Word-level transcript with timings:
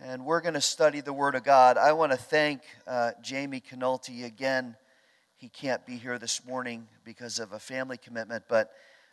and 0.00 0.24
we're 0.24 0.40
going 0.40 0.54
to 0.54 0.60
study 0.60 1.00
the 1.00 1.12
Word 1.12 1.34
of 1.34 1.42
God. 1.42 1.76
I 1.76 1.92
want 1.92 2.12
to 2.12 2.18
thank 2.18 2.62
uh, 2.86 3.12
Jamie 3.20 3.60
Canulty 3.60 4.24
again. 4.24 4.76
He 5.36 5.48
can't 5.48 5.84
be 5.84 5.96
here 5.96 6.18
this 6.18 6.44
morning 6.46 6.86
because 7.04 7.40
of 7.40 7.52
a 7.52 7.58
family 7.58 7.96
commitment, 7.96 8.44
but 8.48 8.70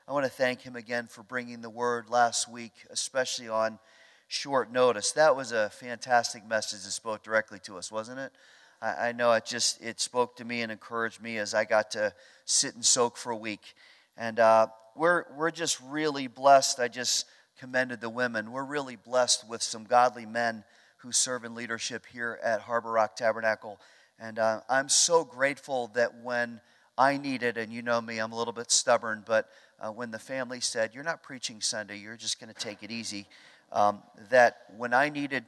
I 0.08 0.14
want 0.14 0.26
to 0.26 0.32
thank 0.32 0.62
him 0.62 0.76
again 0.76 1.08
for 1.08 1.24
bringing 1.24 1.62
the 1.62 1.70
Word 1.70 2.10
last 2.10 2.48
week, 2.48 2.74
especially 2.92 3.50
on 3.50 3.80
short 4.28 4.72
notice. 4.72 5.12
That 5.14 5.36
was 5.36 5.52
a 5.52 5.70
fantastic 5.72 6.48
message 6.48 6.84
that 6.84 6.92
spoke 6.92 7.24
directly 7.24 7.60
to 7.64 7.78
us, 7.78 7.92
wasn't 7.92 8.20
it? 8.20 8.32
I, 8.80 9.08
I 9.08 9.12
know 9.12 9.32
it 9.34 9.46
just 9.46 9.82
it 9.84 10.00
spoke 10.00 10.36
to 10.38 10.46
me 10.46 10.62
and 10.62 10.72
encouraged 10.72 11.22
me 11.22 11.40
as 11.40 11.56
I 11.56 11.66
got 11.66 11.92
to 11.92 12.14
sit 12.46 12.76
and 12.76 12.86
soak 12.86 13.18
for 13.18 13.32
a 13.32 13.38
week, 13.38 13.74
and 14.18 14.40
uh, 14.40 14.68
we're 14.96 15.26
we're 15.36 15.52
just 15.52 15.80
really 15.82 16.28
blessed. 16.28 16.80
I 16.80 16.90
just 16.90 17.26
commended 17.60 18.02
the 18.02 18.10
women. 18.10 18.52
We're 18.52 18.66
really 18.66 18.96
blessed 18.96 19.48
with 19.48 19.62
some 19.62 19.84
godly 19.84 20.26
men 20.26 20.64
who 20.98 21.12
serve 21.12 21.44
in 21.44 21.56
leadership 21.56 22.06
here 22.12 22.40
at 22.44 22.62
Harbor 22.62 22.92
Rock 22.92 23.16
Tabernacle. 23.16 23.80
And 24.20 24.40
uh, 24.40 24.62
I'm 24.70 24.90
so 24.90 25.24
grateful 25.24 25.92
that 25.94 26.24
when 26.24 26.62
I 26.98 27.18
needed, 27.18 27.58
and 27.58 27.72
you 27.72 27.82
know 27.82 28.00
me, 28.02 28.20
I'm 28.20 28.32
a 28.32 28.38
little 28.38 28.54
bit 28.54 28.72
stubborn, 28.72 29.24
but 29.26 29.50
uh, 29.80 29.92
when 29.92 30.12
the 30.12 30.20
family 30.20 30.62
said, 30.62 30.92
You're 30.94 31.04
not 31.04 31.22
preaching 31.24 31.60
Sunday, 31.62 31.98
you're 31.98 32.16
just 32.16 32.40
going 32.40 32.54
to 32.54 32.60
take 32.60 32.84
it 32.84 32.92
easy, 32.92 33.28
um, 33.72 34.02
that 34.30 34.60
when 34.78 34.94
I 34.94 35.10
needed 35.10 35.44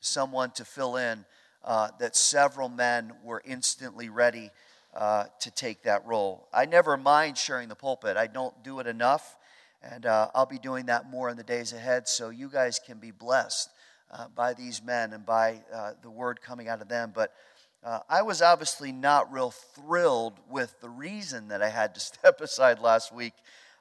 someone 0.00 0.50
to 0.52 0.64
fill 0.64 0.96
in, 0.96 1.24
uh, 1.64 1.88
that 1.98 2.14
several 2.14 2.68
men 2.68 3.14
were 3.24 3.42
instantly 3.44 4.10
ready 4.10 4.50
uh, 4.94 5.24
to 5.40 5.50
take 5.50 5.82
that 5.84 6.06
role. 6.06 6.46
I 6.52 6.66
never 6.66 6.96
mind 6.96 7.38
sharing 7.38 7.68
the 7.68 7.74
pulpit, 7.74 8.16
I 8.16 8.26
don't 8.26 8.62
do 8.62 8.80
it 8.80 8.86
enough. 8.86 9.36
And 9.92 10.06
uh, 10.06 10.28
I'll 10.34 10.46
be 10.46 10.58
doing 10.58 10.86
that 10.86 11.10
more 11.10 11.28
in 11.28 11.36
the 11.36 11.44
days 11.44 11.72
ahead 11.72 12.08
so 12.08 12.30
you 12.30 12.48
guys 12.48 12.80
can 12.84 12.98
be 12.98 13.10
blessed 13.10 13.70
uh, 14.10 14.28
by 14.34 14.54
these 14.54 14.82
men 14.82 15.12
and 15.12 15.26
by 15.26 15.60
uh, 15.72 15.92
the 16.02 16.10
word 16.10 16.40
coming 16.40 16.68
out 16.68 16.80
of 16.80 16.88
them. 16.88 17.12
But 17.14 17.32
uh, 17.84 18.00
I 18.08 18.22
was 18.22 18.40
obviously 18.40 18.92
not 18.92 19.30
real 19.32 19.50
thrilled 19.50 20.40
with 20.48 20.80
the 20.80 20.88
reason 20.88 21.48
that 21.48 21.62
I 21.62 21.68
had 21.68 21.94
to 21.94 22.00
step 22.00 22.40
aside 22.40 22.78
last 22.78 23.12
week. 23.12 23.34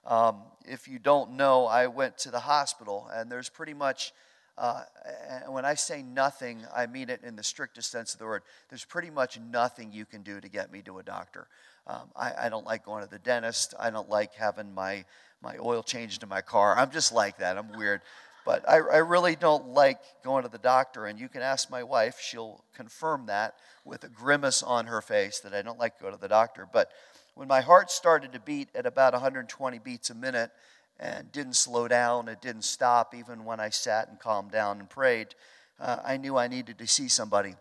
Um, 0.05 0.41
if 0.65 0.87
you 0.87 0.99
don't 0.99 1.37
know, 1.37 1.65
I 1.65 1.87
went 1.87 2.17
to 2.19 2.31
the 2.31 2.41
hospital, 2.41 3.09
and 3.13 3.31
there's 3.31 3.47
pretty 3.47 3.73
much, 3.73 4.11
uh, 4.57 4.81
and 5.29 5.53
when 5.53 5.63
I 5.63 5.75
say 5.75 6.03
nothing, 6.03 6.61
I 6.75 6.87
mean 6.87 7.09
it 7.09 7.21
in 7.23 7.37
the 7.37 7.43
strictest 7.43 7.89
sense 7.89 8.13
of 8.13 8.19
the 8.19 8.25
word. 8.25 8.43
There's 8.67 8.83
pretty 8.83 9.09
much 9.09 9.39
nothing 9.39 9.93
you 9.93 10.05
can 10.05 10.21
do 10.21 10.41
to 10.41 10.49
get 10.49 10.71
me 10.71 10.81
to 10.81 10.99
a 10.99 11.03
doctor. 11.03 11.47
Um, 11.87 12.09
I, 12.15 12.45
I, 12.45 12.49
don't 12.49 12.65
like 12.65 12.85
going 12.85 13.03
to 13.03 13.09
the 13.09 13.19
dentist. 13.19 13.73
I 13.77 13.89
don't 13.89 14.09
like 14.09 14.33
having 14.35 14.73
my 14.73 15.03
my 15.43 15.57
oil 15.59 15.83
changed 15.83 16.23
in 16.23 16.29
my 16.29 16.41
car. 16.41 16.77
I'm 16.77 16.89
just 16.89 17.11
like 17.11 17.37
that. 17.39 17.57
I'm 17.57 17.73
weird. 17.73 18.01
But 18.45 18.67
I, 18.67 18.75
I 18.75 18.97
really 18.97 19.35
don't 19.35 19.69
like 19.69 19.99
going 20.23 20.43
to 20.43 20.49
the 20.49 20.57
doctor. 20.57 21.05
And 21.05 21.19
you 21.19 21.29
can 21.29 21.41
ask 21.41 21.69
my 21.69 21.83
wife, 21.83 22.19
she'll 22.19 22.63
confirm 22.75 23.27
that 23.27 23.55
with 23.85 24.03
a 24.03 24.09
grimace 24.09 24.63
on 24.63 24.87
her 24.87 25.01
face 25.01 25.39
that 25.41 25.53
I 25.53 25.61
don't 25.61 25.79
like 25.79 25.97
to 25.97 26.03
go 26.03 26.11
to 26.11 26.17
the 26.17 26.27
doctor. 26.27 26.67
But 26.71 26.91
when 27.35 27.47
my 27.47 27.61
heart 27.61 27.91
started 27.91 28.33
to 28.33 28.39
beat 28.39 28.69
at 28.75 28.85
about 28.85 29.13
120 29.13 29.79
beats 29.79 30.09
a 30.09 30.15
minute 30.15 30.51
and 30.99 31.31
didn't 31.31 31.55
slow 31.55 31.87
down, 31.87 32.27
it 32.27 32.41
didn't 32.41 32.63
stop 32.63 33.15
even 33.15 33.45
when 33.45 33.59
I 33.59 33.69
sat 33.69 34.09
and 34.09 34.19
calmed 34.19 34.51
down 34.51 34.79
and 34.79 34.89
prayed, 34.89 35.35
uh, 35.79 35.97
I 36.05 36.17
knew 36.17 36.37
I 36.37 36.47
needed 36.47 36.77
to 36.77 36.87
see 36.87 37.07
somebody. 37.07 37.55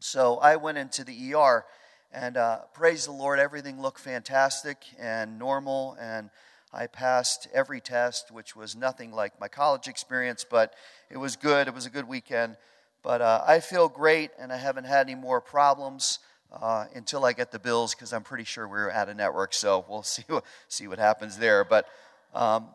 So 0.00 0.38
I 0.38 0.56
went 0.56 0.78
into 0.78 1.04
the 1.04 1.34
ER 1.34 1.64
and 2.12 2.36
uh, 2.36 2.60
praise 2.72 3.04
the 3.04 3.12
Lord, 3.12 3.38
everything 3.38 3.80
looked 3.80 4.00
fantastic 4.00 4.78
and 4.98 5.38
normal 5.38 5.96
and 6.00 6.30
I 6.72 6.86
passed 6.86 7.48
every 7.52 7.80
test, 7.80 8.30
which 8.30 8.54
was 8.54 8.76
nothing 8.76 9.12
like 9.12 9.40
my 9.40 9.48
college 9.48 9.88
experience, 9.88 10.44
but 10.48 10.74
it 11.10 11.16
was 11.16 11.36
good. 11.36 11.66
It 11.66 11.74
was 11.74 11.86
a 11.86 11.90
good 11.90 12.06
weekend. 12.06 12.56
But 13.02 13.20
uh, 13.20 13.42
I 13.46 13.60
feel 13.60 13.88
great, 13.88 14.30
and 14.38 14.52
I 14.52 14.56
haven't 14.56 14.84
had 14.84 15.08
any 15.08 15.14
more 15.14 15.40
problems 15.40 16.20
uh, 16.52 16.86
until 16.94 17.24
I 17.24 17.32
get 17.32 17.50
the 17.50 17.58
bills 17.58 17.94
because 17.94 18.12
I'm 18.12 18.22
pretty 18.22 18.44
sure 18.44 18.68
we're 18.68 18.90
at 18.90 19.08
a 19.08 19.14
network. 19.14 19.54
So 19.54 19.84
we'll 19.88 20.02
see 20.04 20.24
what, 20.28 20.44
see 20.68 20.86
what 20.86 20.98
happens 20.98 21.38
there. 21.38 21.64
But 21.64 21.86
um, 22.34 22.68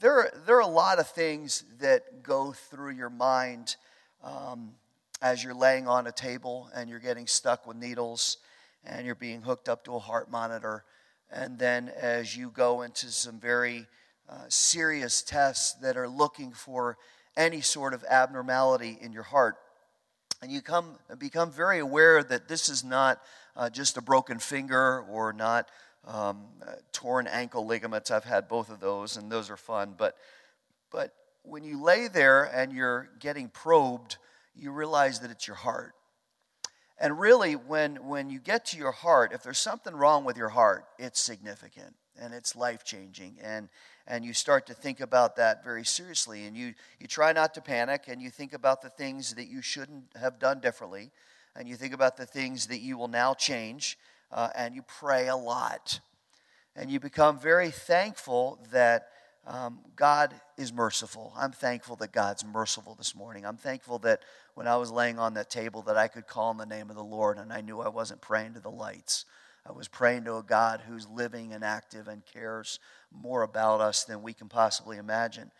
there, 0.00 0.30
there 0.46 0.56
are 0.56 0.60
a 0.60 0.66
lot 0.66 0.98
of 0.98 1.08
things 1.08 1.64
that 1.80 2.22
go 2.22 2.52
through 2.52 2.92
your 2.92 3.10
mind 3.10 3.76
um, 4.22 4.72
as 5.22 5.42
you're 5.42 5.54
laying 5.54 5.88
on 5.88 6.06
a 6.06 6.12
table 6.12 6.68
and 6.74 6.88
you're 6.88 6.98
getting 6.98 7.26
stuck 7.26 7.66
with 7.66 7.76
needles 7.76 8.38
and 8.84 9.06
you're 9.06 9.14
being 9.14 9.42
hooked 9.42 9.68
up 9.68 9.84
to 9.84 9.94
a 9.94 9.98
heart 9.98 10.30
monitor 10.30 10.84
and 11.30 11.58
then 11.58 11.90
as 12.00 12.36
you 12.36 12.50
go 12.50 12.82
into 12.82 13.06
some 13.08 13.38
very 13.38 13.86
uh, 14.28 14.44
serious 14.48 15.22
tests 15.22 15.72
that 15.74 15.96
are 15.96 16.08
looking 16.08 16.52
for 16.52 16.98
any 17.36 17.60
sort 17.60 17.94
of 17.94 18.04
abnormality 18.10 18.98
in 19.00 19.12
your 19.12 19.22
heart. 19.22 19.56
And 20.42 20.52
you 20.52 20.60
come, 20.60 20.98
become 21.18 21.50
very 21.50 21.78
aware 21.78 22.22
that 22.22 22.48
this 22.48 22.68
is 22.68 22.84
not 22.84 23.20
uh, 23.56 23.70
just 23.70 23.96
a 23.96 24.02
broken 24.02 24.38
finger 24.38 25.02
or 25.08 25.32
not 25.32 25.68
um, 26.06 26.44
uh, 26.66 26.72
torn 26.92 27.26
ankle 27.26 27.66
ligaments. 27.66 28.10
I've 28.10 28.24
had 28.24 28.48
both 28.48 28.70
of 28.70 28.80
those, 28.80 29.16
and 29.16 29.30
those 29.30 29.50
are 29.50 29.56
fun. 29.56 29.94
But, 29.96 30.16
but 30.90 31.12
when 31.42 31.64
you 31.64 31.82
lay 31.82 32.08
there 32.08 32.44
and 32.44 32.72
you're 32.72 33.08
getting 33.18 33.48
probed, 33.48 34.16
you 34.54 34.70
realize 34.70 35.20
that 35.20 35.30
it's 35.30 35.46
your 35.46 35.56
heart. 35.56 35.94
And 37.00 37.18
really, 37.18 37.54
when, 37.54 38.08
when 38.08 38.28
you 38.28 38.40
get 38.40 38.66
to 38.66 38.76
your 38.76 38.90
heart, 38.90 39.32
if 39.32 39.42
there's 39.42 39.58
something 39.58 39.94
wrong 39.94 40.24
with 40.24 40.36
your 40.36 40.48
heart, 40.48 40.84
it's 40.98 41.20
significant 41.20 41.94
and 42.20 42.34
it's 42.34 42.56
life 42.56 42.84
changing. 42.84 43.36
And, 43.40 43.68
and 44.06 44.24
you 44.24 44.32
start 44.32 44.66
to 44.66 44.74
think 44.74 45.00
about 45.00 45.36
that 45.36 45.62
very 45.62 45.84
seriously. 45.84 46.46
And 46.46 46.56
you, 46.56 46.74
you 46.98 47.06
try 47.06 47.32
not 47.32 47.54
to 47.54 47.60
panic 47.60 48.04
and 48.08 48.20
you 48.20 48.30
think 48.30 48.52
about 48.52 48.82
the 48.82 48.88
things 48.88 49.34
that 49.34 49.48
you 49.48 49.62
shouldn't 49.62 50.04
have 50.20 50.40
done 50.40 50.58
differently. 50.60 51.12
And 51.54 51.68
you 51.68 51.76
think 51.76 51.94
about 51.94 52.16
the 52.16 52.26
things 52.26 52.66
that 52.66 52.80
you 52.80 52.98
will 52.98 53.08
now 53.08 53.34
change. 53.34 53.96
Uh, 54.32 54.48
and 54.56 54.74
you 54.74 54.82
pray 54.82 55.28
a 55.28 55.36
lot. 55.36 56.00
And 56.74 56.90
you 56.90 57.00
become 57.00 57.38
very 57.38 57.70
thankful 57.70 58.58
that 58.72 59.08
um, 59.48 59.78
God 59.96 60.34
is 60.58 60.74
merciful. 60.74 61.32
I'm 61.34 61.52
thankful 61.52 61.96
that 61.96 62.12
God's 62.12 62.44
merciful 62.44 62.94
this 62.94 63.14
morning. 63.14 63.46
I'm 63.46 63.56
thankful 63.56 63.98
that 64.00 64.20
when 64.54 64.68
I 64.68 64.76
was 64.76 64.90
laying 64.90 65.18
on 65.18 65.34
that 65.34 65.48
table 65.48 65.80
that 65.82 65.96
I 65.96 66.06
could 66.06 66.26
call 66.26 66.48
on 66.48 66.58
the 66.58 66.66
name 66.66 66.90
of 66.90 66.96
the 66.96 67.02
Lord 67.02 67.38
and 67.38 67.50
I 67.50 67.62
knew 67.62 67.80
I 67.80 67.88
wasn't 67.88 68.20
praying 68.20 68.54
to 68.54 68.60
the 68.60 68.70
lights. 68.70 69.24
I 69.66 69.72
was 69.72 69.88
praying 69.88 70.24
to 70.24 70.36
a 70.36 70.42
God 70.42 70.82
who's 70.86 71.08
living 71.08 71.54
and 71.54 71.64
active 71.64 72.08
and 72.08 72.22
cares 72.26 72.78
more 73.10 73.42
about 73.42 73.80
us 73.80 74.04
than 74.04 74.22
we 74.22 74.34
can 74.34 74.48
possibly 74.48 74.98
imagine. 74.98 75.50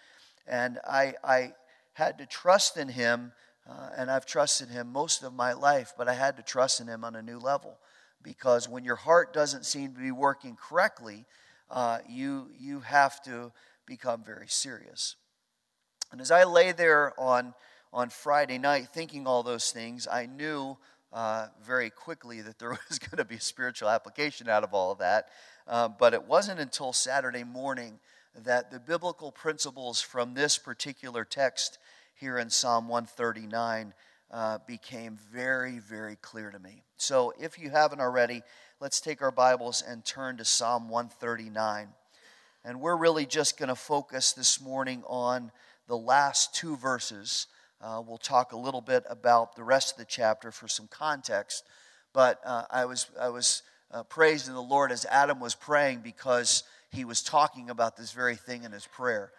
And 0.47 0.78
I, 0.87 1.15
I 1.25 1.53
had 1.94 2.19
to 2.19 2.26
trust 2.26 2.76
in 2.76 2.88
Him, 2.88 3.32
uh, 3.69 3.91
and 3.97 4.10
I've 4.10 4.26
trusted 4.26 4.69
Him 4.69 4.93
most 4.93 5.22
of 5.22 5.32
my 5.32 5.55
life, 5.55 5.94
but 5.97 6.09
I 6.09 6.15
had 6.15 6.37
to 6.37 6.43
trust 6.43 6.81
in 6.81 6.88
Him 6.88 7.05
on 7.05 7.16
a 7.16 7.22
new 7.22 7.38
level. 7.38 7.78
Because 8.22 8.69
when 8.69 8.84
your 8.84 8.97
heart 8.97 9.32
doesn't 9.32 9.65
seem 9.65 9.94
to 9.94 10.00
be 10.00 10.12
working 10.12 10.56
correctly, 10.56 11.25
uh, 11.70 11.99
you, 12.09 12.49
you 12.59 12.81
have 12.81 13.22
to 13.22 13.53
become 13.88 14.22
very 14.22 14.47
serious. 14.47 15.16
And 16.12 16.21
as 16.21 16.31
I 16.31 16.44
lay 16.44 16.72
there 16.72 17.19
on, 17.19 17.54
on 17.93 18.10
Friday 18.10 18.59
night 18.59 18.88
thinking 18.93 19.26
all 19.26 19.43
those 19.43 19.72
things, 19.72 20.06
I 20.06 20.26
knew 20.26 20.76
uh, 21.12 21.47
very 21.65 21.91
quickly 21.91 22.43
that 22.43 22.59
there 22.59 22.71
was 22.88 22.99
going 22.99 23.16
to 23.16 23.25
be 23.25 23.37
a 23.37 23.41
spiritual 23.41 23.88
application 23.88 24.49
out 24.49 24.62
of 24.62 24.75
all 24.75 24.93
of 24.93 24.99
that. 24.99 25.28
Uh, 25.66 25.88
but 25.88 26.15
it 26.15 26.25
wasn't 26.25 26.60
until 26.60 26.93
Saturday 26.93 27.44
morning 27.44 27.99
that 28.44 28.71
the 28.71 28.78
biblical 28.78 29.32
principles 29.32 30.00
from 30.00 30.34
this 30.34 30.59
particular 30.59 31.25
text 31.25 31.78
here 32.15 32.38
in 32.38 32.50
Psalm 32.50 32.88
139 32.88 33.94
uh, 34.31 34.59
became 34.66 35.19
very, 35.32 35.78
very 35.78 36.16
clear 36.16 36.50
to 36.50 36.59
me. 36.59 36.82
So 36.97 37.32
if 37.38 37.59
you 37.59 37.70
haven't 37.70 38.00
already, 38.00 38.43
let's 38.81 39.00
take 39.00 39.22
our 39.22 39.31
Bibles 39.31 39.82
and 39.87 40.05
turn 40.05 40.37
to 40.37 40.44
Psalm 40.44 40.88
139. 40.88 41.88
And 42.65 42.81
we're 42.81 42.97
really 42.97 43.25
just 43.25 43.59
going 43.59 43.69
to 43.69 43.75
focus 43.75 44.33
this 44.33 44.61
morning 44.61 45.03
on 45.07 45.53
the 45.87 45.97
last 45.97 46.55
two 46.55 46.77
verses. 46.77 47.47
Uh, 47.81 48.03
we'll 48.05 48.19
talk 48.19 48.53
a 48.53 48.56
little 48.56 48.81
bit 48.81 49.05
about 49.09 49.55
the 49.55 49.62
rest 49.62 49.93
of 49.93 49.99
the 49.99 50.05
chapter 50.05 50.50
for 50.50 50.67
some 50.67 50.88
context. 50.88 51.65
But 52.12 52.41
uh, 52.44 52.65
I 52.71 52.85
was, 52.85 53.06
I 53.19 53.29
was 53.29 53.62
uh, 53.93 54.03
praising 54.03 54.55
the 54.55 54.61
Lord 54.61 54.91
as 54.91 55.06
Adam 55.06 55.41
was 55.41 55.55
praying 55.55 56.00
because 56.00 56.65
he 56.91 57.05
was 57.05 57.23
talking 57.23 57.71
about 57.71 57.97
this 57.97 58.12
very 58.12 58.37
thing 58.37 58.65
in 58.65 58.73
his 58.73 58.87
prayer. 58.87 59.31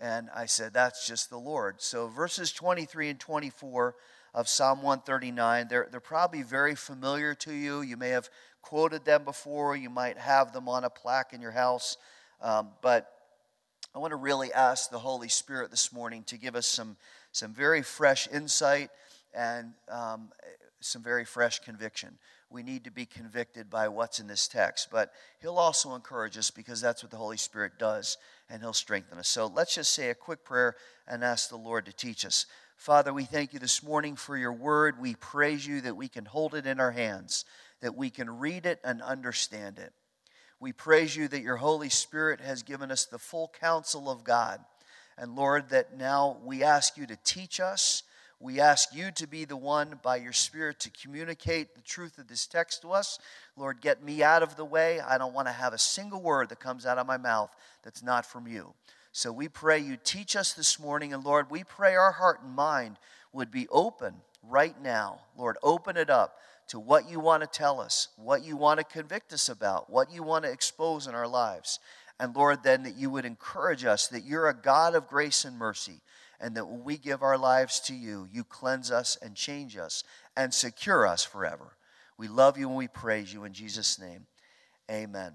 And 0.00 0.28
I 0.34 0.46
said, 0.46 0.72
that's 0.72 1.06
just 1.06 1.30
the 1.30 1.38
Lord. 1.38 1.82
So 1.82 2.06
verses 2.06 2.52
23 2.52 3.10
and 3.10 3.20
24 3.20 3.96
of 4.34 4.48
Psalm 4.48 4.82
139, 4.82 5.66
they're, 5.68 5.88
they're 5.90 6.00
probably 6.00 6.42
very 6.42 6.76
familiar 6.76 7.34
to 7.34 7.52
you. 7.52 7.80
You 7.80 7.96
may 7.96 8.10
have 8.10 8.28
quoted 8.62 9.04
them 9.04 9.24
before, 9.24 9.74
you 9.74 9.90
might 9.90 10.18
have 10.18 10.52
them 10.52 10.68
on 10.68 10.84
a 10.84 10.90
plaque 10.90 11.32
in 11.32 11.40
your 11.40 11.50
house. 11.50 11.96
Um, 12.40 12.68
but 12.82 13.10
I 13.94 13.98
want 13.98 14.12
to 14.12 14.16
really 14.16 14.52
ask 14.52 14.90
the 14.90 14.98
Holy 14.98 15.28
Spirit 15.28 15.70
this 15.70 15.92
morning 15.92 16.22
to 16.24 16.36
give 16.36 16.54
us 16.54 16.66
some, 16.66 16.96
some 17.32 17.52
very 17.52 17.82
fresh 17.82 18.28
insight 18.32 18.90
and 19.34 19.72
um, 19.88 20.30
some 20.80 21.02
very 21.02 21.24
fresh 21.24 21.58
conviction. 21.60 22.18
we 22.50 22.62
need 22.62 22.84
to 22.84 22.90
be 22.90 23.04
convicted 23.04 23.68
by 23.68 23.88
what's 23.88 24.20
in 24.20 24.26
this 24.26 24.48
text. 24.48 24.88
But 24.90 25.12
He'll 25.40 25.58
also 25.58 25.94
encourage 25.94 26.38
us 26.38 26.50
because 26.50 26.80
that's 26.80 27.02
what 27.02 27.10
the 27.10 27.16
Holy 27.16 27.36
Spirit 27.36 27.72
does, 27.78 28.16
and 28.48 28.62
He'll 28.62 28.72
strengthen 28.72 29.18
us. 29.18 29.28
So 29.28 29.46
let's 29.46 29.74
just 29.74 29.92
say 29.92 30.10
a 30.10 30.14
quick 30.14 30.44
prayer 30.44 30.76
and 31.06 31.24
ask 31.24 31.48
the 31.48 31.56
Lord 31.56 31.86
to 31.86 31.92
teach 31.92 32.24
us. 32.24 32.46
Father, 32.76 33.12
we 33.12 33.24
thank 33.24 33.52
you 33.52 33.58
this 33.58 33.82
morning 33.82 34.14
for 34.14 34.36
your 34.36 34.52
word. 34.52 35.00
We 35.00 35.16
praise 35.16 35.66
you 35.66 35.80
that 35.80 35.96
we 35.96 36.08
can 36.08 36.24
hold 36.24 36.54
it 36.54 36.66
in 36.66 36.78
our 36.78 36.92
hands, 36.92 37.44
that 37.80 37.96
we 37.96 38.08
can 38.08 38.38
read 38.38 38.64
it 38.64 38.78
and 38.84 39.02
understand 39.02 39.78
it. 39.78 39.92
We 40.60 40.72
praise 40.72 41.14
you 41.16 41.28
that 41.28 41.42
your 41.42 41.56
Holy 41.56 41.88
Spirit 41.88 42.40
has 42.40 42.62
given 42.62 42.90
us 42.90 43.04
the 43.04 43.18
full 43.18 43.52
counsel 43.60 44.10
of 44.10 44.24
God. 44.24 44.60
And 45.16 45.36
Lord, 45.36 45.70
that 45.70 45.96
now 45.96 46.38
we 46.44 46.62
ask 46.62 46.96
you 46.96 47.06
to 47.06 47.16
teach 47.24 47.60
us 47.60 48.02
we 48.40 48.60
ask 48.60 48.94
you 48.94 49.10
to 49.12 49.26
be 49.26 49.44
the 49.44 49.56
one 49.56 49.98
by 50.00 50.16
your 50.16 50.32
Spirit 50.32 50.78
to 50.80 50.90
communicate 50.90 51.74
the 51.74 51.80
truth 51.80 52.18
of 52.18 52.28
this 52.28 52.46
text 52.46 52.82
to 52.82 52.92
us. 52.92 53.18
Lord, 53.56 53.80
get 53.80 54.04
me 54.04 54.22
out 54.22 54.44
of 54.44 54.54
the 54.54 54.64
way. 54.64 55.00
I 55.00 55.18
don't 55.18 55.34
want 55.34 55.48
to 55.48 55.52
have 55.52 55.72
a 55.72 55.78
single 55.78 56.22
word 56.22 56.50
that 56.50 56.60
comes 56.60 56.86
out 56.86 56.98
of 56.98 57.06
my 57.08 57.16
mouth 57.16 57.50
that's 57.82 58.02
not 58.02 58.24
from 58.24 58.46
you. 58.46 58.74
So 59.10 59.32
we 59.32 59.48
pray 59.48 59.80
you 59.80 59.96
teach 59.96 60.36
us 60.36 60.52
this 60.52 60.78
morning. 60.78 61.12
And 61.12 61.24
Lord, 61.24 61.50
we 61.50 61.64
pray 61.64 61.96
our 61.96 62.12
heart 62.12 62.40
and 62.44 62.54
mind 62.54 62.98
would 63.32 63.50
be 63.50 63.66
open 63.70 64.14
right 64.44 64.80
now. 64.80 65.22
Lord, 65.36 65.56
open 65.64 65.96
it 65.96 66.08
up 66.08 66.38
to 66.68 66.78
what 66.78 67.08
you 67.08 67.18
want 67.20 67.42
to 67.42 67.46
tell 67.46 67.80
us, 67.80 68.08
what 68.16 68.44
you 68.44 68.56
want 68.56 68.78
to 68.78 68.84
convict 68.84 69.32
us 69.32 69.48
about, 69.48 69.90
what 69.90 70.12
you 70.12 70.22
want 70.22 70.44
to 70.44 70.52
expose 70.52 71.06
in 71.06 71.14
our 71.14 71.28
lives. 71.28 71.78
And 72.20 72.34
Lord, 72.34 72.62
then 72.62 72.82
that 72.82 72.96
you 72.96 73.10
would 73.10 73.24
encourage 73.24 73.84
us 73.84 74.08
that 74.08 74.24
you're 74.24 74.48
a 74.48 74.54
God 74.54 74.94
of 74.94 75.08
grace 75.08 75.44
and 75.44 75.56
mercy 75.56 76.00
and 76.40 76.56
that 76.56 76.66
when 76.66 76.84
we 76.84 76.96
give 76.96 77.22
our 77.22 77.38
lives 77.38 77.80
to 77.80 77.94
you, 77.94 78.28
you 78.32 78.44
cleanse 78.44 78.90
us 78.90 79.16
and 79.20 79.34
change 79.34 79.76
us 79.76 80.04
and 80.36 80.52
secure 80.52 81.06
us 81.06 81.24
forever. 81.24 81.76
We 82.16 82.28
love 82.28 82.58
you 82.58 82.68
and 82.68 82.76
we 82.76 82.88
praise 82.88 83.32
you 83.32 83.44
in 83.44 83.52
Jesus' 83.52 83.98
name. 83.98 84.26
Amen. 84.90 85.32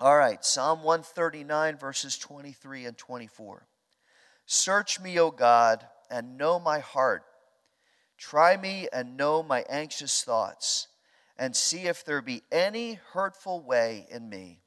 All 0.00 0.16
right, 0.16 0.44
Psalm 0.44 0.82
139, 0.82 1.76
verses 1.76 2.16
23 2.18 2.84
and 2.84 2.96
24. 2.96 3.66
Search 4.46 5.00
me, 5.00 5.18
O 5.18 5.30
God, 5.30 5.84
and 6.10 6.38
know 6.38 6.58
my 6.60 6.78
heart. 6.78 7.24
Try 8.18 8.56
me 8.56 8.88
and 8.92 9.16
know 9.16 9.42
my 9.42 9.64
anxious 9.68 10.24
thoughts, 10.24 10.88
and 11.38 11.54
see 11.54 11.86
if 11.86 12.04
there 12.04 12.20
be 12.20 12.42
any 12.50 12.94
hurtful 13.12 13.60
way 13.60 14.06
in 14.10 14.28
me, 14.28 14.58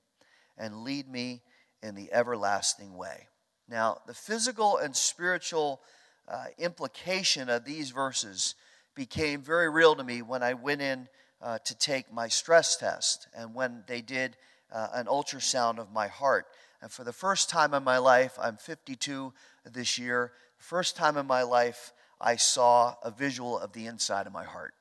and 0.57 0.83
lead 0.83 1.09
me 1.09 1.42
in 1.83 1.95
the 1.95 2.12
everlasting 2.13 2.95
way. 2.95 3.27
Now, 3.68 4.00
the 4.07 4.13
physical 4.13 4.77
and 4.77 4.95
spiritual 4.95 5.81
uh, 6.27 6.45
implication 6.57 7.50
of 7.50 7.65
these 7.65 7.92
verses 7.92 8.56
became 8.95 9.42
very 9.42 9.69
real 9.69 9.95
to 9.95 10.03
me 10.03 10.21
when 10.21 10.44
I 10.44 10.53
went 10.53 10.81
in 10.81 11.09
uh, 11.42 11.59
to 11.65 11.75
take 11.75 12.12
my 12.12 12.27
stress 12.30 12.77
test 12.77 13.27
and 13.36 13.53
when 13.53 13.83
they 13.88 14.01
did 14.01 14.38
uh, 14.71 14.88
an 14.94 15.07
ultrasound 15.07 15.77
of 15.77 15.92
my 15.92 16.07
heart. 16.07 16.48
And 16.81 16.92
for 16.92 17.03
the 17.03 17.13
first 17.13 17.50
time 17.50 17.74
in 17.74 17.83
my 17.83 17.98
life, 17.98 18.38
I'm 18.42 18.57
52 18.57 19.33
this 19.71 19.98
year, 19.98 20.31
first 20.57 20.95
time 20.95 21.18
in 21.18 21.27
my 21.27 21.44
life, 21.44 21.94
I 22.21 22.35
saw 22.35 22.95
a 23.03 23.12
visual 23.12 23.57
of 23.57 23.73
the 23.73 23.88
inside 23.88 24.27
of 24.27 24.33
my 24.33 24.44
heart. 24.44 24.73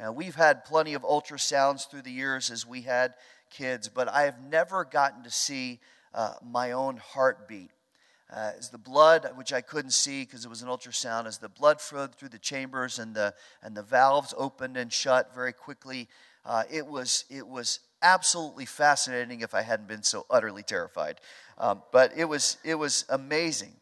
Now, 0.00 0.10
we've 0.10 0.34
had 0.34 0.64
plenty 0.64 0.94
of 0.94 1.02
ultrasounds 1.02 1.88
through 1.88 2.02
the 2.02 2.10
years 2.10 2.50
as 2.50 2.66
we 2.66 2.82
had 2.82 3.14
kids, 3.50 3.88
but 3.88 4.08
I 4.08 4.22
have 4.22 4.42
never 4.42 4.84
gotten 4.84 5.22
to 5.22 5.30
see 5.30 5.78
uh, 6.12 6.34
my 6.42 6.72
own 6.72 6.96
heartbeat 6.96 7.70
uh, 8.32 8.52
as 8.58 8.70
the 8.70 8.78
blood, 8.78 9.30
which 9.36 9.52
I 9.52 9.60
couldn't 9.60 9.92
see 9.92 10.22
because 10.22 10.44
it 10.44 10.48
was 10.48 10.62
an 10.62 10.68
ultrasound, 10.68 11.26
as 11.26 11.38
the 11.38 11.48
blood 11.48 11.80
flowed 11.80 12.14
through 12.14 12.30
the 12.30 12.38
chambers 12.38 12.98
and 12.98 13.14
the, 13.14 13.34
and 13.62 13.76
the 13.76 13.82
valves 13.82 14.34
opened 14.36 14.76
and 14.76 14.92
shut 14.92 15.34
very 15.34 15.52
quickly, 15.52 16.08
uh, 16.44 16.64
it, 16.70 16.86
was, 16.86 17.24
it 17.30 17.46
was 17.46 17.80
absolutely 18.02 18.66
fascinating 18.66 19.40
if 19.40 19.54
I 19.54 19.62
hadn't 19.62 19.88
been 19.88 20.02
so 20.02 20.26
utterly 20.30 20.62
terrified. 20.62 21.20
Um, 21.58 21.82
but 21.92 22.12
it 22.16 22.24
was, 22.24 22.56
it 22.64 22.74
was 22.74 23.04
amazing. 23.08 23.74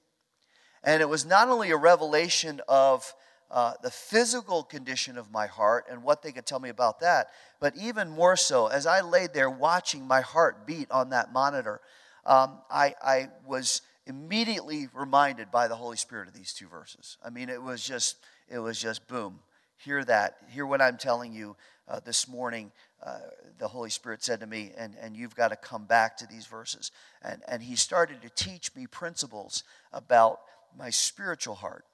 And 0.84 1.00
it 1.00 1.08
was 1.08 1.25
not 1.25 1.49
only 1.49 1.70
a 1.70 1.76
revelation 1.76 2.61
of 2.69 3.14
uh, 3.50 3.75
the 3.82 3.90
physical 3.90 4.62
condition 4.62 5.19
of 5.19 5.31
my 5.31 5.46
heart 5.46 5.87
and 5.90 6.02
what 6.02 6.23
they 6.23 6.32
could 6.32 6.46
tell 6.46 6.58
me 6.58 6.70
about 6.70 7.00
that, 7.00 7.29
but 7.61 7.76
even 7.76 8.08
more 8.08 8.37
so, 8.37 8.67
as 8.67 8.87
I 8.87 9.02
laid 9.02 9.34
there 9.34 9.50
watching 9.50 10.06
my 10.06 10.23
heart 10.23 10.67
beat 10.67 10.90
on 10.90 11.11
that 11.11 11.32
monitor, 11.32 11.81
um, 12.25 12.58
I, 12.70 12.94
I 13.02 13.29
was 13.46 13.82
immediately 14.06 14.88
reminded 14.94 15.50
by 15.50 15.69
the 15.69 15.76
Holy 15.76 15.96
Spirit 15.96 16.29
of 16.29 16.34
these 16.34 16.52
two 16.52 16.67
verses. 16.67 17.19
I 17.25 17.31
mean, 17.31 17.49
it 17.49 17.62
was 17.62 17.85
just, 17.85 18.17
it 18.49 18.58
was 18.58 18.81
just 18.81 19.06
boom. 19.06 19.40
Hear 19.76 20.05
that. 20.05 20.37
Hear 20.50 20.64
what 20.64 20.81
I'm 20.81 20.96
telling 20.96 21.32
you 21.32 21.56
uh, 21.88 22.00
this 22.05 22.28
morning. 22.28 22.73
Uh, 23.05 23.19
the 23.58 23.69
Holy 23.69 23.90
Spirit 23.90 24.23
said 24.23 24.40
to 24.40 24.46
me, 24.46 24.73
and, 24.76 24.94
and 25.00 25.17
you've 25.17 25.35
got 25.35 25.49
to 25.49 25.56
come 25.56 25.85
back 25.85 26.17
to 26.19 26.26
these 26.26 26.46
verses. 26.46 26.90
And, 27.20 27.43
and 27.49 27.62
He 27.62 27.76
started 27.76 28.23
to 28.23 28.31
teach 28.31 28.75
me 28.75 28.87
principles 28.87 29.64
about 29.93 30.40
my 30.76 30.90
spiritual 30.90 31.54
heart. 31.54 31.84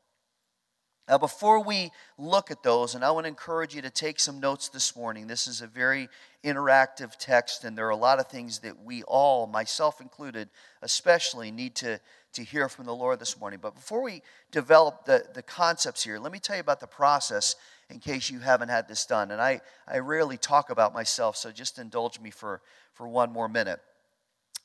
Now, 1.08 1.16
before 1.16 1.64
we 1.64 1.90
look 2.18 2.50
at 2.50 2.62
those, 2.62 2.94
and 2.94 3.02
I 3.02 3.10
want 3.12 3.24
to 3.24 3.28
encourage 3.28 3.74
you 3.74 3.80
to 3.80 3.88
take 3.88 4.20
some 4.20 4.40
notes 4.40 4.68
this 4.68 4.94
morning. 4.94 5.26
This 5.26 5.46
is 5.46 5.62
a 5.62 5.66
very 5.66 6.10
interactive 6.44 7.16
text, 7.16 7.64
and 7.64 7.78
there 7.78 7.86
are 7.86 7.90
a 7.90 7.96
lot 7.96 8.18
of 8.18 8.26
things 8.26 8.58
that 8.58 8.84
we 8.84 9.02
all, 9.04 9.46
myself 9.46 10.02
included, 10.02 10.50
especially, 10.82 11.50
need 11.50 11.74
to, 11.76 11.98
to 12.34 12.42
hear 12.42 12.68
from 12.68 12.84
the 12.84 12.94
Lord 12.94 13.20
this 13.20 13.40
morning. 13.40 13.58
But 13.62 13.74
before 13.74 14.02
we 14.02 14.20
develop 14.50 15.06
the, 15.06 15.24
the 15.32 15.42
concepts 15.42 16.04
here, 16.04 16.18
let 16.18 16.30
me 16.30 16.40
tell 16.40 16.56
you 16.56 16.60
about 16.60 16.80
the 16.80 16.86
process 16.86 17.56
in 17.88 18.00
case 18.00 18.28
you 18.28 18.40
haven't 18.40 18.68
had 18.68 18.86
this 18.86 19.06
done. 19.06 19.30
And 19.30 19.40
I, 19.40 19.62
I 19.86 20.00
rarely 20.00 20.36
talk 20.36 20.68
about 20.68 20.92
myself, 20.92 21.38
so 21.38 21.50
just 21.50 21.78
indulge 21.78 22.20
me 22.20 22.30
for, 22.30 22.60
for 22.92 23.08
one 23.08 23.32
more 23.32 23.48
minute. 23.48 23.80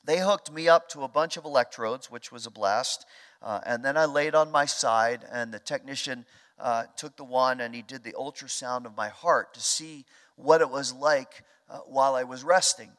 They 0.04 0.18
hooked 0.18 0.52
me 0.52 0.68
up 0.68 0.90
to 0.90 1.04
a 1.04 1.08
bunch 1.08 1.38
of 1.38 1.46
electrodes, 1.46 2.10
which 2.10 2.30
was 2.30 2.44
a 2.44 2.50
blast. 2.50 3.06
Uh, 3.44 3.60
and 3.66 3.84
then 3.84 3.96
I 3.98 4.06
laid 4.06 4.34
on 4.34 4.50
my 4.50 4.64
side, 4.64 5.26
and 5.30 5.52
the 5.52 5.58
technician 5.58 6.24
uh, 6.58 6.84
took 6.96 7.16
the 7.16 7.24
one 7.24 7.60
and 7.60 7.74
he 7.74 7.82
did 7.82 8.02
the 8.02 8.12
ultrasound 8.12 8.86
of 8.86 8.96
my 8.96 9.08
heart 9.08 9.52
to 9.54 9.60
see 9.60 10.06
what 10.36 10.60
it 10.60 10.70
was 10.70 10.94
like 10.94 11.42
uh, 11.68 11.78
while 11.80 12.14
I 12.14 12.24
was 12.24 12.42
resting. 12.42 12.90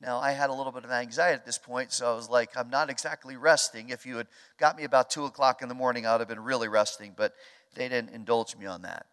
Now, 0.00 0.18
I 0.18 0.32
had 0.32 0.50
a 0.50 0.52
little 0.52 0.72
bit 0.72 0.84
of 0.84 0.90
anxiety 0.90 1.34
at 1.34 1.46
this 1.46 1.56
point, 1.56 1.90
so 1.92 2.12
I 2.12 2.14
was 2.14 2.28
like, 2.28 2.50
I'm 2.56 2.68
not 2.68 2.90
exactly 2.90 3.36
resting. 3.36 3.88
If 3.88 4.04
you 4.04 4.18
had 4.18 4.26
got 4.58 4.76
me 4.76 4.84
about 4.84 5.08
2 5.08 5.24
o'clock 5.24 5.62
in 5.62 5.68
the 5.68 5.74
morning, 5.74 6.04
I 6.04 6.12
would 6.12 6.20
have 6.20 6.28
been 6.28 6.44
really 6.44 6.68
resting, 6.68 7.14
but 7.16 7.34
they 7.74 7.88
didn't 7.88 8.10
indulge 8.10 8.54
me 8.56 8.66
on 8.66 8.82
that. 8.82 9.06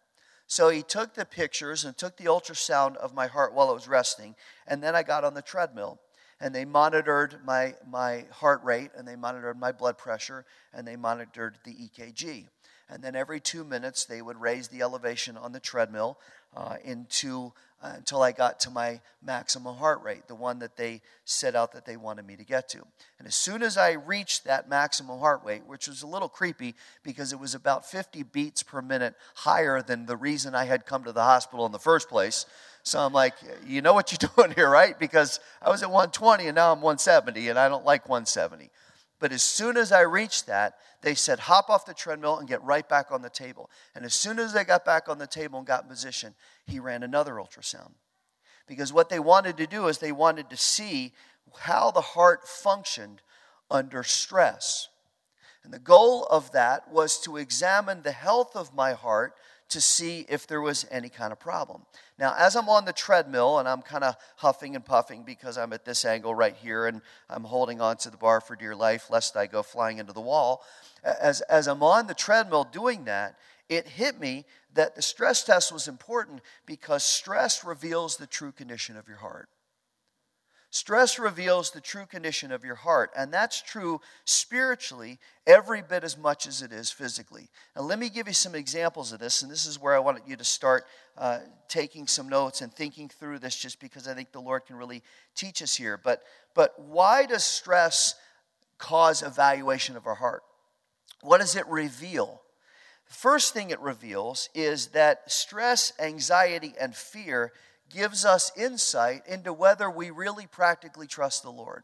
So 0.46 0.68
he 0.68 0.82
took 0.82 1.14
the 1.14 1.24
pictures 1.24 1.86
and 1.86 1.96
took 1.96 2.18
the 2.18 2.26
ultrasound 2.26 2.96
of 2.96 3.14
my 3.14 3.28
heart 3.28 3.54
while 3.54 3.70
it 3.70 3.74
was 3.74 3.88
resting, 3.88 4.34
and 4.66 4.82
then 4.82 4.94
I 4.94 5.02
got 5.02 5.24
on 5.24 5.32
the 5.32 5.40
treadmill 5.40 5.98
and 6.40 6.54
they 6.54 6.64
monitored 6.64 7.38
my, 7.44 7.74
my 7.88 8.24
heart 8.30 8.62
rate 8.64 8.90
and 8.96 9.06
they 9.06 9.16
monitored 9.16 9.58
my 9.58 9.72
blood 9.72 9.98
pressure 9.98 10.44
and 10.72 10.86
they 10.86 10.96
monitored 10.96 11.58
the 11.64 11.74
EKG. 11.74 12.46
And 12.88 13.02
then 13.02 13.16
every 13.16 13.40
two 13.40 13.64
minutes, 13.64 14.04
they 14.04 14.20
would 14.20 14.40
raise 14.40 14.68
the 14.68 14.82
elevation 14.82 15.36
on 15.36 15.52
the 15.52 15.60
treadmill 15.60 16.18
uh, 16.54 16.76
into, 16.84 17.52
uh, 17.82 17.92
until 17.96 18.22
I 18.22 18.32
got 18.32 18.60
to 18.60 18.70
my 18.70 19.00
maximum 19.22 19.76
heart 19.76 20.02
rate, 20.02 20.28
the 20.28 20.34
one 20.34 20.58
that 20.58 20.76
they 20.76 21.00
set 21.24 21.56
out 21.56 21.72
that 21.72 21.86
they 21.86 21.96
wanted 21.96 22.26
me 22.26 22.36
to 22.36 22.44
get 22.44 22.68
to. 22.70 22.82
And 23.18 23.26
as 23.26 23.34
soon 23.34 23.62
as 23.62 23.78
I 23.78 23.92
reached 23.92 24.44
that 24.44 24.68
maximum 24.68 25.18
heart 25.18 25.40
rate, 25.44 25.66
which 25.66 25.88
was 25.88 26.02
a 26.02 26.06
little 26.06 26.28
creepy 26.28 26.74
because 27.02 27.32
it 27.32 27.40
was 27.40 27.54
about 27.54 27.86
50 27.86 28.22
beats 28.24 28.62
per 28.62 28.82
minute 28.82 29.14
higher 29.34 29.82
than 29.82 30.04
the 30.04 30.16
reason 30.16 30.54
I 30.54 30.66
had 30.66 30.86
come 30.86 31.04
to 31.04 31.12
the 31.12 31.22
hospital 31.22 31.64
in 31.64 31.72
the 31.72 31.78
first 31.78 32.08
place, 32.08 32.44
so 32.84 33.00
I'm 33.00 33.14
like, 33.14 33.34
you 33.66 33.80
know 33.80 33.94
what 33.94 34.12
you're 34.12 34.30
doing 34.36 34.52
here, 34.54 34.68
right? 34.68 34.96
Because 34.98 35.40
I 35.60 35.70
was 35.70 35.82
at 35.82 35.88
120 35.88 36.46
and 36.46 36.54
now 36.54 36.70
I'm 36.70 36.82
170 36.82 37.48
and 37.48 37.58
I 37.58 37.68
don't 37.68 37.84
like 37.84 38.08
170. 38.08 38.70
But 39.18 39.32
as 39.32 39.42
soon 39.42 39.78
as 39.78 39.90
I 39.90 40.02
reached 40.02 40.46
that, 40.48 40.74
they 41.00 41.14
said, 41.14 41.38
hop 41.40 41.70
off 41.70 41.86
the 41.86 41.94
treadmill 41.94 42.38
and 42.38 42.48
get 42.48 42.62
right 42.62 42.86
back 42.86 43.10
on 43.10 43.22
the 43.22 43.30
table. 43.30 43.70
And 43.94 44.04
as 44.04 44.12
soon 44.12 44.38
as 44.38 44.52
they 44.52 44.64
got 44.64 44.84
back 44.84 45.08
on 45.08 45.18
the 45.18 45.26
table 45.26 45.58
and 45.58 45.66
got 45.66 45.84
in 45.84 45.88
position, 45.88 46.34
he 46.66 46.78
ran 46.78 47.02
another 47.02 47.34
ultrasound. 47.34 47.92
Because 48.66 48.92
what 48.92 49.08
they 49.08 49.18
wanted 49.18 49.56
to 49.58 49.66
do 49.66 49.86
is 49.88 49.98
they 49.98 50.12
wanted 50.12 50.50
to 50.50 50.56
see 50.56 51.12
how 51.60 51.90
the 51.90 52.00
heart 52.00 52.46
functioned 52.46 53.22
under 53.70 54.02
stress. 54.02 54.88
And 55.62 55.72
the 55.72 55.78
goal 55.78 56.24
of 56.24 56.52
that 56.52 56.90
was 56.90 57.18
to 57.20 57.38
examine 57.38 58.02
the 58.02 58.12
health 58.12 58.54
of 58.54 58.74
my 58.74 58.92
heart 58.92 59.34
to 59.68 59.80
see 59.80 60.26
if 60.28 60.46
there 60.46 60.60
was 60.60 60.86
any 60.90 61.08
kind 61.08 61.32
of 61.32 61.40
problem. 61.40 61.82
Now, 62.18 62.34
as 62.38 62.54
I'm 62.54 62.68
on 62.68 62.84
the 62.84 62.92
treadmill 62.92 63.58
and 63.58 63.68
I'm 63.68 63.82
kind 63.82 64.04
of 64.04 64.16
huffing 64.36 64.76
and 64.76 64.84
puffing 64.84 65.22
because 65.24 65.58
I'm 65.58 65.72
at 65.72 65.84
this 65.84 66.04
angle 66.04 66.34
right 66.34 66.54
here 66.54 66.86
and 66.86 67.00
I'm 67.28 67.44
holding 67.44 67.80
on 67.80 67.96
to 67.98 68.10
the 68.10 68.16
bar 68.16 68.40
for 68.40 68.56
dear 68.56 68.76
life 68.76 69.10
lest 69.10 69.36
I 69.36 69.46
go 69.46 69.62
flying 69.62 69.98
into 69.98 70.12
the 70.12 70.20
wall, 70.20 70.62
as, 71.02 71.40
as 71.42 71.66
I'm 71.66 71.82
on 71.82 72.06
the 72.06 72.14
treadmill 72.14 72.64
doing 72.64 73.04
that, 73.04 73.36
it 73.68 73.88
hit 73.88 74.20
me 74.20 74.44
that 74.74 74.94
the 74.94 75.02
stress 75.02 75.44
test 75.44 75.72
was 75.72 75.88
important 75.88 76.40
because 76.66 77.02
stress 77.02 77.64
reveals 77.64 78.16
the 78.16 78.26
true 78.26 78.52
condition 78.52 78.96
of 78.96 79.08
your 79.08 79.18
heart. 79.18 79.48
Stress 80.74 81.20
reveals 81.20 81.70
the 81.70 81.80
true 81.80 82.04
condition 82.04 82.50
of 82.50 82.64
your 82.64 82.74
heart, 82.74 83.12
and 83.16 83.32
that's 83.32 83.62
true 83.62 84.00
spiritually 84.24 85.20
every 85.46 85.80
bit 85.82 86.02
as 86.02 86.18
much 86.18 86.48
as 86.48 86.62
it 86.62 86.72
is 86.72 86.90
physically. 86.90 87.48
Now, 87.76 87.82
let 87.82 87.96
me 87.96 88.08
give 88.08 88.26
you 88.26 88.34
some 88.34 88.56
examples 88.56 89.12
of 89.12 89.20
this, 89.20 89.42
and 89.42 89.52
this 89.52 89.66
is 89.66 89.80
where 89.80 89.94
I 89.94 90.00
want 90.00 90.26
you 90.26 90.34
to 90.34 90.42
start 90.42 90.84
uh, 91.16 91.38
taking 91.68 92.08
some 92.08 92.28
notes 92.28 92.60
and 92.60 92.74
thinking 92.74 93.08
through 93.08 93.38
this 93.38 93.54
just 93.54 93.78
because 93.78 94.08
I 94.08 94.14
think 94.14 94.32
the 94.32 94.40
Lord 94.40 94.66
can 94.66 94.74
really 94.74 95.04
teach 95.36 95.62
us 95.62 95.76
here. 95.76 95.96
But, 95.96 96.24
but 96.56 96.74
why 96.76 97.26
does 97.26 97.44
stress 97.44 98.16
cause 98.76 99.22
evaluation 99.22 99.94
of 99.96 100.08
our 100.08 100.16
heart? 100.16 100.42
What 101.20 101.38
does 101.38 101.54
it 101.54 101.68
reveal? 101.68 102.42
The 103.06 103.14
first 103.14 103.54
thing 103.54 103.70
it 103.70 103.78
reveals 103.78 104.48
is 104.56 104.88
that 104.88 105.30
stress, 105.30 105.92
anxiety, 106.00 106.74
and 106.80 106.96
fear 106.96 107.52
gives 107.90 108.24
us 108.24 108.50
insight 108.56 109.22
into 109.26 109.52
whether 109.52 109.90
we 109.90 110.10
really 110.10 110.46
practically 110.46 111.06
trust 111.06 111.42
the 111.42 111.50
Lord. 111.50 111.82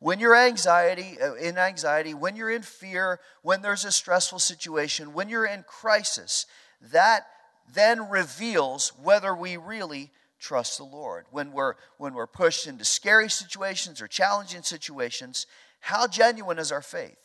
When 0.00 0.18
you're 0.18 0.36
anxiety, 0.36 1.18
uh, 1.20 1.34
in 1.34 1.58
anxiety, 1.58 2.14
when 2.14 2.34
you're 2.34 2.50
in 2.50 2.62
fear, 2.62 3.20
when 3.42 3.60
there's 3.60 3.84
a 3.84 3.92
stressful 3.92 4.38
situation, 4.38 5.12
when 5.12 5.28
you're 5.28 5.44
in 5.44 5.62
crisis, 5.64 6.46
that 6.80 7.26
then 7.72 8.08
reveals 8.08 8.92
whether 9.02 9.34
we 9.34 9.58
really 9.58 10.10
trust 10.38 10.78
the 10.78 10.84
Lord. 10.84 11.26
When 11.30 11.52
we're 11.52 11.74
when 11.98 12.14
we're 12.14 12.26
pushed 12.26 12.66
into 12.66 12.84
scary 12.84 13.28
situations 13.28 14.00
or 14.00 14.08
challenging 14.08 14.62
situations, 14.62 15.46
how 15.80 16.06
genuine 16.06 16.58
is 16.58 16.72
our 16.72 16.82
faith? 16.82 17.19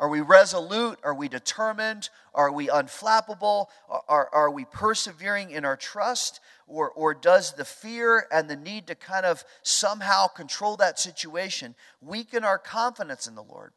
Are 0.00 0.08
we 0.08 0.22
resolute? 0.22 0.98
Are 1.04 1.14
we 1.14 1.28
determined? 1.28 2.08
Are 2.34 2.50
we 2.50 2.68
unflappable? 2.68 3.66
Are, 4.08 4.30
are, 4.32 4.50
we 4.50 4.64
persevering 4.64 5.50
in 5.50 5.66
our 5.66 5.76
trust? 5.76 6.40
Or, 6.66 6.90
or 6.90 7.12
does 7.12 7.52
the 7.52 7.66
fear 7.66 8.26
and 8.32 8.48
the 8.48 8.56
need 8.56 8.86
to 8.86 8.94
kind 8.94 9.26
of 9.26 9.44
somehow 9.62 10.26
control 10.26 10.78
that 10.78 10.98
situation 10.98 11.74
weaken 12.00 12.44
our 12.44 12.56
confidence 12.56 13.26
in 13.26 13.34
the 13.34 13.42
Lord? 13.42 13.74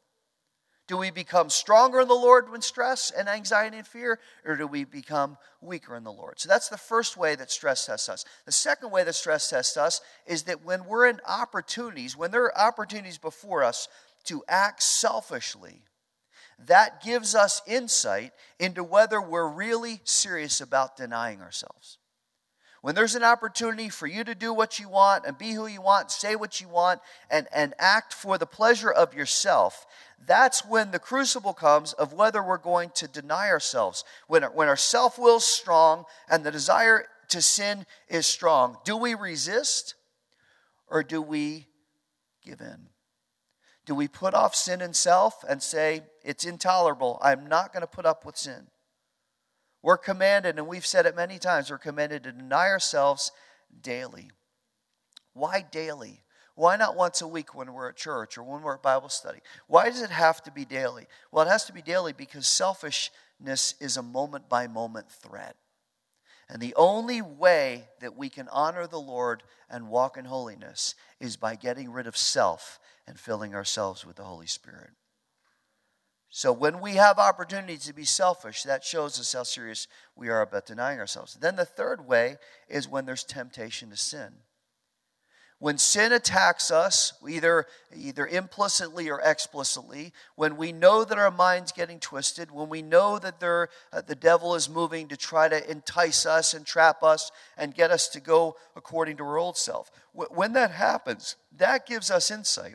Do 0.88 0.96
we 0.96 1.12
become 1.12 1.50
stronger 1.50 2.00
in 2.00 2.08
the 2.08 2.14
Lord 2.14 2.50
when 2.50 2.62
stress 2.62 3.12
and 3.12 3.28
anxiety 3.28 3.78
and 3.78 3.88
fear, 3.88 4.18
or 4.46 4.56
do 4.56 4.66
we 4.66 4.86
become 4.86 5.38
weaker 5.60 5.94
in 5.94 6.06
the 6.06 6.12
Lord? 6.12 6.40
So 6.40 6.48
that's 6.48 6.70
the 6.70 6.78
first 6.78 7.18
way 7.18 7.36
that 7.36 7.52
stress 7.52 7.86
tests 7.86 8.08
us. 8.08 8.24
The 8.46 8.52
second 8.54 8.92
way 8.92 9.04
that 9.04 9.16
stress 9.16 9.50
tests 9.50 9.76
us 9.76 10.00
is 10.26 10.44
that 10.44 10.64
when 10.64 10.86
we're 10.86 11.08
in 11.08 11.20
opportunities, 11.28 12.16
when 12.16 12.32
there 12.32 12.46
are 12.46 12.58
opportunities 12.58 13.18
before 13.18 13.62
us 13.62 13.90
to 14.26 14.42
act 14.48 14.84
selfishly, 14.84 15.84
that 16.68 17.04
gives 17.04 17.36
us 17.36 17.62
insight 17.68 18.32
into 18.60 18.84
whether 18.84 19.22
we're 19.22 19.48
really 19.48 20.02
serious 20.04 20.62
about 20.62 20.98
denying 20.98 21.42
ourselves. 21.42 21.98
When 22.82 22.96
there's 22.96 23.16
an 23.16 23.24
opportunity 23.24 23.88
for 23.88 24.08
you 24.08 24.26
to 24.26 24.36
do 24.36 24.54
what 24.54 24.78
you 24.78 24.90
want 24.90 25.26
and 25.26 25.38
be 25.38 25.52
who 25.54 25.68
you 25.68 25.82
want, 25.82 26.12
say 26.12 26.36
what 26.36 26.60
you 26.60 26.68
want, 26.68 27.00
and, 27.30 27.48
and 27.54 27.74
act 27.80 28.14
for 28.14 28.38
the 28.38 28.46
pleasure 28.46 28.92
of 28.92 29.14
yourself, 29.14 29.86
that's 30.28 30.66
when 30.66 30.92
the 30.92 31.00
crucible 31.00 31.54
comes 31.54 31.94
of 31.94 32.12
whether 32.12 32.44
we're 32.44 32.58
going 32.58 32.90
to 32.96 33.08
deny 33.08 33.48
ourselves. 33.48 34.04
When, 34.28 34.44
when 34.44 34.68
our 34.68 34.76
self 34.76 35.18
will 35.18 35.38
is 35.38 35.46
strong 35.46 36.04
and 36.30 36.44
the 36.44 36.52
desire 36.52 37.06
to 37.30 37.42
sin 37.42 37.86
is 38.10 38.26
strong, 38.26 38.78
do 38.84 38.98
we 38.98 39.16
resist 39.16 39.96
or 40.90 41.04
do 41.04 41.22
we 41.22 41.68
give 42.46 42.60
in? 42.60 42.90
Do 43.86 43.96
we 43.96 44.08
put 44.08 44.34
off 44.34 44.56
sin 44.56 44.82
and 44.82 44.96
self 44.96 45.44
and 45.48 45.62
say, 45.62 46.04
it's 46.24 46.46
intolerable? 46.46 47.20
I'm 47.22 47.48
not 47.48 47.74
going 47.74 47.82
to 47.82 47.88
put 47.88 48.06
up 48.06 48.26
with 48.26 48.38
sin. 48.38 48.68
We're 49.82 49.98
commanded, 49.98 50.58
and 50.58 50.68
we've 50.68 50.86
said 50.86 51.06
it 51.06 51.16
many 51.16 51.38
times, 51.38 51.70
we're 51.70 51.78
commanded 51.78 52.24
to 52.24 52.32
deny 52.32 52.70
ourselves 52.70 53.34
daily. 53.82 54.32
Why 55.34 55.66
daily? 55.70 56.22
Why 56.56 56.78
not 56.78 56.96
once 56.96 57.22
a 57.22 57.28
week 57.28 57.56
when 57.56 57.74
we're 57.74 57.90
at 57.90 57.98
church 57.98 58.38
or 58.38 58.44
when 58.44 58.62
we're 58.62 58.76
at 58.76 58.84
Bible 58.84 59.10
study? 59.10 59.40
Why 59.68 59.90
does 59.90 60.02
it 60.02 60.12
have 60.12 60.42
to 60.44 60.52
be 60.52 60.66
daily? 60.66 61.08
Well, 61.32 61.46
it 61.46 61.50
has 61.50 61.66
to 61.66 61.74
be 61.74 61.82
daily 61.82 62.14
because 62.14 62.48
selfishness 62.48 63.76
is 63.82 63.98
a 63.98 64.04
moment 64.04 64.48
by 64.48 64.68
moment 64.68 65.12
threat. 65.12 65.58
And 66.48 66.62
the 66.62 66.76
only 66.76 67.22
way 67.22 67.86
that 68.00 68.16
we 68.16 68.30
can 68.30 68.48
honor 68.50 68.86
the 68.86 69.00
Lord 69.00 69.44
and 69.70 69.90
walk 69.90 70.18
in 70.18 70.26
holiness 70.26 70.94
is 71.20 71.36
by 71.36 71.56
getting 71.56 71.92
rid 71.92 72.06
of 72.06 72.16
self 72.16 72.80
and 73.08 73.20
filling 73.20 73.54
ourselves 73.54 74.06
with 74.06 74.16
the 74.16 74.24
Holy 74.24 74.48
Spirit. 74.48 74.92
So 76.36 76.52
when 76.52 76.82
we 76.82 76.96
have 76.96 77.20
opportunities 77.20 77.86
to 77.86 77.94
be 77.94 78.06
selfish, 78.06 78.64
that 78.64 78.84
shows 78.84 79.20
us 79.20 79.34
how 79.34 79.44
serious 79.44 79.88
we 80.16 80.30
are 80.30 80.42
about 80.42 80.66
denying 80.66 81.00
ourselves. 81.00 81.36
Then 81.36 81.56
the 81.56 81.64
third 81.64 82.08
way 82.08 82.38
is 82.68 82.88
when 82.88 83.06
there's 83.06 83.24
temptation 83.24 83.92
to 83.92 83.98
sin. 83.98 84.34
When 85.60 85.78
sin 85.78 86.12
attacks 86.12 86.72
us, 86.72 87.14
either, 87.30 87.68
either 87.96 88.26
implicitly 88.26 89.12
or 89.12 89.22
explicitly, 89.22 90.12
when 90.36 90.58
we 90.58 90.72
know 90.72 91.06
that 91.06 91.20
our 91.20 91.30
mind's 91.30 91.72
getting 91.72 92.00
twisted, 92.00 92.50
when 92.50 92.68
we 92.68 92.82
know 92.82 93.20
that 93.20 93.36
uh, 93.44 94.02
the 94.02 94.16
devil 94.16 94.56
is 94.56 94.68
moving 94.68 95.08
to 95.10 95.16
try 95.16 95.48
to 95.48 95.72
entice 95.72 96.26
us 96.26 96.56
and 96.56 96.66
trap 96.66 97.04
us 97.04 97.32
and 97.58 97.76
get 97.76 97.92
us 97.92 98.08
to 98.10 98.20
go 98.20 98.56
according 98.76 99.18
to 99.18 99.24
our 99.24 99.38
old 99.38 99.56
self, 99.56 99.92
when 100.14 100.54
that 100.54 100.72
happens, 100.72 101.36
that 101.56 101.86
gives 101.86 102.10
us 102.10 102.32
insight 102.32 102.74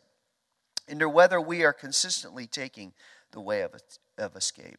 into 0.88 1.08
whether 1.08 1.40
we 1.40 1.64
are 1.64 1.72
consistently 1.72 2.46
taking 2.46 2.92
the 3.32 3.40
way 3.40 3.62
of, 3.62 3.72
of 4.16 4.36
escape. 4.36 4.78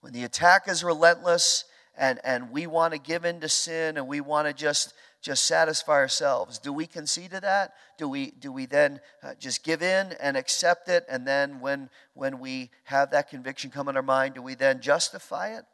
When 0.00 0.12
the 0.12 0.24
attack 0.24 0.68
is 0.68 0.84
relentless 0.84 1.64
and, 1.96 2.20
and 2.24 2.50
we 2.50 2.66
want 2.66 2.92
to 2.92 2.98
give 2.98 3.24
in 3.24 3.40
to 3.40 3.48
sin 3.48 3.96
and 3.96 4.06
we 4.06 4.20
want 4.20 4.46
to 4.46 4.54
just, 4.54 4.94
just 5.22 5.46
satisfy 5.46 5.94
ourselves, 5.94 6.58
do 6.58 6.72
we 6.72 6.86
concede 6.86 7.30
to 7.30 7.40
that? 7.40 7.74
Do 7.98 8.08
we, 8.08 8.32
do 8.32 8.52
we 8.52 8.66
then 8.66 9.00
uh, 9.22 9.34
just 9.38 9.64
give 9.64 9.82
in 9.82 10.12
and 10.20 10.36
accept 10.36 10.88
it? 10.88 11.04
And 11.08 11.26
then 11.26 11.60
when, 11.60 11.88
when 12.14 12.38
we 12.38 12.70
have 12.84 13.10
that 13.12 13.30
conviction 13.30 13.70
come 13.70 13.88
in 13.88 13.96
our 13.96 14.02
mind, 14.02 14.34
do 14.34 14.42
we 14.42 14.54
then 14.54 14.80
justify 14.80 15.56
it? 15.56 15.64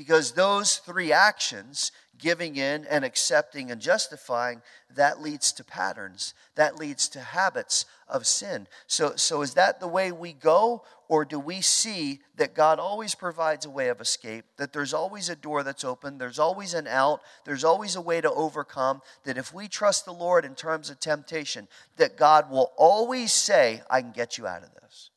Because 0.00 0.32
those 0.32 0.78
three 0.78 1.12
actions, 1.12 1.92
giving 2.16 2.56
in 2.56 2.86
and 2.86 3.04
accepting 3.04 3.70
and 3.70 3.82
justifying, 3.82 4.62
that 4.96 5.20
leads 5.20 5.52
to 5.52 5.62
patterns. 5.62 6.32
That 6.54 6.76
leads 6.76 7.06
to 7.10 7.20
habits 7.20 7.84
of 8.08 8.26
sin. 8.26 8.66
So, 8.86 9.12
so 9.16 9.42
is 9.42 9.52
that 9.54 9.78
the 9.78 9.86
way 9.86 10.10
we 10.10 10.32
go? 10.32 10.84
Or 11.06 11.26
do 11.26 11.38
we 11.38 11.60
see 11.60 12.20
that 12.36 12.54
God 12.54 12.78
always 12.78 13.14
provides 13.14 13.66
a 13.66 13.70
way 13.70 13.88
of 13.88 14.00
escape, 14.00 14.46
that 14.56 14.72
there's 14.72 14.94
always 14.94 15.28
a 15.28 15.36
door 15.36 15.62
that's 15.62 15.84
open, 15.84 16.16
there's 16.16 16.38
always 16.38 16.72
an 16.72 16.86
out, 16.86 17.20
there's 17.44 17.62
always 17.62 17.94
a 17.94 18.00
way 18.00 18.22
to 18.22 18.32
overcome, 18.32 19.02
that 19.24 19.36
if 19.36 19.52
we 19.52 19.68
trust 19.68 20.06
the 20.06 20.14
Lord 20.14 20.46
in 20.46 20.54
terms 20.54 20.88
of 20.88 20.98
temptation, 20.98 21.68
that 21.98 22.16
God 22.16 22.50
will 22.50 22.72
always 22.78 23.34
say, 23.34 23.82
I 23.90 24.00
can 24.00 24.12
get 24.12 24.38
you 24.38 24.46
out 24.46 24.62
of 24.62 24.72
this. 24.80 25.10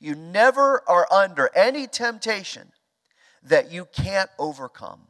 You 0.00 0.14
never 0.14 0.82
are 0.88 1.06
under 1.12 1.50
any 1.54 1.86
temptation 1.86 2.72
that 3.44 3.70
you 3.70 3.86
can't 3.86 4.30
overcome. 4.38 5.00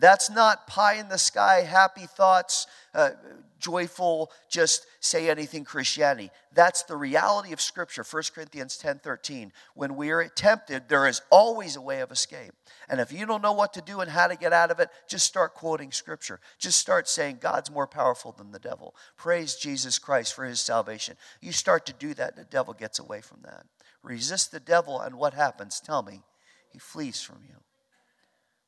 That's 0.00 0.30
not 0.30 0.66
pie 0.66 0.94
in 0.94 1.08
the 1.10 1.18
sky, 1.18 1.60
happy 1.60 2.06
thoughts, 2.06 2.66
uh, 2.94 3.10
joyful, 3.58 4.30
just 4.48 4.86
say 5.00 5.28
anything 5.28 5.62
Christianity. 5.62 6.30
That's 6.54 6.84
the 6.84 6.96
reality 6.96 7.52
of 7.52 7.60
Scripture, 7.60 8.02
1 8.02 8.22
Corinthians 8.34 8.78
10 8.78 9.00
13. 9.00 9.52
When 9.74 9.96
we 9.96 10.10
are 10.10 10.26
tempted, 10.26 10.88
there 10.88 11.06
is 11.06 11.20
always 11.30 11.76
a 11.76 11.82
way 11.82 12.00
of 12.00 12.10
escape. 12.10 12.54
And 12.88 12.98
if 12.98 13.12
you 13.12 13.26
don't 13.26 13.42
know 13.42 13.52
what 13.52 13.74
to 13.74 13.82
do 13.82 14.00
and 14.00 14.10
how 14.10 14.26
to 14.26 14.36
get 14.36 14.54
out 14.54 14.70
of 14.70 14.80
it, 14.80 14.88
just 15.06 15.26
start 15.26 15.52
quoting 15.54 15.92
Scripture. 15.92 16.40
Just 16.58 16.78
start 16.78 17.06
saying, 17.06 17.38
God's 17.42 17.70
more 17.70 17.86
powerful 17.86 18.32
than 18.32 18.52
the 18.52 18.58
devil. 18.58 18.94
Praise 19.18 19.54
Jesus 19.54 19.98
Christ 19.98 20.32
for 20.32 20.46
his 20.46 20.62
salvation. 20.62 21.16
You 21.42 21.52
start 21.52 21.84
to 21.86 21.92
do 21.92 22.14
that, 22.14 22.36
the 22.36 22.44
devil 22.44 22.72
gets 22.72 22.98
away 22.98 23.20
from 23.20 23.42
that. 23.42 23.66
Resist 24.02 24.50
the 24.50 24.60
devil, 24.60 24.98
and 24.98 25.16
what 25.16 25.34
happens? 25.34 25.78
Tell 25.78 26.02
me 26.02 26.22
he 26.72 26.78
flees 26.78 27.20
from 27.20 27.38
you. 27.48 27.56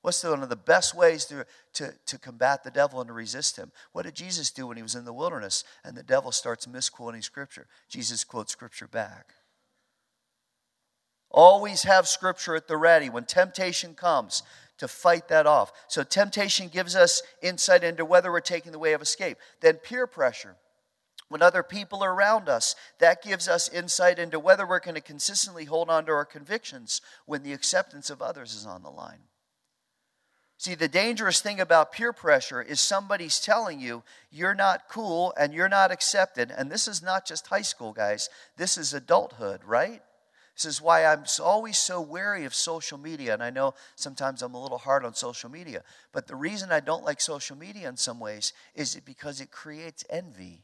What's 0.02 0.24
one 0.24 0.42
of 0.42 0.48
the 0.48 0.56
best 0.56 0.96
ways 0.96 1.24
to, 1.26 1.46
to, 1.74 1.94
to 2.06 2.18
combat 2.18 2.64
the 2.64 2.72
devil 2.72 3.00
and 3.00 3.06
to 3.06 3.14
resist 3.14 3.56
him? 3.56 3.70
What 3.92 4.02
did 4.02 4.16
Jesus 4.16 4.50
do 4.50 4.66
when 4.66 4.76
he 4.76 4.82
was 4.82 4.96
in 4.96 5.04
the 5.04 5.12
wilderness 5.12 5.62
and 5.84 5.96
the 5.96 6.02
devil 6.02 6.32
starts 6.32 6.66
misquoting 6.66 7.22
Scripture? 7.22 7.68
Jesus 7.88 8.24
quotes 8.24 8.52
Scripture 8.52 8.88
back. 8.88 9.34
Always 11.30 11.84
have 11.84 12.08
Scripture 12.08 12.56
at 12.56 12.66
the 12.66 12.76
ready 12.76 13.08
when 13.08 13.24
temptation 13.24 13.94
comes 13.94 14.42
to 14.78 14.88
fight 14.88 15.28
that 15.28 15.46
off. 15.46 15.72
So, 15.86 16.02
temptation 16.02 16.68
gives 16.68 16.96
us 16.96 17.22
insight 17.40 17.84
into 17.84 18.04
whether 18.04 18.32
we're 18.32 18.40
taking 18.40 18.72
the 18.72 18.78
way 18.80 18.94
of 18.94 19.00
escape. 19.02 19.38
Then, 19.60 19.76
peer 19.76 20.08
pressure 20.08 20.56
when 21.32 21.42
other 21.42 21.62
people 21.62 22.04
are 22.04 22.14
around 22.14 22.48
us. 22.48 22.76
That 22.98 23.22
gives 23.22 23.48
us 23.48 23.68
insight 23.68 24.18
into 24.18 24.38
whether 24.38 24.66
we're 24.66 24.78
going 24.78 24.94
to 24.94 25.00
consistently 25.00 25.64
hold 25.64 25.90
on 25.90 26.06
to 26.06 26.12
our 26.12 26.24
convictions 26.24 27.00
when 27.26 27.42
the 27.42 27.52
acceptance 27.52 28.10
of 28.10 28.22
others 28.22 28.54
is 28.54 28.66
on 28.66 28.82
the 28.82 28.90
line. 28.90 29.20
See, 30.58 30.76
the 30.76 30.86
dangerous 30.86 31.40
thing 31.40 31.58
about 31.58 31.90
peer 31.90 32.12
pressure 32.12 32.62
is 32.62 32.80
somebody's 32.80 33.40
telling 33.40 33.80
you 33.80 34.04
you're 34.30 34.54
not 34.54 34.88
cool 34.88 35.34
and 35.36 35.52
you're 35.52 35.68
not 35.68 35.90
accepted. 35.90 36.52
And 36.56 36.70
this 36.70 36.86
is 36.86 37.02
not 37.02 37.26
just 37.26 37.48
high 37.48 37.62
school, 37.62 37.92
guys, 37.92 38.28
this 38.56 38.78
is 38.78 38.94
adulthood, 38.94 39.64
right? 39.64 40.02
This 40.54 40.66
is 40.66 40.80
why 40.80 41.04
I'm 41.04 41.24
always 41.40 41.78
so 41.78 42.00
wary 42.00 42.44
of 42.44 42.54
social 42.54 42.98
media. 42.98 43.34
And 43.34 43.42
I 43.42 43.50
know 43.50 43.74
sometimes 43.96 44.42
I'm 44.42 44.54
a 44.54 44.62
little 44.62 44.78
hard 44.78 45.04
on 45.04 45.14
social 45.14 45.50
media. 45.50 45.82
But 46.12 46.26
the 46.26 46.36
reason 46.36 46.70
I 46.70 46.80
don't 46.80 47.04
like 47.04 47.20
social 47.20 47.56
media 47.56 47.88
in 47.88 47.96
some 47.96 48.20
ways 48.20 48.52
is 48.74 48.94
because 49.04 49.40
it 49.40 49.50
creates 49.50 50.04
envy. 50.10 50.62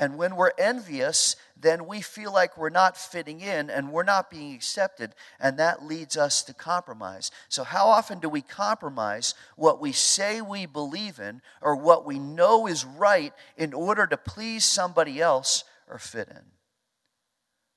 And 0.00 0.16
when 0.16 0.34
we're 0.34 0.52
envious, 0.56 1.36
then 1.60 1.86
we 1.86 2.00
feel 2.00 2.32
like 2.32 2.56
we're 2.56 2.70
not 2.70 2.96
fitting 2.96 3.42
in 3.42 3.68
and 3.68 3.92
we're 3.92 4.02
not 4.02 4.30
being 4.30 4.54
accepted. 4.54 5.14
And 5.38 5.58
that 5.58 5.84
leads 5.84 6.16
us 6.16 6.42
to 6.44 6.54
compromise. 6.54 7.30
So, 7.50 7.64
how 7.64 7.88
often 7.88 8.18
do 8.18 8.30
we 8.30 8.40
compromise 8.40 9.34
what 9.56 9.78
we 9.78 9.92
say 9.92 10.40
we 10.40 10.64
believe 10.64 11.18
in 11.18 11.42
or 11.60 11.76
what 11.76 12.06
we 12.06 12.18
know 12.18 12.66
is 12.66 12.82
right 12.82 13.34
in 13.58 13.74
order 13.74 14.06
to 14.06 14.16
please 14.16 14.64
somebody 14.64 15.20
else 15.20 15.64
or 15.86 15.98
fit 15.98 16.28
in? 16.28 16.44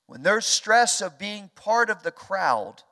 When 0.06 0.22
there's 0.22 0.46
stress 0.46 1.02
of 1.02 1.18
being 1.18 1.50
part 1.54 1.90
of 1.90 2.04
the 2.04 2.10
crowd, 2.10 2.84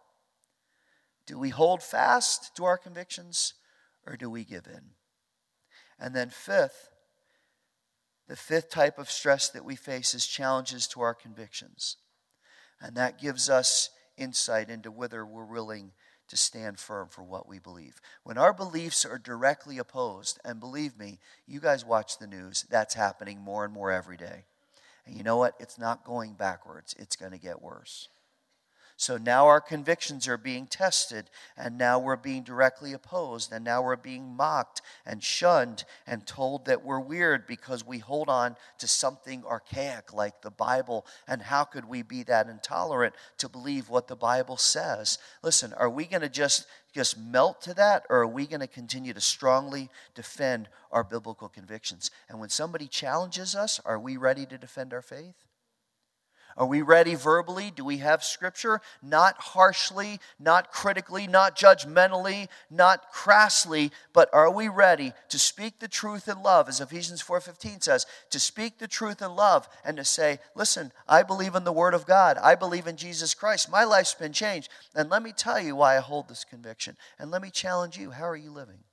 do 1.24 1.38
we 1.38 1.48
hold 1.48 1.82
fast 1.82 2.54
to 2.56 2.66
our 2.66 2.76
convictions 2.76 3.54
or 4.06 4.18
do 4.18 4.28
we 4.28 4.44
give 4.44 4.66
in? 4.66 4.90
And 5.98 6.14
then, 6.14 6.28
fifth, 6.28 6.91
the 8.28 8.36
fifth 8.36 8.70
type 8.70 8.98
of 8.98 9.10
stress 9.10 9.48
that 9.50 9.64
we 9.64 9.76
face 9.76 10.14
is 10.14 10.26
challenges 10.26 10.86
to 10.88 11.00
our 11.00 11.14
convictions. 11.14 11.96
And 12.80 12.96
that 12.96 13.20
gives 13.20 13.48
us 13.48 13.90
insight 14.16 14.70
into 14.70 14.90
whether 14.90 15.24
we're 15.24 15.44
willing 15.44 15.92
to 16.28 16.36
stand 16.36 16.78
firm 16.78 17.08
for 17.08 17.22
what 17.22 17.48
we 17.48 17.58
believe. 17.58 18.00
When 18.24 18.38
our 18.38 18.52
beliefs 18.52 19.04
are 19.04 19.18
directly 19.18 19.78
opposed, 19.78 20.38
and 20.44 20.58
believe 20.60 20.96
me, 20.96 21.18
you 21.46 21.60
guys 21.60 21.84
watch 21.84 22.18
the 22.18 22.26
news, 22.26 22.64
that's 22.70 22.94
happening 22.94 23.40
more 23.40 23.64
and 23.64 23.74
more 23.74 23.90
every 23.90 24.16
day. 24.16 24.44
And 25.04 25.16
you 25.16 25.24
know 25.24 25.36
what? 25.36 25.54
It's 25.60 25.78
not 25.78 26.04
going 26.04 26.34
backwards, 26.34 26.94
it's 26.98 27.16
going 27.16 27.32
to 27.32 27.38
get 27.38 27.60
worse. 27.60 28.08
So 28.96 29.16
now 29.16 29.46
our 29.46 29.60
convictions 29.60 30.28
are 30.28 30.36
being 30.36 30.66
tested, 30.66 31.30
and 31.56 31.76
now 31.76 31.98
we're 31.98 32.16
being 32.16 32.42
directly 32.42 32.92
opposed, 32.92 33.52
and 33.52 33.64
now 33.64 33.82
we're 33.82 33.96
being 33.96 34.36
mocked 34.36 34.82
and 35.04 35.22
shunned 35.22 35.84
and 36.06 36.26
told 36.26 36.66
that 36.66 36.84
we're 36.84 37.00
weird 37.00 37.46
because 37.46 37.86
we 37.86 37.98
hold 37.98 38.28
on 38.28 38.56
to 38.78 38.86
something 38.86 39.44
archaic 39.44 40.12
like 40.12 40.42
the 40.42 40.50
Bible. 40.50 41.06
And 41.26 41.42
how 41.42 41.64
could 41.64 41.88
we 41.88 42.02
be 42.02 42.22
that 42.24 42.48
intolerant 42.48 43.14
to 43.38 43.48
believe 43.48 43.88
what 43.88 44.08
the 44.08 44.16
Bible 44.16 44.56
says? 44.56 45.18
Listen, 45.42 45.72
are 45.74 45.90
we 45.90 46.04
going 46.06 46.22
to 46.22 46.28
just 46.28 46.66
just 46.92 47.18
melt 47.18 47.62
to 47.62 47.74
that, 47.74 48.04
or 48.10 48.18
are 48.18 48.26
we 48.26 48.46
going 48.46 48.60
to 48.60 48.66
continue 48.66 49.14
to 49.14 49.20
strongly 49.20 49.88
defend 50.14 50.68
our 50.90 51.02
biblical 51.02 51.48
convictions? 51.48 52.10
And 52.28 52.38
when 52.38 52.50
somebody 52.50 52.86
challenges 52.86 53.54
us, 53.54 53.80
are 53.84 53.98
we 53.98 54.16
ready 54.16 54.44
to 54.46 54.58
defend 54.58 54.92
our 54.92 55.02
faith? 55.02 55.34
Are 56.56 56.66
we 56.66 56.82
ready 56.82 57.14
verbally? 57.14 57.70
Do 57.70 57.84
we 57.84 57.98
have 57.98 58.22
scripture? 58.22 58.80
Not 59.02 59.36
harshly, 59.38 60.20
not 60.38 60.70
critically, 60.70 61.26
not 61.26 61.56
judgmentally, 61.56 62.48
not 62.70 63.10
crassly, 63.10 63.90
but 64.12 64.28
are 64.32 64.50
we 64.50 64.68
ready 64.68 65.12
to 65.28 65.38
speak 65.38 65.78
the 65.78 65.88
truth 65.88 66.28
in 66.28 66.42
love 66.42 66.68
as 66.68 66.80
Ephesians 66.80 67.22
4:15 67.22 67.82
says, 67.82 68.06
to 68.30 68.38
speak 68.38 68.78
the 68.78 68.88
truth 68.88 69.22
in 69.22 69.34
love 69.34 69.68
and 69.84 69.96
to 69.96 70.04
say, 70.04 70.40
"Listen, 70.54 70.92
I 71.08 71.22
believe 71.22 71.54
in 71.54 71.64
the 71.64 71.72
word 71.72 71.94
of 71.94 72.06
God. 72.06 72.38
I 72.38 72.54
believe 72.54 72.86
in 72.86 72.96
Jesus 72.96 73.34
Christ. 73.34 73.68
My 73.68 73.84
life's 73.84 74.14
been 74.14 74.32
changed, 74.32 74.68
and 74.94 75.08
let 75.08 75.22
me 75.22 75.32
tell 75.32 75.60
you 75.60 75.76
why 75.76 75.96
I 75.96 76.00
hold 76.00 76.28
this 76.28 76.44
conviction. 76.44 76.96
And 77.18 77.30
let 77.30 77.42
me 77.42 77.50
challenge 77.50 77.96
you, 77.96 78.10
how 78.10 78.28
are 78.28 78.36
you 78.36 78.50
living?" 78.50 78.84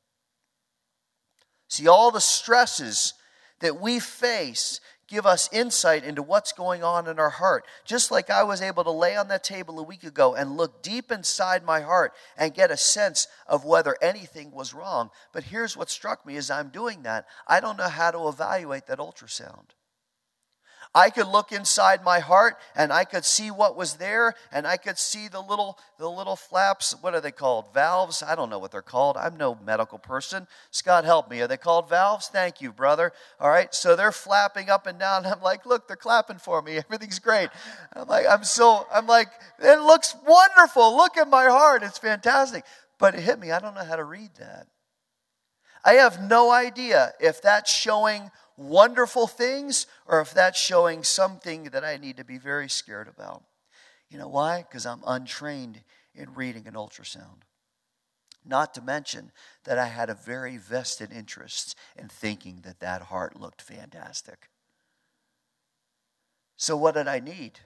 See 1.68 1.88
all 1.88 2.10
the 2.10 2.22
stresses 2.22 3.14
that 3.60 3.80
we 3.80 4.00
face 4.00 4.80
give 5.10 5.26
us 5.26 5.50
insight 5.52 6.04
into 6.04 6.22
what's 6.22 6.52
going 6.54 6.84
on 6.84 7.08
in 7.08 7.20
our 7.20 7.30
heart. 7.30 7.66
Just 7.84 8.12
like 8.12 8.30
I 8.30 8.44
was 8.44 8.62
able 8.62 8.84
to 8.84 8.92
lay 8.92 9.16
on 9.16 9.28
that 9.30 9.44
table 9.44 9.80
a 9.80 9.84
week 9.84 10.04
ago 10.04 10.36
and 10.36 10.56
look 10.56 10.82
deep 10.82 11.12
inside 11.12 11.64
my 11.64 11.82
heart 11.82 12.14
and 12.38 12.54
get 12.54 12.72
a 12.72 12.78
sense 12.78 13.28
of 13.48 13.66
whether 13.66 13.98
anything 14.02 14.52
was 14.52 14.74
wrong. 14.74 15.10
But 15.34 15.46
here's 15.46 15.76
what 15.76 15.90
struck 15.90 16.26
me 16.26 16.38
as 16.38 16.52
I'm 16.52 16.70
doing 16.70 17.04
that 17.04 17.26
I 17.48 17.60
don't 17.60 17.78
know 17.78 17.90
how 17.90 18.12
to 18.12 18.28
evaluate 18.28 18.88
that 18.88 19.00
ultrasound. 19.00 19.72
I 20.96 21.12
could 21.12 21.28
look 21.28 21.52
inside 21.52 22.04
my 22.04 22.20
heart 22.20 22.58
and 22.76 22.92
I 22.92 23.04
could 23.04 23.24
see 23.24 23.52
what 23.52 23.78
was 23.78 23.96
there 23.96 24.34
and 24.52 24.66
I 24.66 24.78
could 24.78 24.98
see 24.98 25.28
the 25.28 25.40
little 25.40 25.78
the 26.00 26.10
little 26.10 26.36
flaps, 26.36 26.96
what 27.02 27.14
are 27.14 27.22
they 27.22 27.32
called? 27.32 27.74
Valves? 27.74 28.24
I 28.24 28.34
don't 28.34 28.50
know 28.50 28.58
what 28.58 28.72
they're 28.72 28.82
called. 28.82 29.16
I'm 29.16 29.38
no 29.38 29.56
medical 29.64 30.00
person. 30.00 30.48
Scott 30.72 31.06
help 31.06 31.30
me. 31.30 31.42
Are 31.42 31.48
they 31.48 31.58
called 31.58 31.90
valves? 31.90 32.28
Thank 32.28 32.60
you, 32.60 32.72
brother. 32.72 33.12
All 33.40 33.50
right. 33.50 33.74
So 33.74 33.96
they're 33.96 34.12
flapping 34.12 34.70
up 34.70 34.88
and 34.88 34.98
down. 34.98 35.26
I'm 35.28 35.42
like, 35.42 35.66
"Look, 35.66 35.88
they're 35.88 35.96
clapping 35.96 36.38
for 36.40 36.62
me. 36.62 36.78
Everything's 36.78 37.20
great." 37.20 37.50
I'm 37.94 38.08
like, 38.08 38.26
I'm 38.28 38.44
so 38.44 38.88
I'm 38.92 39.06
like, 39.06 39.30
"It 39.60 39.82
looks 39.82 40.16
wonderful. 40.26 40.98
Look 40.98 41.18
at 41.18 41.30
my 41.30 41.46
heart. 41.46 41.84
It's 41.84 42.00
fantastic." 42.00 42.64
But 42.98 43.14
it 43.14 43.22
hit 43.22 43.40
me. 43.40 43.52
I 43.52 43.60
don't 43.60 43.76
know 43.76 43.86
how 43.86 43.96
to 43.96 44.04
read 44.04 44.32
that. 44.40 44.68
I 45.86 45.94
have 45.94 46.22
no 46.22 46.52
idea 46.52 47.14
if 47.20 47.42
that's 47.42 47.72
showing 47.72 48.32
wonderful 48.60 49.26
things 49.26 49.88
or 50.06 50.20
if 50.22 50.34
that's 50.34 50.60
showing 50.60 51.04
something 51.04 51.66
that 51.66 51.86
I 51.86 51.98
need 51.98 52.18
to 52.18 52.26
be 52.26 52.38
very 52.38 52.70
scared 52.70 53.08
about. 53.08 53.44
You 54.10 54.18
know 54.18 54.28
why? 54.28 54.66
Because 54.68 54.86
I'm 54.86 55.02
untrained 55.06 55.82
in 56.14 56.34
reading 56.34 56.68
an 56.68 56.74
ultrasound. 56.74 57.44
Not 58.46 58.74
to 58.74 58.82
mention 58.82 59.32
that 59.64 59.78
I 59.78 59.88
had 59.88 60.10
a 60.10 60.16
very 60.16 60.58
vested 60.58 61.12
interest 61.12 61.76
in 61.96 62.10
thinking 62.10 62.62
that 62.64 62.80
that 62.80 63.04
heart 63.04 63.40
looked 63.40 63.62
fantastic. 63.62 64.50
So, 66.58 66.76
what 66.76 66.96
did 66.96 67.08
I 67.08 67.20
need? 67.20 67.60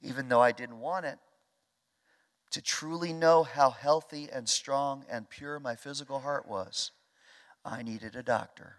Even 0.00 0.28
though 0.28 0.42
I 0.42 0.52
didn't 0.52 0.80
want 0.80 1.06
it, 1.06 1.18
to 2.50 2.62
truly 2.62 3.12
know 3.12 3.42
how 3.42 3.70
healthy 3.70 4.28
and 4.32 4.48
strong 4.48 5.04
and 5.10 5.28
pure 5.28 5.60
my 5.60 5.76
physical 5.76 6.20
heart 6.20 6.48
was, 6.48 6.92
I 7.64 7.82
needed 7.82 8.16
a 8.16 8.22
doctor. 8.22 8.77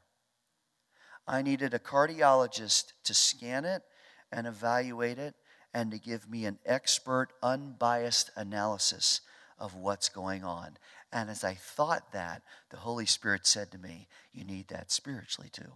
I 1.30 1.44
needed 1.44 1.76
a 1.76 1.80
cardiologist 1.80 2.94
to 3.04 3.13
scan 3.13 3.63
it 3.63 3.84
and 4.32 4.48
evaluate 4.48 5.20
it 5.20 5.36
and 5.72 5.92
to 5.92 6.00
give 6.00 6.28
me 6.28 6.46
an 6.46 6.58
expert, 6.65 7.28
unbiased 7.44 8.32
analysis 8.36 9.22
of 9.60 9.76
what's 9.76 10.10
going 10.10 10.44
on. 10.44 10.78
And 11.13 11.30
as 11.30 11.44
I 11.44 11.54
thought 11.54 12.13
that, 12.13 12.42
the 12.72 12.78
Holy 12.78 13.06
Spirit 13.06 13.46
said 13.46 13.72
to 13.72 13.78
me, 13.78 14.08
You 14.34 14.44
need 14.44 14.70
that 14.70 14.92
spiritually 14.92 15.52
too. 15.52 15.74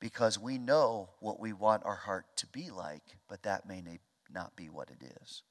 Because 0.00 0.36
we 0.36 0.58
know 0.58 1.10
what 1.20 1.38
we 1.38 1.52
want 1.52 1.84
our 1.84 1.94
heart 1.94 2.24
to 2.38 2.46
be 2.48 2.70
like, 2.70 3.02
but 3.28 3.44
that 3.44 3.68
may 3.68 3.84
not 4.28 4.56
be 4.56 4.68
what 4.68 4.90
it 4.90 5.12
is 5.22 5.42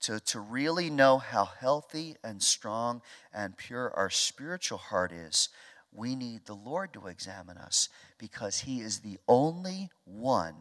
to, 0.00 0.20
to 0.20 0.40
really 0.40 0.90
know 0.90 1.18
how 1.18 1.44
healthy 1.44 2.16
and 2.22 2.42
strong 2.42 3.02
and 3.32 3.56
pure 3.56 3.92
our 3.94 4.10
spiritual 4.10 4.78
heart 4.78 5.12
is, 5.12 5.48
we 5.92 6.14
need 6.14 6.44
the 6.44 6.54
Lord 6.54 6.92
to 6.92 7.06
examine 7.06 7.56
us 7.56 7.88
because 8.18 8.60
He 8.60 8.80
is 8.80 9.00
the 9.00 9.18
only 9.26 9.90
one 10.04 10.54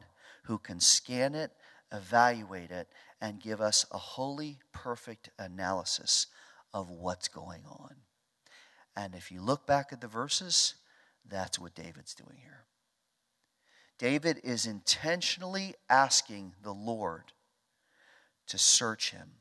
who 0.44 0.58
can 0.58 0.80
scan 0.80 1.36
it, 1.36 1.52
evaluate 1.92 2.72
it, 2.72 2.88
and 3.22 3.42
give 3.42 3.62
us 3.62 3.86
a 3.92 3.98
holy, 3.98 4.60
perfect 4.72 5.30
analysis 5.38 6.28
of 6.74 6.90
what's 6.90 7.28
going 7.28 7.62
on. 7.68 7.96
And 8.96 9.14
if 9.14 9.32
you 9.32 9.42
look 9.42 9.68
back 9.68 9.90
at 9.92 10.02
the 10.02 10.08
verses, 10.08 10.76
that's 11.30 11.60
what 11.60 11.76
David's 11.76 12.14
doing 12.14 12.38
here. 12.42 12.64
David 13.98 14.40
is 14.44 14.66
intentionally 14.66 15.76
asking 15.90 16.54
the 16.64 16.74
Lord 16.74 17.34
to 18.48 18.58
search 18.58 19.12
him. 19.12 19.32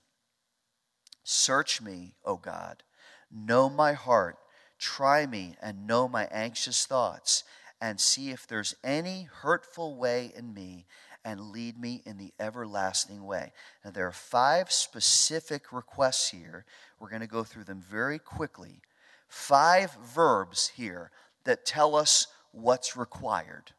Search 1.25 1.81
me, 1.81 2.15
O 2.25 2.37
God. 2.37 2.83
Know 3.31 3.69
my 3.69 3.95
heart. 3.95 4.37
Try 4.79 5.27
me 5.27 5.57
and 5.61 5.87
know 5.87 6.07
my 6.07 6.29
anxious 6.31 6.87
thoughts, 6.87 7.45
and 7.81 8.01
see 8.01 8.31
if 8.31 8.47
there's 8.47 8.77
any 8.85 9.29
hurtful 9.41 9.97
way 9.97 10.33
in 10.37 10.55
me, 10.55 10.87
and 11.25 11.51
lead 11.51 11.79
me 11.79 12.03
in 12.07 12.19
the 12.19 12.33
everlasting 12.39 13.25
way. 13.25 13.53
Now, 13.85 13.91
there 13.91 14.07
are 14.07 14.13
five 14.13 14.71
specific 14.71 15.73
requests 15.73 16.31
here. 16.31 16.65
We're 17.01 17.11
going 17.11 17.23
to 17.23 17.27
go 17.27 17.43
through 17.43 17.65
them 17.65 17.83
very 17.83 18.21
quickly. 18.21 18.81
Five 19.27 19.97
verbs 20.15 20.69
here 20.77 21.11
that 21.45 21.67
tell 21.67 21.97
us 21.97 22.29
what's 22.53 22.97
required. 22.97 23.73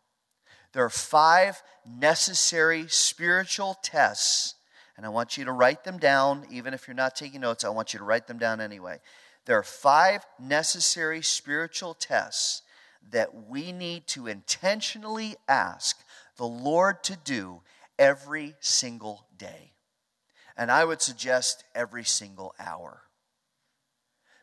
There 0.73 0.83
are 0.83 0.89
five 0.89 1.63
necessary 1.85 2.87
spiritual 2.89 3.77
tests 3.81 4.55
and 4.97 5.05
I 5.05 5.09
want 5.09 5.37
you 5.37 5.45
to 5.45 5.51
write 5.51 5.83
them 5.83 5.99
down, 5.99 6.45
even 6.51 6.73
if 6.73 6.87
you're 6.87 6.95
not 6.95 7.15
taking 7.15 7.41
notes, 7.41 7.63
I 7.63 7.69
want 7.69 7.93
you 7.93 7.99
to 7.99 8.05
write 8.05 8.27
them 8.27 8.39
down 8.39 8.59
anyway. 8.59 8.99
There 9.45 9.57
are 9.57 9.63
five 9.63 10.25
necessary 10.39 11.21
spiritual 11.21 11.93
tests 11.93 12.63
that 13.11 13.47
we 13.47 13.71
need 13.71 14.07
to 14.07 14.27
intentionally 14.27 15.35
ask 15.47 16.03
the 16.35 16.47
Lord 16.47 17.03
to 17.03 17.15
do 17.15 17.61
every 17.97 18.55
single 18.59 19.25
day. 19.37 19.71
And 20.57 20.71
I 20.71 20.83
would 20.83 21.01
suggest 21.01 21.63
every 21.75 22.03
single 22.03 22.55
hour. 22.59 23.03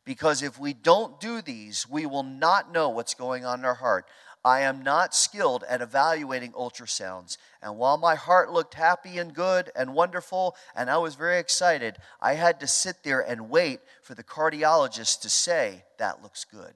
Because 0.04 0.42
if 0.42 0.58
we 0.58 0.72
don't 0.72 1.18
do 1.18 1.42
these, 1.42 1.88
we 1.88 2.06
will 2.06 2.22
not 2.22 2.72
know 2.72 2.90
what's 2.90 3.14
going 3.14 3.44
on 3.44 3.60
in 3.60 3.64
our 3.64 3.74
heart. 3.74 4.06
I 4.44 4.61
am 4.61 4.83
not 4.83 5.14
skilled 5.14 5.64
at 5.68 5.80
evaluating 5.80 6.52
ultrasounds. 6.52 7.38
And 7.62 7.78
while 7.78 7.96
my 7.96 8.14
heart 8.14 8.52
looked 8.52 8.74
happy 8.74 9.18
and 9.18 9.33
good 9.33 9.70
and 9.74 9.94
wonderful, 9.94 10.54
and 10.76 10.90
I 10.90 10.98
was 10.98 11.14
very 11.14 11.38
excited, 11.38 11.96
I 12.20 12.35
had 12.35 12.61
to 12.61 12.66
sit 12.66 13.02
there 13.02 13.20
and 13.20 13.48
wait 13.48 13.80
for 14.02 14.14
the 14.14 14.22
cardiologist 14.22 15.22
to 15.22 15.30
say, 15.30 15.85
That 15.98 16.22
looks 16.22 16.44
good. 16.44 16.74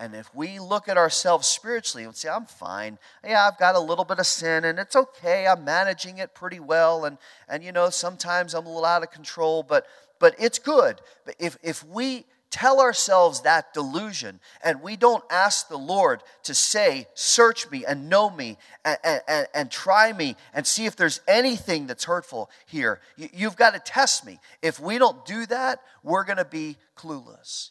And 0.00 0.16
if 0.16 0.34
we 0.34 0.58
look 0.58 0.88
at 0.88 0.98
ourselves 0.98 1.46
spiritually 1.46 2.04
and 2.04 2.16
say, 2.16 2.28
I'm 2.28 2.46
fine, 2.46 2.98
yeah, 3.24 3.46
I've 3.46 3.58
got 3.58 3.76
a 3.76 3.80
little 3.80 4.04
bit 4.04 4.18
of 4.18 4.26
sin 4.26 4.64
and 4.64 4.78
it's 4.80 4.96
okay, 4.96 5.46
I'm 5.46 5.64
managing 5.64 6.18
it 6.18 6.34
pretty 6.34 6.58
well, 6.58 7.04
and, 7.04 7.16
and 7.48 7.62
you 7.62 7.70
know, 7.70 7.90
sometimes 7.90 8.54
I'm 8.54 8.66
a 8.66 8.68
little 8.68 8.84
out 8.84 9.04
of 9.04 9.12
control, 9.12 9.62
but, 9.62 9.86
but 10.18 10.34
it's 10.36 10.58
good. 10.58 11.00
But 11.24 11.36
if, 11.38 11.56
if 11.62 11.84
we 11.86 12.26
tell 12.54 12.80
ourselves 12.80 13.40
that 13.40 13.74
delusion 13.74 14.38
and 14.62 14.80
we 14.80 14.94
don't 14.94 15.24
ask 15.28 15.66
the 15.66 15.76
Lord 15.76 16.22
to 16.44 16.54
say, 16.54 17.08
Search 17.14 17.68
me 17.68 17.84
and 17.84 18.08
know 18.08 18.30
me 18.30 18.58
and, 18.84 18.98
and, 19.26 19.48
and 19.52 19.70
try 19.72 20.12
me 20.12 20.36
and 20.54 20.64
see 20.64 20.86
if 20.86 20.94
there's 20.94 21.20
anything 21.26 21.88
that's 21.88 22.04
hurtful 22.04 22.48
here, 22.64 23.00
you've 23.16 23.56
got 23.56 23.74
to 23.74 23.80
test 23.80 24.24
me. 24.24 24.38
If 24.62 24.78
we 24.78 24.98
don't 24.98 25.26
do 25.26 25.46
that, 25.46 25.80
we're 26.04 26.22
going 26.22 26.36
to 26.36 26.44
be 26.44 26.76
clueless. 26.96 27.70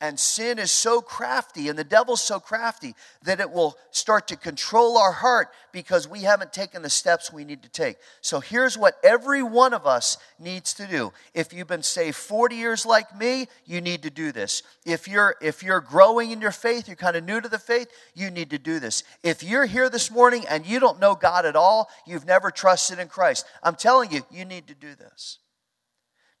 And 0.00 0.18
sin 0.18 0.60
is 0.60 0.70
so 0.70 1.00
crafty, 1.00 1.68
and 1.68 1.76
the 1.76 1.82
devil's 1.82 2.22
so 2.22 2.38
crafty 2.38 2.94
that 3.24 3.40
it 3.40 3.50
will 3.50 3.76
start 3.90 4.28
to 4.28 4.36
control 4.36 4.96
our 4.96 5.10
heart 5.10 5.48
because 5.72 6.06
we 6.06 6.20
haven't 6.20 6.52
taken 6.52 6.82
the 6.82 6.90
steps 6.90 7.32
we 7.32 7.44
need 7.44 7.64
to 7.64 7.68
take. 7.68 7.96
So 8.20 8.38
here's 8.38 8.78
what 8.78 8.94
every 9.02 9.42
one 9.42 9.74
of 9.74 9.88
us 9.88 10.16
needs 10.38 10.72
to 10.74 10.86
do. 10.86 11.12
If 11.34 11.52
you've 11.52 11.66
been 11.66 11.82
saved 11.82 12.14
40 12.14 12.54
years 12.54 12.86
like 12.86 13.18
me, 13.18 13.48
you 13.64 13.80
need 13.80 14.04
to 14.04 14.10
do 14.10 14.30
this. 14.30 14.62
If 14.86 15.08
you're 15.08 15.34
if 15.40 15.64
you're 15.64 15.80
growing 15.80 16.30
in 16.30 16.40
your 16.40 16.52
faith, 16.52 16.86
you're 16.86 16.94
kind 16.94 17.16
of 17.16 17.24
new 17.24 17.40
to 17.40 17.48
the 17.48 17.58
faith, 17.58 17.88
you 18.14 18.30
need 18.30 18.50
to 18.50 18.58
do 18.58 18.78
this. 18.78 19.02
If 19.24 19.42
you're 19.42 19.66
here 19.66 19.90
this 19.90 20.12
morning 20.12 20.44
and 20.48 20.64
you 20.64 20.78
don't 20.78 21.00
know 21.00 21.16
God 21.16 21.44
at 21.44 21.56
all, 21.56 21.90
you've 22.06 22.26
never 22.26 22.52
trusted 22.52 23.00
in 23.00 23.08
Christ. 23.08 23.46
I'm 23.64 23.74
telling 23.74 24.12
you, 24.12 24.22
you 24.30 24.44
need 24.44 24.68
to 24.68 24.74
do 24.74 24.94
this. 24.94 25.38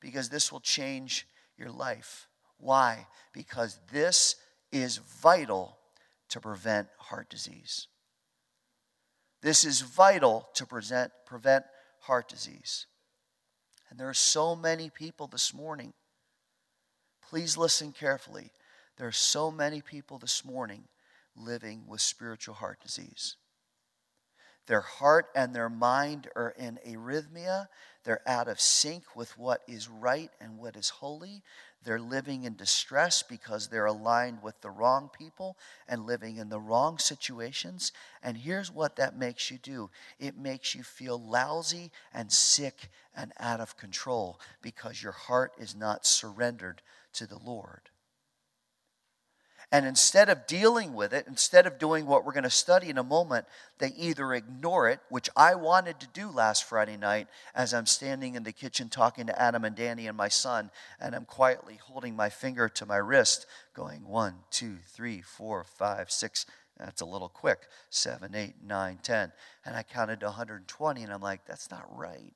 Because 0.00 0.28
this 0.28 0.52
will 0.52 0.60
change 0.60 1.26
your 1.56 1.72
life. 1.72 2.27
Why? 2.58 3.06
Because 3.32 3.78
this 3.92 4.36
is 4.72 4.98
vital 4.98 5.78
to 6.30 6.40
prevent 6.40 6.88
heart 6.98 7.30
disease. 7.30 7.86
This 9.40 9.64
is 9.64 9.80
vital 9.80 10.48
to 10.54 10.66
present, 10.66 11.12
prevent 11.24 11.64
heart 12.00 12.28
disease. 12.28 12.86
And 13.90 13.98
there 13.98 14.08
are 14.08 14.14
so 14.14 14.56
many 14.56 14.90
people 14.90 15.26
this 15.26 15.54
morning. 15.54 15.92
Please 17.30 17.56
listen 17.56 17.92
carefully. 17.92 18.50
There 18.96 19.06
are 19.06 19.12
so 19.12 19.50
many 19.50 19.80
people 19.80 20.18
this 20.18 20.44
morning 20.44 20.84
living 21.36 21.84
with 21.86 22.00
spiritual 22.00 22.54
heart 22.54 22.80
disease. 22.80 23.36
Their 24.66 24.80
heart 24.82 25.28
and 25.34 25.54
their 25.54 25.70
mind 25.70 26.28
are 26.36 26.54
in 26.58 26.78
arrhythmia. 26.86 27.68
They're 28.04 28.28
out 28.28 28.48
of 28.48 28.60
sync 28.60 29.16
with 29.16 29.38
what 29.38 29.62
is 29.66 29.88
right 29.88 30.30
and 30.40 30.58
what 30.58 30.76
is 30.76 30.90
holy. 30.90 31.42
They're 31.84 32.00
living 32.00 32.44
in 32.44 32.56
distress 32.56 33.22
because 33.22 33.68
they're 33.68 33.86
aligned 33.86 34.42
with 34.42 34.60
the 34.60 34.70
wrong 34.70 35.10
people 35.16 35.56
and 35.88 36.06
living 36.06 36.36
in 36.36 36.48
the 36.48 36.60
wrong 36.60 36.98
situations. 36.98 37.92
And 38.22 38.36
here's 38.36 38.70
what 38.70 38.96
that 38.96 39.16
makes 39.16 39.50
you 39.50 39.58
do 39.58 39.90
it 40.18 40.36
makes 40.36 40.74
you 40.74 40.82
feel 40.82 41.18
lousy 41.20 41.90
and 42.12 42.32
sick 42.32 42.90
and 43.16 43.32
out 43.38 43.60
of 43.60 43.76
control 43.76 44.40
because 44.60 45.02
your 45.02 45.12
heart 45.12 45.52
is 45.58 45.74
not 45.74 46.04
surrendered 46.04 46.82
to 47.14 47.26
the 47.26 47.38
Lord. 47.38 47.90
And 49.70 49.84
instead 49.84 50.30
of 50.30 50.46
dealing 50.46 50.94
with 50.94 51.12
it, 51.12 51.26
instead 51.26 51.66
of 51.66 51.78
doing 51.78 52.06
what 52.06 52.24
we're 52.24 52.32
going 52.32 52.44
to 52.44 52.50
study 52.50 52.88
in 52.88 52.96
a 52.96 53.02
moment, 53.02 53.44
they 53.78 53.88
either 53.88 54.32
ignore 54.32 54.88
it, 54.88 55.00
which 55.10 55.28
I 55.36 55.56
wanted 55.56 56.00
to 56.00 56.06
do 56.06 56.30
last 56.30 56.64
Friday 56.64 56.96
night 56.96 57.28
as 57.54 57.74
I'm 57.74 57.84
standing 57.84 58.34
in 58.34 58.44
the 58.44 58.52
kitchen 58.52 58.88
talking 58.88 59.26
to 59.26 59.40
Adam 59.40 59.66
and 59.66 59.76
Danny 59.76 60.06
and 60.06 60.16
my 60.16 60.28
son, 60.28 60.70
and 60.98 61.14
I'm 61.14 61.26
quietly 61.26 61.78
holding 61.82 62.16
my 62.16 62.30
finger 62.30 62.70
to 62.70 62.86
my 62.86 62.96
wrist, 62.96 63.46
going 63.74 64.08
one, 64.08 64.36
two, 64.50 64.76
three, 64.86 65.20
four, 65.20 65.64
five, 65.64 66.10
six. 66.10 66.46
That's 66.78 67.02
a 67.02 67.06
little 67.06 67.28
quick. 67.28 67.66
Seven, 67.90 68.34
eight, 68.34 68.54
nine, 68.64 69.00
ten. 69.02 69.32
And 69.66 69.76
I 69.76 69.82
counted 69.82 70.20
to 70.20 70.26
120, 70.26 71.02
and 71.02 71.12
I'm 71.12 71.20
like, 71.20 71.44
that's 71.44 71.70
not 71.70 71.84
right. 71.94 72.32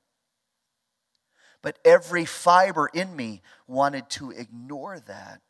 But 1.63 1.79
every 1.83 2.25
fiber 2.25 2.91
in 2.93 3.15
me 3.15 3.41
wanted 3.67 4.07
to 4.11 4.29
ignore 4.29 4.99
that 4.99 5.41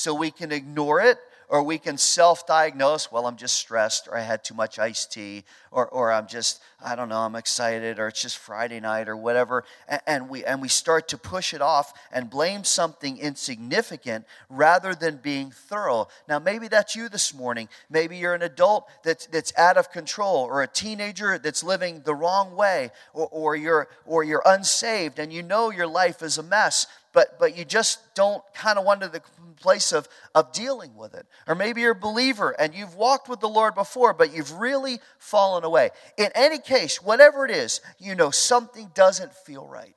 so 0.00 0.14
we 0.14 0.30
can 0.30 0.50
ignore 0.50 1.00
it 1.00 1.18
or 1.50 1.64
we 1.64 1.78
can 1.78 1.98
self 1.98 2.46
diagnose 2.46 3.10
well, 3.10 3.26
I'm 3.26 3.36
just 3.36 3.56
stressed, 3.56 4.06
or 4.06 4.16
I 4.16 4.20
had 4.20 4.44
too 4.44 4.54
much 4.54 4.78
iced 4.78 5.12
tea, 5.12 5.42
or, 5.72 5.88
or 5.88 6.12
I'm 6.12 6.28
just, 6.28 6.62
I 6.82 6.94
don't 6.94 7.08
know, 7.08 7.18
I'm 7.18 7.34
excited, 7.34 7.98
or 7.98 8.06
it's 8.06 8.22
just 8.22 8.38
Friday 8.38 8.78
night, 8.78 9.08
or 9.08 9.16
whatever. 9.16 9.64
And, 9.88 10.00
and, 10.06 10.28
we, 10.28 10.44
and 10.44 10.62
we 10.62 10.68
start 10.68 11.08
to 11.08 11.18
push 11.18 11.52
it 11.52 11.60
off 11.60 11.92
and 12.12 12.30
blame 12.30 12.62
something 12.62 13.18
insignificant 13.18 14.26
rather 14.48 14.94
than 14.94 15.16
being 15.16 15.50
thorough. 15.50 16.06
Now, 16.28 16.38
maybe 16.38 16.68
that's 16.68 16.94
you 16.94 17.08
this 17.08 17.34
morning. 17.34 17.68
Maybe 17.90 18.16
you're 18.16 18.34
an 18.34 18.42
adult 18.42 18.88
that's, 19.02 19.26
that's 19.26 19.52
out 19.58 19.76
of 19.76 19.90
control, 19.90 20.44
or 20.44 20.62
a 20.62 20.68
teenager 20.68 21.36
that's 21.36 21.64
living 21.64 22.02
the 22.04 22.14
wrong 22.14 22.54
way, 22.54 22.92
or, 23.12 23.26
or, 23.26 23.56
you're, 23.56 23.88
or 24.06 24.22
you're 24.22 24.42
unsaved 24.46 25.18
and 25.18 25.32
you 25.32 25.42
know 25.42 25.70
your 25.70 25.88
life 25.88 26.22
is 26.22 26.38
a 26.38 26.44
mess 26.44 26.86
but 27.12 27.38
but 27.38 27.56
you 27.56 27.64
just 27.64 28.14
don't 28.14 28.42
kind 28.54 28.78
of 28.78 29.00
to 29.00 29.08
the 29.08 29.22
place 29.60 29.92
of, 29.92 30.08
of 30.34 30.52
dealing 30.52 30.96
with 30.96 31.14
it. 31.14 31.26
Or 31.46 31.54
maybe 31.54 31.82
you're 31.82 31.92
a 31.92 31.94
believer 31.94 32.54
and 32.58 32.74
you've 32.74 32.94
walked 32.94 33.28
with 33.28 33.40
the 33.40 33.48
Lord 33.48 33.74
before, 33.74 34.14
but 34.14 34.34
you've 34.34 34.52
really 34.52 35.00
fallen 35.18 35.64
away. 35.64 35.90
In 36.16 36.30
any 36.34 36.58
case, 36.58 37.02
whatever 37.02 37.44
it 37.44 37.50
is, 37.50 37.80
you 37.98 38.14
know 38.14 38.30
something 38.30 38.90
doesn't 38.94 39.34
feel 39.34 39.66
right. 39.66 39.94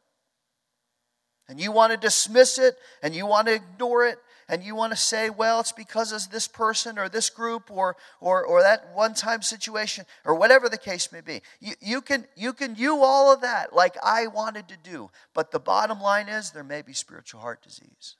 And 1.47 1.59
you 1.59 1.71
want 1.71 1.91
to 1.91 1.97
dismiss 1.97 2.57
it 2.57 2.75
and 3.01 3.15
you 3.15 3.25
want 3.25 3.47
to 3.47 3.53
ignore 3.53 4.05
it 4.05 4.17
and 4.53 4.63
you 4.63 4.75
want 4.75 4.93
to 4.93 4.97
say, 4.97 5.31
well, 5.31 5.61
it's 5.61 5.71
because 5.71 6.11
of 6.11 6.29
this 6.29 6.47
person 6.47 6.99
or 6.99 7.09
this 7.09 7.31
group 7.31 7.71
or, 7.71 7.97
or, 8.21 8.45
or 8.45 8.61
that 8.61 8.93
one 8.93 9.15
time 9.15 9.41
situation 9.41 10.05
or 10.23 10.35
whatever 10.35 10.69
the 10.69 10.77
case 10.77 11.11
may 11.11 11.21
be. 11.21 11.41
You, 11.59 11.73
you, 11.81 12.01
can, 12.01 12.27
you 12.35 12.53
can 12.53 12.75
do 12.75 12.97
all 12.97 13.33
of 13.33 13.41
that 13.41 13.73
like 13.73 13.95
I 14.03 14.27
wanted 14.27 14.67
to 14.67 14.77
do. 14.77 15.09
But 15.33 15.49
the 15.49 15.59
bottom 15.59 15.99
line 15.99 16.29
is 16.29 16.51
there 16.51 16.63
may 16.63 16.83
be 16.83 16.93
spiritual 16.93 17.41
heart 17.41 17.63
disease. 17.63 18.15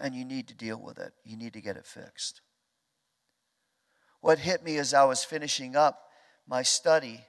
And 0.00 0.12
you 0.12 0.24
need 0.24 0.48
to 0.48 0.54
deal 0.54 0.80
with 0.80 0.98
it, 0.98 1.12
you 1.22 1.36
need 1.36 1.52
to 1.52 1.60
get 1.60 1.76
it 1.76 1.86
fixed. 1.86 2.40
What 4.20 4.40
hit 4.40 4.64
me 4.64 4.78
as 4.78 4.92
I 4.92 5.04
was 5.04 5.22
finishing 5.22 5.76
up 5.76 6.00
my 6.48 6.62
study 6.62 7.26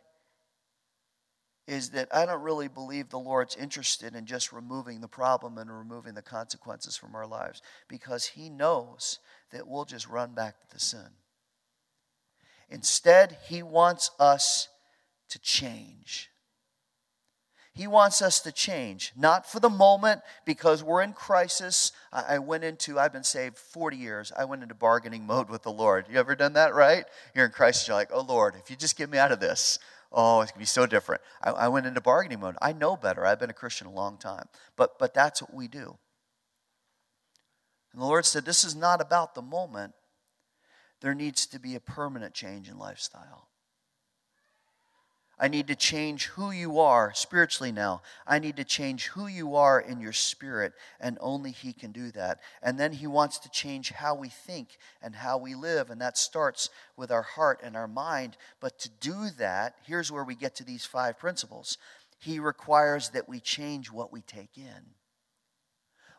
is 1.68 1.90
that 1.92 2.08
I 2.14 2.26
don't 2.26 2.42
really 2.42 2.68
believe 2.68 3.10
the 3.10 3.18
Lord's 3.18 3.56
interested 3.56 4.16
in 4.16 4.26
just 4.26 4.54
removing 4.54 5.02
the 5.02 5.08
problem 5.08 5.58
and 5.58 5.76
removing 5.76 6.14
the 6.14 6.22
consequences 6.22 6.96
from 6.96 7.16
our 7.16 7.26
lives 7.26 7.62
because 7.88 8.26
He 8.26 8.50
knows 8.50 9.20
that 9.52 9.68
we'll 9.68 9.86
just 9.86 10.08
run 10.08 10.34
back 10.34 10.60
to 10.60 10.74
the 10.74 10.80
sin. 10.80 11.10
Instead, 12.70 13.38
He 13.48 13.64
wants 13.64 14.12
us 14.20 14.68
to 15.30 15.40
change. 15.40 16.30
He 17.76 17.88
wants 17.88 18.22
us 18.22 18.40
to 18.42 18.54
change, 18.54 19.12
not 19.18 19.52
for 19.52 19.60
the 19.60 19.70
moment 19.70 20.22
because 20.46 20.82
we're 20.82 21.02
in 21.02 21.12
crisis. 21.12 21.92
I 22.14 22.40
went 22.40 22.64
into, 22.64 22.98
I've 22.98 23.12
been 23.12 23.26
saved 23.26 23.58
40 23.58 23.98
years. 23.98 24.32
I 24.38 24.46
went 24.46 24.64
into 24.64 24.76
bargaining 24.76 25.28
mode 25.28 25.50
with 25.50 25.64
the 25.64 25.74
Lord. 25.74 26.06
You 26.10 26.18
ever 26.18 26.36
done 26.36 26.54
that, 26.54 26.74
right? 26.74 27.04
You're 27.34 27.46
in 27.46 27.52
crisis, 27.52 27.86
you're 27.86 27.98
like, 27.98 28.12
oh 28.14 28.22
Lord, 28.22 28.56
if 28.56 28.70
you 28.70 28.78
just 28.78 28.98
get 28.98 29.10
me 29.10 29.18
out 29.18 29.34
of 29.34 29.42
this, 29.42 29.78
oh, 30.16 30.42
it's 30.42 30.52
going 30.52 30.60
to 30.60 30.60
be 30.60 30.66
so 30.66 30.86
different. 30.86 31.22
I, 31.44 31.52
I 31.52 31.68
went 31.68 31.86
into 31.86 32.02
bargaining 32.02 32.40
mode. 32.40 32.56
I 32.62 32.74
know 32.74 32.96
better. 32.96 33.26
I've 33.26 33.40
been 33.40 33.50
a 33.50 33.54
Christian 33.54 33.86
a 33.86 33.92
long 33.92 34.18
time. 34.18 34.48
But, 34.76 34.98
but 34.98 35.14
that's 35.14 35.42
what 35.42 35.54
we 35.54 35.68
do. 35.68 35.98
And 37.92 38.02
the 38.02 38.06
Lord 38.06 38.26
said, 38.26 38.46
This 38.46 38.64
is 38.64 38.76
not 38.76 39.02
about 39.02 39.36
the 39.36 39.42
moment. 39.42 39.94
There 41.02 41.14
needs 41.14 41.46
to 41.48 41.60
be 41.60 41.76
a 41.76 41.80
permanent 41.80 42.34
change 42.34 42.70
in 42.70 42.80
lifestyle. 42.80 43.50
I 45.38 45.48
need 45.50 45.68
to 45.68 45.76
change 45.76 46.26
who 46.28 46.52
you 46.52 46.80
are 46.80 47.14
spiritually 47.14 47.72
now. 47.72 48.02
I 48.26 48.40
need 48.40 48.56
to 48.58 48.64
change 48.64 49.08
who 49.08 49.28
you 49.28 49.56
are 49.56 49.80
in 49.80 50.00
your 50.00 50.14
spirit, 50.14 50.74
and 51.00 51.18
only 51.20 51.52
He 51.52 51.74
can 51.74 51.92
do 51.92 52.12
that. 52.12 52.40
And 52.62 52.80
then 52.80 52.94
He 52.94 53.08
wants 53.08 53.40
to 53.40 53.50
change 53.50 53.92
how 53.92 54.16
we 54.16 54.30
think 54.30 54.78
and 55.02 55.16
how 55.16 55.38
we 55.38 55.54
live, 55.54 55.90
and 55.90 56.00
that 56.00 56.18
starts 56.18 56.70
with 56.96 57.12
our 57.12 57.22
heart 57.22 57.60
and 57.64 57.76
our 57.76 57.88
mind. 57.88 58.38
But 58.62 58.80
to 58.80 58.90
do 58.90 59.30
that, 59.38 59.76
here's 59.86 60.12
where 60.12 60.24
we 60.24 60.36
get 60.36 60.56
to 60.56 60.64
these 60.64 60.86
five 60.86 61.20
principles 61.20 61.78
He 62.18 62.40
requires 62.40 63.10
that 63.10 63.28
we 63.28 63.40
change 63.42 63.92
what 63.92 64.14
we 64.14 64.22
take 64.22 64.58
in 64.58 64.96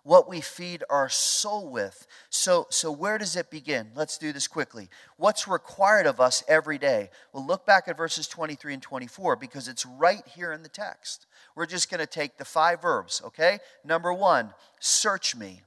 what 0.07 0.29
we 0.29 0.41
feed 0.41 0.85
our 0.89 1.09
soul 1.09 1.69
with. 1.69 2.07
So, 2.31 2.69
so 2.71 2.93
where 2.93 3.19
does 3.19 3.35
it 3.35 3.51
begin? 3.51 3.91
Let's 3.97 4.19
do 4.19 4.33
this 4.33 4.47
quickly. 4.47 4.89
What's 5.17 5.49
required 5.49 6.07
of 6.07 6.21
us 6.21 6.45
every 6.47 6.79
day? 6.79 7.11
Well, 7.33 7.45
look 7.45 7.67
back 7.67 7.89
at 7.89 7.97
verses 7.97 8.29
23 8.29 8.75
and 8.75 8.83
24 8.83 9.35
because 9.35 9.67
it's 9.67 9.85
right 9.85 10.25
here 10.25 10.53
in 10.53 10.63
the 10.63 10.69
text. 10.69 11.27
We're 11.57 11.67
just 11.67 11.91
going 11.91 11.99
to 11.99 12.07
take 12.07 12.39
the 12.39 12.45
five 12.45 12.81
verbs, 12.81 13.21
okay? 13.27 13.59
Number 13.85 14.13
one, 14.13 14.55
search 14.79 15.35
me. 15.35 15.63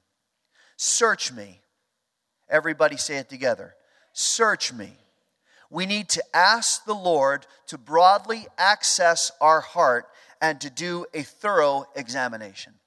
Search 0.78 1.34
me. 1.34 1.60
Everybody 2.50 2.96
say 2.96 3.18
it 3.18 3.28
together. 3.28 3.76
Search 4.14 4.72
me. 4.72 4.94
We 5.70 5.86
need 5.86 6.08
to 6.10 6.24
ask 6.34 6.86
the 6.86 6.96
Lord 6.96 7.46
to 7.68 7.78
broadly 7.78 8.48
access 8.58 9.34
our 9.42 9.60
heart 9.60 10.08
and 10.42 10.62
to 10.62 10.70
do 10.70 11.06
a 11.14 11.24
thorough 11.24 11.88
examination. 11.94 12.79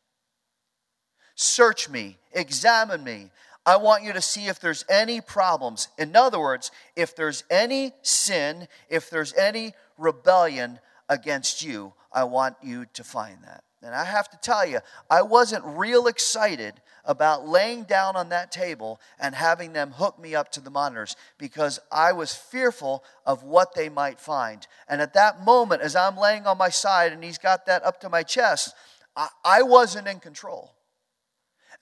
Search 1.35 1.89
me, 1.89 2.19
examine 2.33 3.03
me. 3.05 3.31
I 3.65 3.77
want 3.77 4.03
you 4.03 4.13
to 4.13 4.21
see 4.21 4.47
if 4.47 4.59
there's 4.59 4.85
any 4.89 5.21
problems. 5.21 5.89
In 5.97 6.17
other 6.17 6.41
words, 6.41 6.73
if 6.97 7.15
there's 7.15 7.45
any 7.49 7.93
sin, 8.03 8.67
if 8.89 9.09
there's 9.09 9.33
any 9.35 9.75
rebellion 9.97 10.81
against 11.09 11.63
you, 11.63 11.93
I 12.13 12.25
want 12.25 12.57
you 12.63 12.87
to 12.95 13.05
find 13.05 13.39
that. 13.45 13.63
And 13.83 13.95
I 13.95 14.05
have 14.05 14.29
to 14.31 14.37
tell 14.37 14.65
you, 14.65 14.79
I 15.11 15.23
wasn't 15.23 15.65
real 15.65 16.07
excited 16.07 16.75
about 17.05 17.49
laying 17.49 17.83
down 17.83 18.15
on 18.15 18.29
that 18.29 18.53
table 18.53 19.01
and 19.19 19.35
having 19.35 19.73
them 19.73 19.91
hook 19.91 20.21
me 20.21 20.37
up 20.37 20.53
to 20.53 20.61
the 20.61 20.71
monitors 20.71 21.17
because 21.37 21.81
I 21.91 22.13
was 22.13 22.33
fearful 22.33 23.03
of 23.27 23.43
what 23.43 23.75
they 23.75 23.89
might 23.89 24.21
find. 24.21 24.65
And 24.89 25.01
at 25.01 25.15
that 25.15 25.45
moment, 25.45 25.83
as 25.83 25.97
I'm 25.97 26.17
laying 26.17 26.47
on 26.47 26.59
my 26.59 26.69
side 26.69 27.13
and 27.13 27.25
he's 27.25 27.39
got 27.39 27.67
that 27.67 27.85
up 27.85 28.01
to 28.03 28.09
my 28.09 28.23
chest, 28.23 28.75
I, 29.17 29.29
I 29.45 29.63
wasn't 29.63 30.07
in 30.07 30.21
control. 30.21 30.73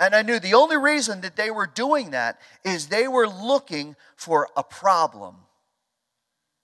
And 0.00 0.14
I 0.14 0.22
knew 0.22 0.40
the 0.40 0.54
only 0.54 0.78
reason 0.78 1.20
that 1.20 1.36
they 1.36 1.50
were 1.50 1.66
doing 1.66 2.12
that 2.12 2.40
is 2.64 2.86
they 2.86 3.06
were 3.06 3.28
looking 3.28 3.96
for 4.16 4.48
a 4.56 4.64
problem. 4.64 5.36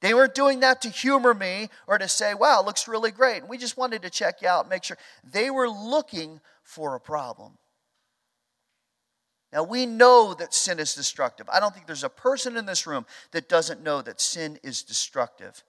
They 0.00 0.14
weren't 0.14 0.34
doing 0.34 0.60
that 0.60 0.80
to 0.82 0.88
humor 0.88 1.34
me 1.34 1.68
or 1.86 1.98
to 1.98 2.08
say, 2.08 2.32
wow, 2.32 2.62
looks 2.64 2.88
really 2.88 3.10
great. 3.10 3.46
We 3.46 3.58
just 3.58 3.76
wanted 3.76 4.02
to 4.02 4.10
check 4.10 4.40
you 4.40 4.48
out, 4.48 4.70
make 4.70 4.84
sure. 4.84 4.96
They 5.22 5.50
were 5.50 5.68
looking 5.68 6.40
for 6.62 6.94
a 6.94 7.00
problem. 7.00 7.58
Now, 9.52 9.64
we 9.64 9.84
know 9.84 10.34
that 10.34 10.54
sin 10.54 10.78
is 10.78 10.94
destructive. 10.94 11.48
I 11.52 11.60
don't 11.60 11.74
think 11.74 11.86
there's 11.86 12.04
a 12.04 12.08
person 12.08 12.56
in 12.56 12.66
this 12.66 12.86
room 12.86 13.04
that 13.32 13.48
doesn't 13.48 13.82
know 13.82 14.00
that 14.00 14.20
sin 14.20 14.58
is 14.62 14.82
destructive 14.82 15.62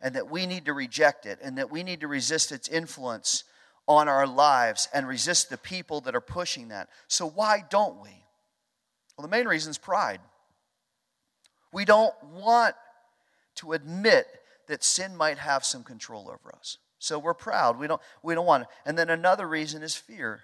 and 0.00 0.14
that 0.14 0.30
we 0.30 0.46
need 0.46 0.66
to 0.66 0.72
reject 0.72 1.26
it 1.26 1.40
and 1.42 1.58
that 1.58 1.70
we 1.70 1.82
need 1.82 2.00
to 2.00 2.08
resist 2.08 2.52
its 2.52 2.68
influence 2.68 3.44
on 3.92 4.08
our 4.08 4.26
lives 4.26 4.88
and 4.92 5.06
resist 5.06 5.50
the 5.50 5.58
people 5.58 6.00
that 6.02 6.14
are 6.14 6.20
pushing 6.20 6.68
that. 6.68 6.88
So, 7.08 7.26
why 7.26 7.64
don't 7.70 8.02
we? 8.02 8.10
Well, 9.16 9.22
the 9.22 9.30
main 9.30 9.46
reason 9.46 9.70
is 9.70 9.78
pride. 9.78 10.20
We 11.72 11.84
don't 11.84 12.14
want 12.34 12.74
to 13.56 13.72
admit 13.72 14.26
that 14.68 14.84
sin 14.84 15.16
might 15.16 15.38
have 15.38 15.64
some 15.64 15.82
control 15.82 16.28
over 16.28 16.54
us. 16.54 16.78
So 16.98 17.18
we're 17.18 17.34
proud. 17.34 17.78
We 17.78 17.86
don't, 17.88 18.00
we 18.22 18.34
don't 18.34 18.46
want 18.46 18.62
it. 18.62 18.68
And 18.86 18.96
then 18.96 19.10
another 19.10 19.48
reason 19.48 19.82
is 19.82 19.96
fear. 19.96 20.42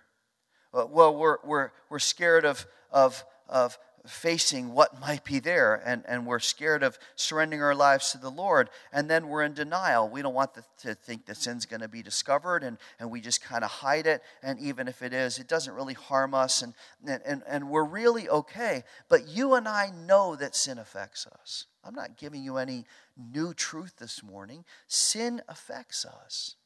Uh, 0.74 0.86
well, 0.86 1.14
we're, 1.14 1.38
we're, 1.44 1.70
we're 1.88 1.98
scared 1.98 2.44
of, 2.44 2.66
of, 2.90 3.24
of 3.48 3.78
facing 4.08 4.72
what 4.72 5.00
might 5.00 5.24
be 5.24 5.38
there, 5.38 5.82
and, 5.84 6.02
and 6.06 6.26
we're 6.26 6.38
scared 6.38 6.82
of 6.82 6.98
surrendering 7.16 7.62
our 7.62 7.74
lives 7.74 8.12
to 8.12 8.18
the 8.18 8.30
Lord, 8.30 8.70
and 8.92 9.08
then 9.08 9.28
we're 9.28 9.42
in 9.42 9.54
denial. 9.54 10.08
We 10.08 10.22
don't 10.22 10.34
want 10.34 10.54
the, 10.54 10.64
to 10.82 10.94
think 10.94 11.26
that 11.26 11.36
sin's 11.36 11.66
going 11.66 11.80
to 11.80 11.88
be 11.88 12.02
discovered, 12.02 12.64
and, 12.64 12.78
and 12.98 13.10
we 13.10 13.20
just 13.20 13.42
kind 13.42 13.64
of 13.64 13.70
hide 13.70 14.06
it, 14.06 14.22
and 14.42 14.58
even 14.58 14.88
if 14.88 15.02
it 15.02 15.12
is, 15.12 15.38
it 15.38 15.48
doesn't 15.48 15.74
really 15.74 15.94
harm 15.94 16.34
us, 16.34 16.62
and, 16.62 16.74
and, 17.06 17.42
and 17.46 17.70
we're 17.70 17.84
really 17.84 18.28
okay. 18.28 18.84
But 19.08 19.28
you 19.28 19.54
and 19.54 19.68
I 19.68 19.90
know 19.90 20.36
that 20.36 20.56
sin 20.56 20.78
affects 20.78 21.26
us. 21.26 21.66
I'm 21.84 21.94
not 21.94 22.16
giving 22.16 22.42
you 22.42 22.56
any 22.56 22.84
new 23.16 23.54
truth 23.54 23.96
this 23.98 24.22
morning. 24.22 24.64
Sin 24.88 25.40
affects 25.48 26.04
us. 26.04 26.56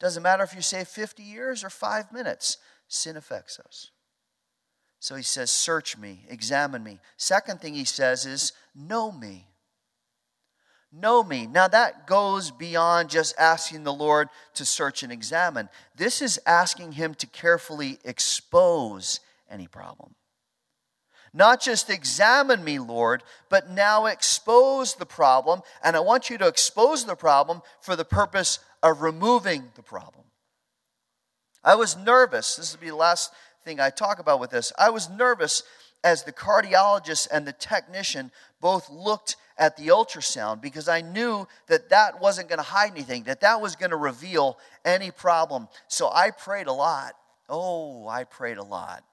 Doesn't 0.00 0.22
matter 0.22 0.42
if 0.42 0.54
you 0.54 0.62
say 0.62 0.82
50 0.82 1.22
years 1.22 1.62
or 1.62 1.70
five 1.70 2.10
minutes, 2.12 2.58
sin 2.88 3.16
affects 3.16 3.60
us. 3.60 3.92
So 5.02 5.16
he 5.16 5.24
says, 5.24 5.50
Search 5.50 5.98
me, 5.98 6.24
examine 6.28 6.84
me. 6.84 7.00
Second 7.16 7.60
thing 7.60 7.74
he 7.74 7.84
says 7.84 8.24
is, 8.24 8.52
Know 8.72 9.10
me. 9.10 9.48
Know 10.92 11.24
me. 11.24 11.48
Now 11.48 11.66
that 11.66 12.06
goes 12.06 12.52
beyond 12.52 13.10
just 13.10 13.34
asking 13.36 13.82
the 13.82 13.92
Lord 13.92 14.28
to 14.54 14.64
search 14.64 15.02
and 15.02 15.10
examine. 15.10 15.68
This 15.96 16.22
is 16.22 16.38
asking 16.46 16.92
him 16.92 17.14
to 17.14 17.26
carefully 17.26 17.98
expose 18.04 19.18
any 19.50 19.66
problem. 19.66 20.14
Not 21.34 21.60
just 21.60 21.90
examine 21.90 22.62
me, 22.62 22.78
Lord, 22.78 23.24
but 23.48 23.68
now 23.68 24.06
expose 24.06 24.94
the 24.94 25.06
problem. 25.06 25.62
And 25.82 25.96
I 25.96 26.00
want 26.00 26.30
you 26.30 26.38
to 26.38 26.46
expose 26.46 27.06
the 27.06 27.16
problem 27.16 27.62
for 27.80 27.96
the 27.96 28.04
purpose 28.04 28.60
of 28.84 29.02
removing 29.02 29.72
the 29.74 29.82
problem. 29.82 30.26
I 31.64 31.74
was 31.74 31.96
nervous. 31.96 32.56
This 32.56 32.72
will 32.72 32.80
be 32.80 32.90
the 32.90 32.96
last 32.96 33.32
thing 33.64 33.80
I 33.80 33.90
talk 33.90 34.18
about 34.18 34.40
with 34.40 34.50
this. 34.50 34.72
I 34.78 34.90
was 34.90 35.08
nervous 35.10 35.62
as 36.04 36.24
the 36.24 36.32
cardiologist 36.32 37.28
and 37.32 37.46
the 37.46 37.52
technician 37.52 38.30
both 38.60 38.90
looked 38.90 39.36
at 39.58 39.76
the 39.76 39.88
ultrasound 39.88 40.60
because 40.60 40.88
I 40.88 41.00
knew 41.00 41.46
that 41.68 41.90
that 41.90 42.20
wasn't 42.20 42.48
going 42.48 42.58
to 42.58 42.64
hide 42.64 42.92
anything, 42.92 43.24
that 43.24 43.40
that 43.42 43.60
was 43.60 43.76
going 43.76 43.90
to 43.90 43.96
reveal 43.96 44.58
any 44.84 45.10
problem. 45.10 45.68
So 45.88 46.10
I 46.12 46.30
prayed 46.30 46.66
a 46.66 46.72
lot. 46.72 47.14
Oh, 47.48 48.08
I 48.08 48.24
prayed 48.24 48.56
a 48.56 48.64
lot. 48.64 49.04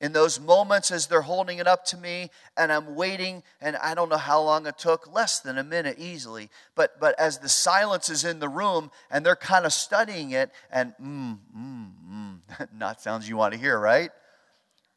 In 0.00 0.12
those 0.12 0.38
moments 0.38 0.90
as 0.90 1.06
they're 1.06 1.22
holding 1.22 1.58
it 1.58 1.66
up 1.66 1.86
to 1.86 1.96
me 1.96 2.30
and 2.56 2.70
I'm 2.70 2.94
waiting, 2.94 3.42
and 3.62 3.76
I 3.76 3.94
don't 3.94 4.10
know 4.10 4.18
how 4.18 4.42
long 4.42 4.66
it 4.66 4.76
took, 4.76 5.12
less 5.12 5.40
than 5.40 5.56
a 5.56 5.64
minute 5.64 5.98
easily. 5.98 6.50
But, 6.74 7.00
but 7.00 7.18
as 7.18 7.38
the 7.38 7.48
silence 7.48 8.10
is 8.10 8.24
in 8.24 8.38
the 8.38 8.48
room 8.48 8.90
and 9.10 9.24
they're 9.24 9.36
kind 9.36 9.64
of 9.64 9.72
studying 9.72 10.32
it, 10.32 10.50
and 10.70 10.92
mm, 11.02 11.38
mm, 11.56 11.90
mm, 12.10 12.68
not 12.78 13.00
sounds 13.00 13.26
you 13.26 13.38
want 13.38 13.54
to 13.54 13.58
hear, 13.58 13.78
right? 13.78 14.10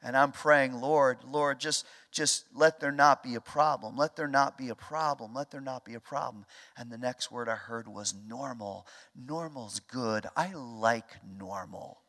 And 0.02 0.16
I'm 0.16 0.32
praying, 0.32 0.74
Lord, 0.74 1.18
Lord, 1.26 1.60
just, 1.60 1.86
just 2.12 2.46
let 2.54 2.80
there 2.80 2.92
not 2.92 3.22
be 3.22 3.36
a 3.36 3.42
problem. 3.42 3.98
Let 3.98 4.16
there 4.16 4.30
not 4.30 4.58
be 4.58 4.70
a 4.70 4.76
problem. 4.76 5.34
Let 5.34 5.52
there 5.52 5.62
not 5.62 5.84
be 5.84 5.94
a 5.94 6.00
problem. 6.00 6.46
And 6.78 6.90
the 6.90 6.98
next 6.98 7.32
word 7.32 7.50
I 7.50 7.56
heard 7.56 7.88
was 7.88 8.14
normal. 8.28 8.88
Normal's 9.16 9.80
good. 9.80 10.26
I 10.38 10.54
like 10.54 11.18
normal. 11.38 12.00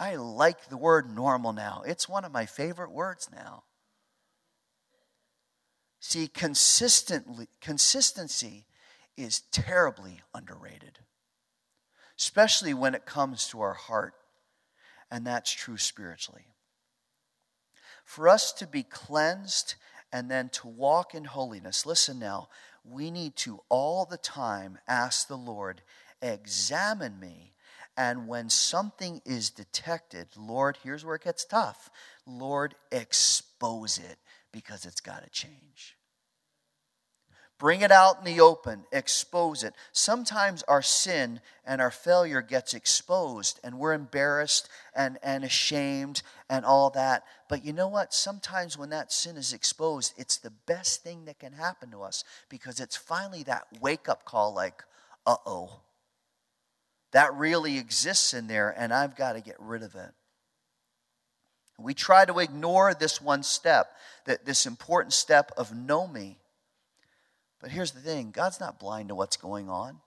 I 0.00 0.16
like 0.16 0.70
the 0.70 0.78
word 0.78 1.14
normal 1.14 1.52
now. 1.52 1.82
It's 1.86 2.08
one 2.08 2.24
of 2.24 2.32
my 2.32 2.46
favorite 2.46 2.90
words 2.90 3.28
now. 3.30 3.64
See, 6.00 6.26
consistently, 6.26 7.48
consistency 7.60 8.64
is 9.18 9.40
terribly 9.52 10.22
underrated, 10.34 11.00
especially 12.18 12.72
when 12.72 12.94
it 12.94 13.04
comes 13.04 13.46
to 13.48 13.60
our 13.60 13.74
heart, 13.74 14.14
and 15.10 15.26
that's 15.26 15.52
true 15.52 15.76
spiritually. 15.76 16.46
For 18.02 18.26
us 18.26 18.54
to 18.54 18.66
be 18.66 18.82
cleansed 18.82 19.74
and 20.10 20.30
then 20.30 20.48
to 20.48 20.66
walk 20.66 21.14
in 21.14 21.24
holiness, 21.24 21.84
listen 21.84 22.18
now, 22.18 22.48
we 22.82 23.10
need 23.10 23.36
to 23.36 23.60
all 23.68 24.06
the 24.06 24.16
time 24.16 24.78
ask 24.88 25.28
the 25.28 25.36
Lord, 25.36 25.82
examine 26.22 27.20
me 27.20 27.52
and 28.00 28.26
when 28.26 28.48
something 28.48 29.20
is 29.26 29.50
detected, 29.50 30.28
Lord, 30.34 30.78
here's 30.82 31.04
where 31.04 31.16
it 31.16 31.24
gets 31.24 31.44
tough. 31.44 31.90
Lord, 32.26 32.74
expose 32.90 33.98
it 33.98 34.16
because 34.52 34.86
it's 34.86 35.02
got 35.02 35.22
to 35.22 35.28
change. 35.28 35.98
Bring 37.58 37.82
it 37.82 37.90
out 37.90 38.16
in 38.20 38.24
the 38.24 38.40
open, 38.40 38.84
expose 38.90 39.62
it. 39.64 39.74
Sometimes 39.92 40.62
our 40.62 40.80
sin 40.80 41.42
and 41.66 41.82
our 41.82 41.90
failure 41.90 42.40
gets 42.40 42.72
exposed 42.72 43.60
and 43.62 43.78
we're 43.78 43.92
embarrassed 43.92 44.70
and, 44.96 45.18
and 45.22 45.44
ashamed 45.44 46.22
and 46.48 46.64
all 46.64 46.88
that. 46.88 47.24
But 47.50 47.66
you 47.66 47.74
know 47.74 47.88
what? 47.88 48.14
Sometimes 48.14 48.78
when 48.78 48.88
that 48.88 49.12
sin 49.12 49.36
is 49.36 49.52
exposed, 49.52 50.14
it's 50.16 50.38
the 50.38 50.54
best 50.64 51.02
thing 51.04 51.26
that 51.26 51.38
can 51.38 51.52
happen 51.52 51.90
to 51.90 52.00
us 52.00 52.24
because 52.48 52.80
it's 52.80 52.96
finally 52.96 53.42
that 53.42 53.66
wake 53.78 54.08
up 54.08 54.24
call 54.24 54.54
like, 54.54 54.84
uh 55.26 55.36
oh, 55.44 55.82
that 57.12 57.34
really 57.34 57.78
exists 57.78 58.34
in 58.34 58.46
there, 58.46 58.74
and 58.76 58.92
I've 58.92 59.16
got 59.16 59.32
to 59.32 59.40
get 59.40 59.56
rid 59.58 59.82
of 59.82 59.94
it. 59.94 60.10
We 61.78 61.94
try 61.94 62.24
to 62.24 62.38
ignore 62.38 62.94
this 62.94 63.20
one 63.20 63.42
step, 63.42 63.90
that 64.26 64.44
this 64.44 64.66
important 64.66 65.12
step 65.12 65.50
of 65.56 65.74
know 65.74 66.06
me. 66.06 66.38
But 67.60 67.70
here's 67.70 67.92
the 67.92 68.00
thing 68.00 68.30
God's 68.30 68.60
not 68.60 68.78
blind 68.78 69.08
to 69.08 69.14
what's 69.14 69.36
going 69.36 69.68
on. 69.68 70.00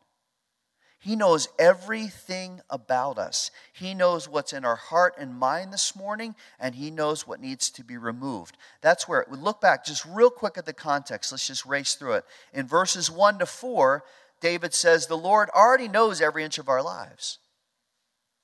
He 1.04 1.18
knows 1.18 1.50
everything 1.60 2.62
about 2.70 3.18
us. 3.18 3.52
He 3.74 3.94
knows 3.94 4.30
what's 4.30 4.54
in 4.54 4.64
our 4.64 4.78
heart 4.78 5.16
and 5.18 5.38
mind 5.38 5.74
this 5.74 5.98
morning, 5.98 6.34
and 6.62 6.74
He 6.74 6.92
knows 6.92 7.28
what 7.28 7.42
needs 7.42 7.70
to 7.72 7.84
be 7.84 7.98
removed. 7.98 8.56
That's 8.80 9.06
where 9.06 9.26
we 9.30 9.38
look 9.38 9.60
back 9.60 9.84
just 9.84 10.06
real 10.06 10.30
quick 10.30 10.58
at 10.58 10.66
the 10.66 10.72
context. 10.72 11.34
Let's 11.34 11.46
just 11.46 11.66
race 11.66 11.96
through 11.96 12.14
it. 12.14 12.26
In 12.54 12.68
verses 12.68 13.12
1 13.12 13.40
to 13.40 13.46
4, 13.46 14.06
David 14.44 14.74
says, 14.74 15.08
The 15.08 15.18
Lord 15.18 15.50
already 15.56 15.88
knows 15.88 16.22
every 16.22 16.44
inch 16.44 16.58
of 16.58 16.68
our 16.68 16.84
lives. 16.84 17.40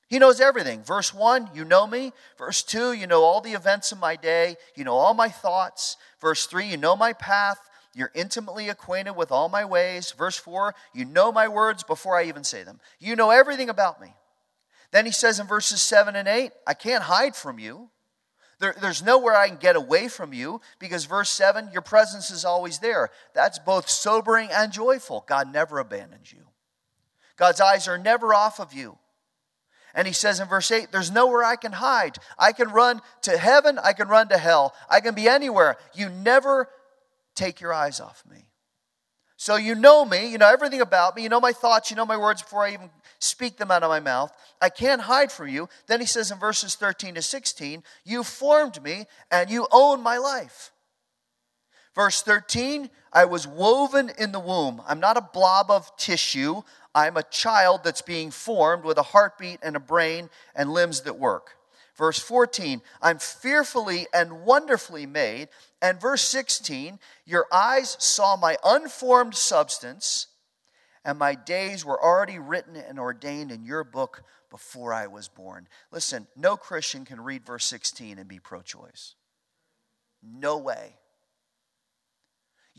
He 0.08 0.18
knows 0.18 0.40
everything. 0.40 0.82
Verse 0.82 1.14
1, 1.14 1.50
you 1.54 1.66
know 1.66 1.86
me. 1.86 2.14
Verse 2.38 2.64
2, 2.64 2.94
you 2.94 3.06
know 3.06 3.22
all 3.24 3.42
the 3.42 3.52
events 3.52 3.92
of 3.92 4.00
my 4.00 4.16
day. 4.16 4.56
You 4.78 4.86
know 4.86 4.96
all 4.96 5.14
my 5.14 5.28
thoughts. 5.28 5.98
Verse 6.22 6.48
3, 6.48 6.68
you 6.68 6.78
know 6.78 6.96
my 6.96 7.12
path. 7.12 7.60
You're 7.94 8.14
intimately 8.16 8.70
acquainted 8.70 9.18
with 9.18 9.30
all 9.30 9.50
my 9.50 9.66
ways. 9.66 10.14
Verse 10.18 10.38
4, 10.38 10.74
you 10.94 11.04
know 11.04 11.34
my 11.34 11.50
words 11.50 11.84
before 11.84 12.18
I 12.18 12.24
even 12.24 12.46
say 12.46 12.64
them. 12.64 12.80
You 13.00 13.18
know 13.18 13.32
everything 13.32 13.70
about 13.70 14.00
me. 14.00 14.16
Then 14.92 15.06
he 15.06 15.12
says 15.12 15.38
in 15.38 15.48
verses 15.48 15.82
7 15.82 16.16
and 16.16 16.30
8, 16.30 16.52
I 16.66 16.76
can't 16.76 17.04
hide 17.04 17.36
from 17.36 17.60
you. 17.60 17.90
There, 18.60 18.76
there's 18.82 19.02
nowhere 19.02 19.36
I 19.36 19.48
can 19.48 19.58
get 19.58 19.76
away 19.76 20.10
from 20.10 20.34
you 20.34 20.60
because, 20.80 21.06
verse 21.06 21.30
7, 21.30 21.70
your 21.72 21.82
presence 21.82 22.30
is 22.30 22.44
always 22.44 22.80
there. 22.80 23.10
That's 23.34 23.58
both 23.58 23.90
sobering 23.90 24.50
and 24.52 24.72
joyful. 24.72 25.24
God 25.28 25.52
never 25.52 25.80
abandons 25.80 26.32
you, 26.32 26.46
God's 27.38 27.62
eyes 27.62 27.88
are 27.88 27.98
never 27.98 28.34
off 28.34 28.60
of 28.60 28.74
you. 28.74 28.98
And 29.96 30.06
he 30.06 30.14
says 30.14 30.40
in 30.40 30.48
verse 30.48 30.72
8, 30.72 30.92
There's 30.92 31.10
nowhere 31.10 31.44
I 31.44 31.56
can 31.56 31.72
hide. 31.72 32.18
I 32.38 32.52
can 32.52 32.70
run 32.70 33.02
to 33.24 33.38
heaven, 33.38 33.80
I 33.84 33.94
can 33.94 34.08
run 34.08 34.30
to 34.30 34.38
hell, 34.38 34.76
I 34.90 35.00
can 35.00 35.16
be 35.16 35.28
anywhere. 35.28 35.78
You 35.94 36.10
never 36.10 36.70
take 37.36 37.62
your 37.62 37.74
eyes 37.74 38.00
off 38.00 38.24
me. 38.30 38.49
So 39.40 39.56
you 39.56 39.74
know 39.74 40.04
me, 40.04 40.30
you 40.30 40.38
know 40.38 40.50
everything 40.52 40.82
about 40.82 41.16
me, 41.16 41.24
you 41.24 41.30
know 41.30 41.40
my 41.40 41.54
thoughts, 41.54 41.90
you 41.90 41.96
know 41.96 42.06
my 42.06 42.18
words 42.18 42.42
before 42.42 42.66
I 42.66 42.74
even 42.74 42.90
speak 43.20 43.56
them 43.56 43.72
out 43.72 43.84
of 43.84 43.90
my 43.90 44.02
mouth. 44.02 44.34
I 44.62 44.68
can't 44.68 45.00
hide 45.00 45.32
from 45.32 45.48
you. 45.48 45.70
Then 45.88 46.02
he 46.02 46.06
says 46.06 46.30
in 46.30 46.38
verses 46.38 46.76
13 46.76 47.16
to 47.16 47.22
16, 47.22 47.82
You 48.04 48.26
formed 48.26 48.84
me 48.84 49.06
and 49.32 49.50
you 49.50 49.66
own 49.72 50.04
my 50.04 50.18
life. 50.18 50.74
Verse 51.96 52.22
13, 52.22 52.90
I 53.14 53.24
was 53.24 53.48
woven 53.48 54.12
in 54.18 54.34
the 54.34 54.42
womb. 54.42 54.82
I'm 54.86 55.00
not 55.00 55.16
a 55.16 55.22
blob 55.22 55.72
of 55.72 55.96
tissue. 55.96 56.62
I'm 56.94 57.16
a 57.16 57.24
child 57.24 57.86
that's 57.86 58.02
being 58.02 58.32
formed 58.32 58.84
with 58.84 58.98
a 58.98 59.04
heartbeat 59.04 59.60
and 59.64 59.78
a 59.78 59.80
brain 59.80 60.30
and 60.54 60.74
limbs 60.74 61.00
that 61.04 61.18
work. 61.18 61.56
Verse 62.00 62.18
14, 62.18 62.82
I'm 63.02 63.20
fearfully 63.20 64.08
and 64.14 64.46
wonderfully 64.46 65.06
made. 65.06 65.50
And 65.82 66.00
verse 66.00 66.22
16, 66.22 66.98
your 67.26 67.46
eyes 67.52 67.98
saw 68.00 68.38
my 68.38 68.56
unformed 68.64 69.36
substance, 69.36 70.28
and 71.04 71.20
my 71.20 71.36
days 71.36 71.84
were 71.84 72.02
already 72.02 72.40
written 72.40 72.78
and 72.78 73.02
ordained 73.02 73.52
in 73.52 73.66
your 73.66 73.84
book 73.84 74.24
before 74.50 74.94
I 74.94 75.08
was 75.08 75.28
born. 75.28 75.68
Listen, 75.92 76.26
no 76.38 76.56
Christian 76.56 77.04
can 77.04 77.20
read 77.20 77.46
verse 77.46 77.66
16 77.66 78.18
and 78.18 78.30
be 78.30 78.40
pro 78.40 78.62
choice. 78.62 79.16
No 80.24 80.58
way. 80.58 80.99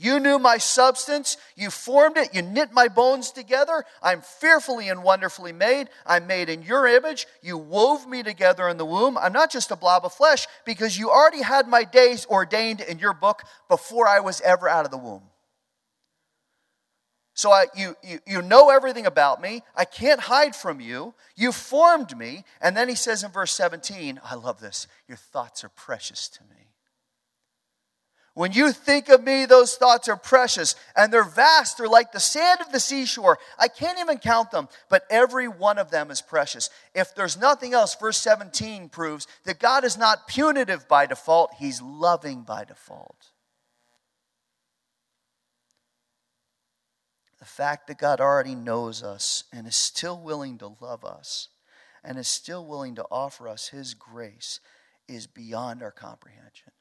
You 0.01 0.19
knew 0.19 0.39
my 0.39 0.57
substance. 0.57 1.37
You 1.57 1.69
formed 1.69 2.17
it. 2.17 2.35
You 2.35 2.41
knit 2.41 2.73
my 2.73 2.89
bones 2.89 3.33
together. 3.33 3.85
I'm 4.03 4.23
fearfully 4.23 4.89
and 4.89 5.03
wonderfully 5.03 5.53
made. 5.53 5.91
I'm 6.07 6.27
made 6.27 6.49
in 6.49 6.63
your 6.63 6.87
image. 6.87 7.27
You 7.43 7.59
wove 7.59 8.09
me 8.09 8.23
together 8.23 8.67
in 8.71 8.79
the 8.79 8.87
womb. 8.87 9.19
I'm 9.19 9.35
not 9.35 9.53
just 9.53 9.71
a 9.71 9.77
blob 9.77 10.07
of 10.07 10.15
flesh 10.15 10.47
because 10.65 10.99
you 10.99 11.11
already 11.11 11.43
had 11.43 11.69
my 11.69 11.85
days 11.85 12.25
ordained 12.31 12.81
in 12.81 12.99
your 12.99 13.13
book 13.13 13.43
before 13.69 14.09
I 14.09 14.21
was 14.21 14.41
ever 14.41 14.71
out 14.71 14.87
of 14.87 14.91
the 14.91 14.97
womb. 14.97 15.25
So 17.35 17.53
I, 17.53 17.67
you, 17.77 17.95
you, 18.03 18.21
you 18.27 18.41
know 18.41 18.71
everything 18.71 19.05
about 19.05 19.43
me. 19.43 19.63
I 19.77 19.85
can't 19.85 20.21
hide 20.21 20.57
from 20.57 20.81
you. 20.81 21.13
You 21.37 21.53
formed 21.53 22.17
me. 22.17 22.45
And 22.63 22.75
then 22.75 22.89
he 22.89 22.95
says 22.95 23.23
in 23.23 23.33
verse 23.33 23.53
17, 23.53 24.19
I 24.25 24.35
love 24.35 24.61
this. 24.61 24.87
Your 25.09 25.19
thoughts 25.19 25.63
are 25.63 25.69
precious 25.69 26.27
to 26.29 26.41
me. 26.45 26.70
When 28.35 28.53
you 28.53 28.71
think 28.73 29.09
of 29.09 29.25
me, 29.25 29.45
those 29.45 29.75
thoughts 29.75 30.09
are 30.09 30.17
precious 30.17 30.77
and 30.95 31.13
they're 31.13 31.25
vast. 31.25 31.79
They're 31.79 31.89
like 31.89 32.13
the 32.13 32.21
sand 32.21 32.61
of 32.61 32.71
the 32.71 32.79
seashore. 32.79 33.39
I 33.59 33.67
can't 33.67 33.99
even 33.99 34.19
count 34.19 34.53
them, 34.53 34.69
but 34.89 35.05
every 35.11 35.49
one 35.49 35.79
of 35.79 35.91
them 35.91 36.11
is 36.11 36.23
precious. 36.23 36.71
If 36.95 37.15
there's 37.15 37.37
nothing 37.37 37.75
else, 37.75 37.97
verse 37.97 38.19
17 38.19 38.89
proves 38.89 39.27
that 39.45 39.59
God 39.59 39.85
is 39.85 39.99
not 39.99 40.29
punitive 40.29 40.87
by 40.87 41.07
default, 41.07 41.55
He's 41.59 41.83
loving 41.83 42.43
by 42.43 42.65
default. 42.65 43.31
The 47.41 47.47
fact 47.47 47.89
that 47.89 47.99
God 47.99 48.21
already 48.21 48.55
knows 48.55 49.03
us 49.03 49.45
and 49.53 49.67
is 49.67 49.75
still 49.75 50.21
willing 50.21 50.59
to 50.59 50.77
love 50.81 51.05
us 51.05 51.49
and 52.05 52.17
is 52.17 52.29
still 52.29 52.65
willing 52.65 52.95
to 52.95 53.07
offer 53.11 53.49
us 53.49 53.69
His 53.69 53.95
grace 53.95 54.61
is 55.09 55.27
beyond 55.27 55.83
our 55.83 55.91
comprehension. 55.91 56.73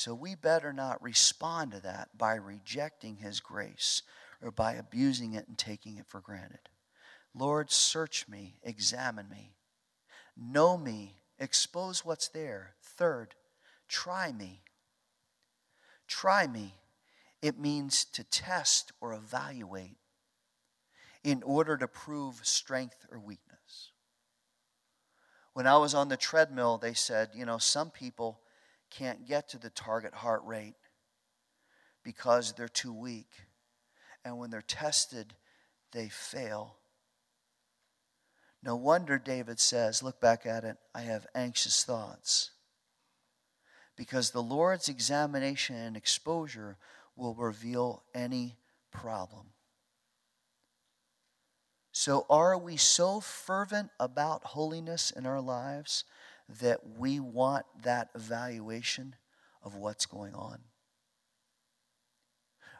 So 0.00 0.14
we 0.14 0.34
better 0.34 0.72
not 0.72 1.02
respond 1.02 1.72
to 1.72 1.80
that 1.80 2.16
by 2.16 2.36
rejecting 2.36 3.16
His 3.16 3.38
grace 3.38 4.00
or 4.40 4.50
by 4.50 4.72
abusing 4.72 5.34
it 5.34 5.46
and 5.46 5.58
taking 5.58 5.98
it 5.98 6.06
for 6.06 6.22
granted. 6.22 6.70
Lord, 7.34 7.70
search 7.70 8.26
me, 8.26 8.56
examine 8.62 9.28
me, 9.28 9.56
know 10.38 10.78
me, 10.78 11.16
expose 11.38 12.02
what's 12.02 12.28
there. 12.28 12.76
Third, 12.82 13.34
try 13.88 14.32
me. 14.32 14.62
Try 16.08 16.46
me. 16.46 16.76
It 17.42 17.58
means 17.58 18.06
to 18.06 18.24
test 18.24 18.92
or 19.02 19.12
evaluate 19.12 19.98
in 21.22 21.42
order 21.42 21.76
to 21.76 21.86
prove 21.86 22.40
strength 22.42 23.04
or 23.12 23.18
weakness. 23.18 23.92
When 25.52 25.66
I 25.66 25.76
was 25.76 25.92
on 25.92 26.08
the 26.08 26.16
treadmill, 26.16 26.78
they 26.78 26.94
said, 26.94 27.32
you 27.34 27.44
know, 27.44 27.58
some 27.58 27.90
people 27.90 28.40
can't 28.90 29.26
get 29.26 29.48
to 29.50 29.58
the 29.58 29.70
target 29.70 30.14
heart 30.14 30.42
rate 30.44 30.74
because 32.02 32.52
they're 32.52 32.68
too 32.68 32.92
weak. 32.92 33.30
And 34.24 34.38
when 34.38 34.50
they're 34.50 34.62
tested, 34.62 35.34
they 35.92 36.08
fail. 36.08 36.76
No 38.62 38.76
wonder 38.76 39.18
David 39.18 39.58
says, 39.58 40.02
look 40.02 40.20
back 40.20 40.44
at 40.44 40.64
it, 40.64 40.76
I 40.94 41.00
have 41.02 41.26
anxious 41.34 41.82
thoughts. 41.82 42.50
Because 43.96 44.30
the 44.30 44.42
Lord's 44.42 44.88
examination 44.88 45.76
and 45.76 45.96
exposure 45.96 46.76
will 47.16 47.34
reveal 47.34 48.02
any 48.14 48.56
problem. 48.90 49.46
So, 51.92 52.24
are 52.30 52.56
we 52.56 52.76
so 52.76 53.20
fervent 53.20 53.90
about 53.98 54.44
holiness 54.44 55.10
in 55.10 55.26
our 55.26 55.40
lives 55.40 56.04
that 56.60 56.80
we 56.98 57.20
want 57.20 57.64
that 57.82 58.08
evaluation 58.14 59.14
of 59.62 59.76
what's 59.76 60.06
going 60.06 60.34
on. 60.34 60.58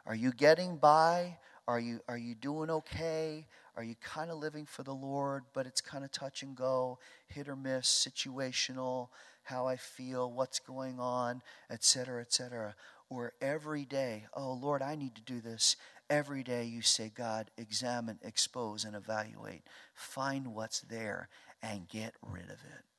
Are 0.05 0.15
you 0.15 0.31
getting 0.31 0.77
by? 0.77 1.37
Are 1.67 1.79
you, 1.79 2.01
are 2.07 2.17
you 2.17 2.35
doing 2.35 2.69
okay? 2.69 3.47
Are 3.77 3.83
you 3.83 3.95
kind 4.01 4.29
of 4.29 4.39
living 4.39 4.65
for 4.65 4.83
the 4.83 4.93
Lord, 4.93 5.43
but 5.53 5.65
it's 5.65 5.79
kind 5.79 6.03
of 6.03 6.11
touch 6.11 6.43
and 6.43 6.55
go, 6.55 6.99
hit 7.27 7.47
or 7.47 7.55
miss, 7.55 7.87
situational, 7.87 9.09
how 9.43 9.67
I 9.67 9.77
feel, 9.77 10.31
what's 10.31 10.59
going 10.59 10.99
on, 10.99 11.41
etc., 11.69 12.21
etc. 12.21 12.75
Or 13.09 13.33
every 13.41 13.85
day, 13.85 14.25
oh 14.33 14.53
Lord, 14.53 14.81
I 14.81 14.95
need 14.95 15.15
to 15.15 15.21
do 15.21 15.39
this. 15.39 15.77
Every 16.09 16.43
day 16.43 16.65
you 16.65 16.81
say, 16.81 17.11
God, 17.13 17.51
examine, 17.57 18.19
expose, 18.21 18.83
and 18.83 18.95
evaluate. 18.95 19.63
Find 19.93 20.47
what's 20.47 20.81
there 20.81 21.29
and 21.63 21.87
get 21.87 22.15
rid 22.21 22.45
of 22.45 22.59
it 22.65 22.90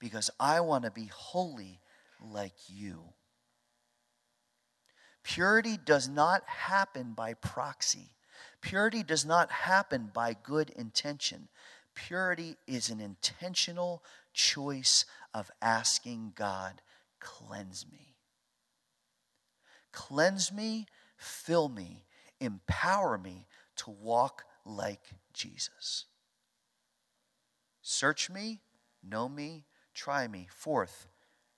because 0.00 0.30
I 0.40 0.60
want 0.60 0.84
to 0.84 0.90
be 0.90 1.10
holy 1.12 1.80
like 2.20 2.54
you. 2.68 3.04
Purity 5.22 5.76
does 5.76 6.08
not 6.08 6.42
happen 6.46 7.12
by 7.12 7.34
proxy. 7.34 8.16
Purity 8.60 9.02
does 9.02 9.24
not 9.24 9.50
happen 9.50 10.10
by 10.12 10.34
good 10.42 10.70
intention. 10.70 11.48
Purity 11.94 12.56
is 12.66 12.88
an 12.88 13.00
intentional 13.00 14.02
choice 14.32 15.04
of 15.34 15.50
asking 15.60 16.32
God, 16.34 16.80
cleanse 17.20 17.86
me. 17.90 18.16
Cleanse 19.92 20.52
me, 20.52 20.86
fill 21.16 21.68
me, 21.68 22.04
empower 22.40 23.18
me 23.18 23.46
to 23.76 23.90
walk 23.90 24.44
like 24.64 25.02
Jesus. 25.32 26.06
Search 27.82 28.30
me, 28.30 28.60
know 29.02 29.28
me, 29.28 29.64
Try 29.94 30.28
me. 30.28 30.48
Fourth, 30.50 31.06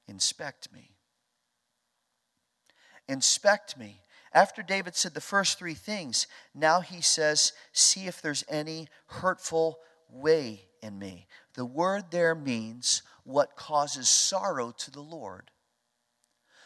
inspect 0.08 0.72
me. 0.72 0.90
Inspect 3.08 3.76
me. 3.76 4.00
After 4.32 4.62
David 4.62 4.96
said 4.96 5.14
the 5.14 5.20
first 5.20 5.58
three 5.58 5.74
things, 5.74 6.26
now 6.54 6.80
he 6.80 7.02
says, 7.02 7.52
See 7.72 8.06
if 8.06 8.22
there's 8.22 8.44
any 8.48 8.88
hurtful 9.06 9.78
way 10.08 10.62
in 10.82 10.98
me. 10.98 11.26
The 11.54 11.66
word 11.66 12.10
there 12.10 12.34
means 12.34 13.02
what 13.24 13.56
causes 13.56 14.08
sorrow 14.08 14.72
to 14.78 14.90
the 14.90 15.02
Lord. 15.02 15.50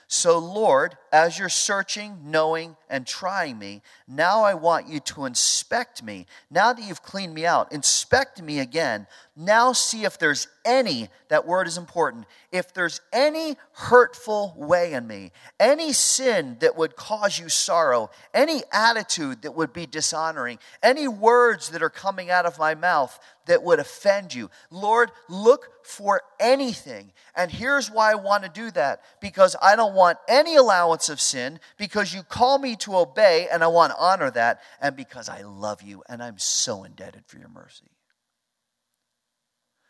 So, 0.09 0.39
Lord, 0.39 0.97
as 1.13 1.37
you're 1.37 1.49
searching, 1.49 2.19
knowing, 2.23 2.77
and 2.89 3.05
trying 3.05 3.59
me, 3.59 3.83
now 4.07 4.45
I 4.45 4.55
want 4.55 4.87
you 4.87 5.01
to 5.01 5.25
inspect 5.25 6.01
me. 6.01 6.27
Now 6.49 6.73
that 6.73 6.87
you've 6.87 7.03
cleaned 7.03 7.35
me 7.35 7.45
out, 7.45 7.73
inspect 7.73 8.41
me 8.41 8.61
again. 8.61 9.09
Now 9.35 9.73
see 9.73 10.05
if 10.05 10.17
there's 10.17 10.47
any, 10.65 11.09
that 11.29 11.45
word 11.45 11.67
is 11.67 11.77
important, 11.77 12.27
if 12.53 12.73
there's 12.73 13.01
any 13.13 13.57
hurtful 13.73 14.55
way 14.57 14.93
in 14.93 15.09
me, 15.09 15.33
any 15.59 15.93
sin 15.93 16.57
that 16.61 16.77
would 16.77 16.95
cause 16.95 17.37
you 17.37 17.49
sorrow, 17.49 18.11
any 18.33 18.63
attitude 18.73 19.43
that 19.43 19.57
would 19.57 19.73
be 19.73 19.87
dishonoring, 19.87 20.61
any 20.85 21.09
words 21.09 21.71
that 21.71 21.83
are 21.83 21.91
coming 21.91 22.31
out 22.31 22.47
of 22.47 22.61
my 22.61 22.77
mouth 22.77 23.19
that 23.47 23.63
would 23.63 23.79
offend 23.79 24.35
you. 24.35 24.51
Lord, 24.71 25.11
look 25.29 25.85
for 25.85 26.23
anything. 26.39 27.13
And 27.35 27.51
here's 27.51 27.91
why 27.91 28.13
I 28.13 28.17
want 28.17 28.45
to 28.45 28.49
do 28.49 28.71
that 28.73 29.01
because 29.21 29.57
I 29.63 29.77
don't 29.77 29.95
want 29.95 30.19
any 30.29 30.57
allowance 30.57 31.09
of 31.09 31.21
sin, 31.21 31.59
because 31.77 32.15
you 32.15 32.23
call 32.23 32.59
me 32.59 32.77
to 32.77 32.97
obey 32.97 33.49
and 33.51 33.65
I 33.65 33.69
want 33.69 33.93
to 33.93 33.99
honor 33.99 34.31
that, 34.33 34.61
and 34.81 34.95
because 34.95 35.29
I 35.29 35.43
love 35.43 35.83
you 35.83 36.03
and 36.09 36.23
I'm 36.23 36.39
so 36.39 36.85
indebted 36.85 37.25
for 37.27 37.39
your 37.39 37.49
mercy. 37.49 37.87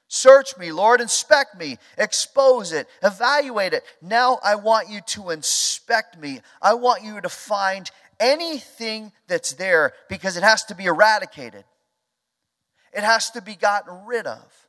Search 0.09 0.57
me, 0.57 0.71
Lord, 0.71 1.01
inspect 1.01 1.59
me, 1.59 1.79
expose 1.99 2.73
it, 2.73 2.87
evaluate 3.03 3.73
it. 3.73 3.83
Now 4.01 4.39
I 4.43 4.55
want 4.55 4.89
you 4.89 5.01
to 5.01 5.31
inspect 5.31 6.17
me. 6.17 6.41
I 6.63 6.75
want 6.75 7.03
you 7.03 7.21
to 7.21 7.29
find 7.29 7.91
anything 8.21 9.13
that's 9.27 9.53
there 9.55 9.93
because 10.09 10.37
it 10.37 10.45
has 10.45 10.65
to 10.67 10.75
be 10.75 10.85
eradicated, 10.85 11.65
it 12.97 13.05
has 13.05 13.31
to 13.33 13.43
be 13.43 13.55
gotten 13.55 14.07
rid 14.07 14.27
of. 14.27 14.67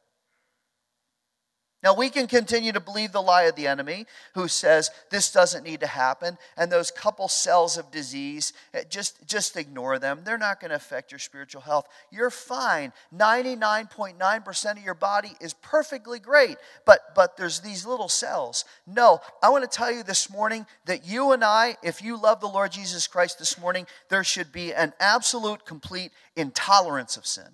Now, 1.83 1.93
we 1.93 2.09
can 2.09 2.27
continue 2.27 2.71
to 2.71 2.79
believe 2.79 3.11
the 3.11 3.21
lie 3.21 3.43
of 3.43 3.55
the 3.55 3.67
enemy 3.67 4.07
who 4.33 4.47
says 4.47 4.89
this 5.11 5.31
doesn't 5.31 5.63
need 5.63 5.79
to 5.81 5.87
happen, 5.87 6.37
and 6.57 6.71
those 6.71 6.89
couple 6.89 7.27
cells 7.27 7.77
of 7.77 7.91
disease, 7.91 8.51
eh, 8.73 8.83
just, 8.89 9.25
just 9.27 9.55
ignore 9.55 9.99
them. 9.99 10.21
They're 10.23 10.39
not 10.39 10.59
going 10.59 10.71
to 10.71 10.75
affect 10.75 11.11
your 11.11 11.19
spiritual 11.19 11.61
health. 11.61 11.87
You're 12.11 12.31
fine. 12.31 12.93
99.9% 13.15 14.71
of 14.71 14.83
your 14.83 14.95
body 14.95 15.33
is 15.39 15.53
perfectly 15.53 16.19
great, 16.19 16.57
but, 16.83 16.99
but 17.15 17.37
there's 17.37 17.59
these 17.59 17.85
little 17.85 18.09
cells. 18.09 18.65
No, 18.87 19.21
I 19.41 19.49
want 19.49 19.63
to 19.63 19.69
tell 19.69 19.91
you 19.91 20.01
this 20.01 20.31
morning 20.31 20.65
that 20.87 21.07
you 21.07 21.31
and 21.31 21.43
I, 21.43 21.77
if 21.83 22.01
you 22.01 22.21
love 22.21 22.41
the 22.41 22.47
Lord 22.47 22.71
Jesus 22.71 23.07
Christ 23.07 23.37
this 23.37 23.57
morning, 23.57 23.85
there 24.09 24.23
should 24.23 24.51
be 24.51 24.73
an 24.73 24.93
absolute, 24.99 25.63
complete 25.63 26.11
intolerance 26.35 27.15
of 27.15 27.25
sin. 27.27 27.47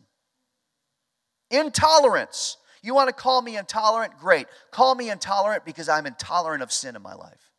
Intolerance. 1.54 2.58
You 2.82 2.94
want 2.94 3.08
to 3.08 3.14
call 3.14 3.42
me 3.42 3.56
intolerant? 3.56 4.18
Great. 4.20 4.48
Call 4.72 4.96
me 4.96 5.10
intolerant 5.10 5.64
because 5.64 5.88
I'm 5.88 6.06
intolerant 6.06 6.64
of 6.64 6.72
sin 6.72 6.96
in 6.96 7.02
my 7.02 7.14
life. 7.14 7.52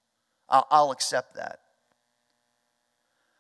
I'll, 0.48 0.92
accept 0.92 1.36
that. 1.36 1.60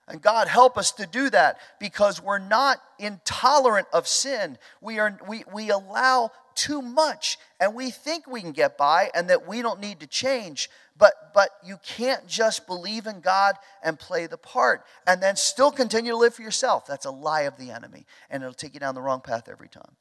And 0.08 0.20
God 0.20 0.48
help 0.48 0.78
us 0.78 0.92
to 0.92 1.06
do 1.06 1.30
that 1.30 1.58
because 1.78 2.22
we're 2.22 2.38
not 2.38 2.78
intolerant 2.98 3.88
of 3.92 4.08
sin. 4.08 4.58
We, 4.80 4.98
are, 4.98 5.18
we, 5.28 5.44
we 5.52 5.70
allow 5.70 6.30
too 6.54 6.82
much 6.82 7.38
and 7.60 7.74
we 7.74 7.90
think 7.90 8.26
we 8.26 8.40
can 8.40 8.52
get 8.52 8.78
by 8.78 9.10
and 9.14 9.28
that 9.30 9.46
we 9.46 9.60
don't 9.60 9.80
need 9.80 10.00
to 10.00 10.06
change. 10.06 10.70
But, 10.96 11.32
but 11.34 11.50
you 11.64 11.78
can't 11.84 12.26
just 12.26 12.66
believe 12.66 13.06
in 13.06 13.20
God 13.20 13.56
and 13.82 13.98
play 13.98 14.26
the 14.26 14.38
part 14.38 14.84
and 15.06 15.22
then 15.22 15.36
still 15.36 15.70
continue 15.70 16.12
to 16.12 16.18
live 16.18 16.34
for 16.34 16.42
yourself. 16.42 16.86
That's 16.86 17.06
a 17.06 17.10
lie 17.10 17.42
of 17.42 17.58
the 17.58 17.70
enemy 17.70 18.06
and 18.30 18.42
it'll 18.42 18.54
take 18.54 18.74
you 18.74 18.80
down 18.80 18.94
the 18.94 19.02
wrong 19.02 19.20
path 19.20 19.48
every 19.50 19.68
time. 19.68 19.96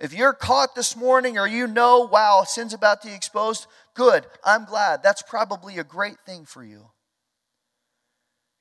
If 0.00 0.14
you're 0.14 0.32
caught 0.32 0.74
this 0.74 0.96
morning 0.96 1.36
or 1.36 1.46
you 1.46 1.66
know, 1.66 2.00
wow, 2.00 2.44
sin's 2.46 2.72
about 2.72 3.02
to 3.02 3.08
be 3.08 3.14
exposed, 3.14 3.66
good. 3.94 4.24
I'm 4.42 4.64
glad. 4.64 5.02
That's 5.02 5.20
probably 5.20 5.76
a 5.76 5.84
great 5.84 6.16
thing 6.24 6.46
for 6.46 6.64
you. 6.64 6.86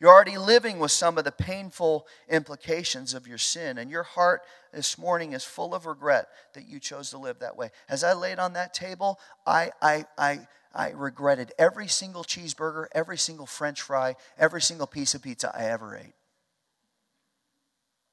You're 0.02 0.14
already 0.14 0.38
living 0.38 0.80
with 0.80 0.92
some 0.92 1.18
of 1.18 1.24
the 1.24 1.32
painful 1.32 2.08
implications 2.30 3.14
of 3.14 3.28
your 3.28 3.38
sin, 3.38 3.78
and 3.78 3.90
your 3.90 4.04
heart 4.04 4.42
this 4.74 4.98
morning 4.98 5.34
is 5.34 5.44
full 5.44 5.74
of 5.74 5.86
regret 5.86 6.28
that 6.54 6.68
you 6.68 6.80
chose 6.80 7.10
to 7.12 7.18
live 7.18 7.40
that 7.40 7.58
way. 7.58 7.72
As 7.90 8.04
I 8.04 8.14
laid 8.14 8.40
on 8.40 8.54
that 8.54 8.74
table, 8.74 9.20
I, 9.46 9.72
I, 9.82 10.06
I, 10.18 10.48
I 10.74 10.92
regretted 10.92 11.54
every 11.58 11.88
single 11.88 12.24
cheeseburger, 12.24 12.88
every 12.94 13.18
single 13.18 13.46
french 13.46 13.82
fry, 13.82 14.16
every 14.38 14.62
single 14.62 14.88
piece 14.88 15.16
of 15.16 15.22
pizza 15.22 15.54
I 15.58 15.66
ever 15.66 15.98
ate. 15.98 16.14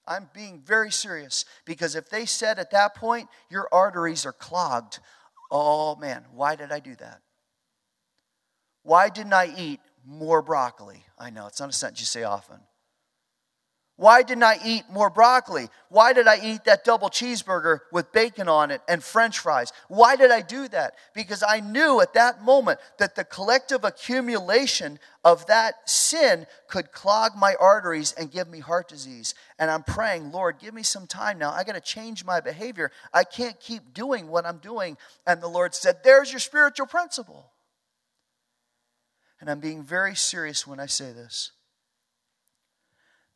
I'm 0.06 0.28
being 0.32 0.62
very 0.64 0.90
serious 0.90 1.44
because 1.64 1.94
if 1.94 2.08
they 2.08 2.26
said 2.26 2.58
at 2.58 2.70
that 2.70 2.94
point, 2.94 3.28
your 3.50 3.68
arteries 3.72 4.24
are 4.24 4.32
clogged, 4.32 5.00
oh 5.50 5.96
man, 5.96 6.24
why 6.32 6.56
did 6.56 6.72
I 6.72 6.80
do 6.80 6.94
that? 6.96 7.20
Why 8.82 9.08
didn't 9.08 9.32
I 9.32 9.52
eat 9.56 9.80
more 10.04 10.42
broccoli? 10.42 11.04
I 11.18 11.30
know 11.30 11.46
it's 11.46 11.60
not 11.60 11.70
a 11.70 11.72
sentence 11.72 12.00
you 12.00 12.06
say 12.06 12.22
often. 12.22 12.60
Why 13.98 14.22
didn't 14.22 14.42
I 14.42 14.58
eat 14.62 14.84
more 14.90 15.08
broccoli? 15.08 15.68
Why 15.88 16.12
did 16.12 16.26
I 16.26 16.38
eat 16.42 16.64
that 16.64 16.84
double 16.84 17.08
cheeseburger 17.08 17.78
with 17.90 18.12
bacon 18.12 18.46
on 18.46 18.70
it 18.70 18.82
and 18.86 19.02
french 19.02 19.38
fries? 19.38 19.72
Why 19.88 20.16
did 20.16 20.30
I 20.30 20.42
do 20.42 20.68
that? 20.68 20.96
Because 21.14 21.42
I 21.42 21.60
knew 21.60 22.02
at 22.02 22.12
that 22.12 22.42
moment 22.42 22.78
that 22.98 23.14
the 23.14 23.24
collective 23.24 23.84
accumulation 23.84 24.98
of 25.24 25.46
that 25.46 25.88
sin 25.88 26.46
could 26.68 26.92
clog 26.92 27.32
my 27.36 27.54
arteries 27.58 28.12
and 28.12 28.30
give 28.30 28.48
me 28.48 28.58
heart 28.60 28.86
disease. 28.86 29.34
And 29.58 29.70
I'm 29.70 29.82
praying, 29.82 30.30
Lord, 30.30 30.58
give 30.58 30.74
me 30.74 30.82
some 30.82 31.06
time 31.06 31.38
now. 31.38 31.50
I 31.52 31.64
got 31.64 31.74
to 31.74 31.80
change 31.80 32.22
my 32.22 32.40
behavior. 32.40 32.92
I 33.14 33.24
can't 33.24 33.58
keep 33.58 33.94
doing 33.94 34.28
what 34.28 34.44
I'm 34.44 34.58
doing. 34.58 34.98
And 35.26 35.40
the 35.40 35.48
Lord 35.48 35.74
said, 35.74 36.00
There's 36.04 36.30
your 36.30 36.40
spiritual 36.40 36.86
principle. 36.86 37.50
And 39.40 39.48
I'm 39.48 39.60
being 39.60 39.82
very 39.82 40.14
serious 40.14 40.66
when 40.66 40.80
I 40.80 40.86
say 40.86 41.12
this 41.12 41.52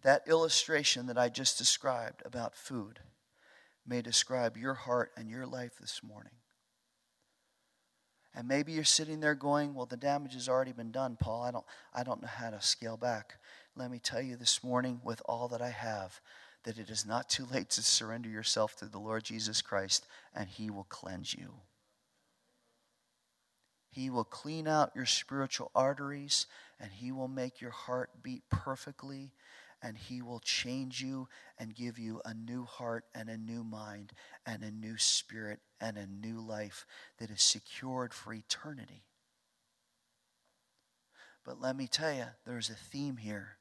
that 0.02 0.28
illustration 0.28 1.06
that 1.06 1.18
I 1.18 1.28
just 1.28 1.58
described 1.58 2.22
about 2.24 2.54
food 2.54 3.00
may 3.86 4.02
describe 4.02 4.56
your 4.56 4.74
heart 4.74 5.10
and 5.16 5.28
your 5.28 5.46
life 5.46 5.72
this 5.80 6.00
morning. 6.02 6.32
And 8.34 8.46
maybe 8.46 8.72
you're 8.72 8.84
sitting 8.84 9.20
there 9.20 9.34
going, 9.34 9.74
Well, 9.74 9.86
the 9.86 9.96
damage 9.96 10.34
has 10.34 10.48
already 10.48 10.72
been 10.72 10.92
done, 10.92 11.16
Paul. 11.20 11.42
I 11.42 11.50
don't, 11.50 11.64
I 11.92 12.04
don't 12.04 12.22
know 12.22 12.28
how 12.28 12.50
to 12.50 12.62
scale 12.62 12.96
back. 12.96 13.34
Let 13.74 13.90
me 13.90 13.98
tell 13.98 14.22
you 14.22 14.36
this 14.36 14.62
morning, 14.62 15.00
with 15.04 15.20
all 15.24 15.48
that 15.48 15.60
I 15.60 15.70
have, 15.70 16.20
that 16.64 16.78
it 16.78 16.90
is 16.90 17.04
not 17.04 17.28
too 17.28 17.46
late 17.52 17.70
to 17.70 17.82
surrender 17.82 18.28
yourself 18.28 18.76
to 18.76 18.86
the 18.86 18.98
Lord 18.98 19.24
Jesus 19.24 19.62
Christ, 19.62 20.06
and 20.34 20.48
He 20.48 20.70
will 20.70 20.84
cleanse 20.84 21.34
you. 21.34 21.54
He 23.90 24.10
will 24.10 24.24
clean 24.24 24.68
out 24.68 24.94
your 24.94 25.06
spiritual 25.06 25.72
arteries, 25.74 26.46
and 26.78 26.92
He 26.92 27.10
will 27.10 27.28
make 27.28 27.60
your 27.60 27.72
heart 27.72 28.10
beat 28.22 28.44
perfectly 28.48 29.32
and 29.82 29.96
He 29.96 30.22
will 30.22 30.40
change 30.40 31.02
you 31.02 31.28
and 31.58 31.74
give 31.74 31.98
you 31.98 32.20
a 32.24 32.34
new 32.34 32.64
heart 32.64 33.04
and 33.14 33.28
a 33.28 33.36
new 33.36 33.64
mind 33.64 34.12
and 34.46 34.62
a 34.62 34.70
new 34.70 34.98
spirit 34.98 35.60
and 35.80 35.96
a 35.96 36.06
new 36.06 36.40
life 36.40 36.86
that 37.18 37.30
is 37.30 37.42
secured 37.42 38.12
for 38.12 38.32
eternity. 38.32 39.04
But 41.44 41.60
let 41.60 41.76
me 41.76 41.86
tell 41.86 42.12
you, 42.12 42.26
there's 42.46 42.70
a 42.70 42.74
theme 42.74 43.16
here. 43.16 43.56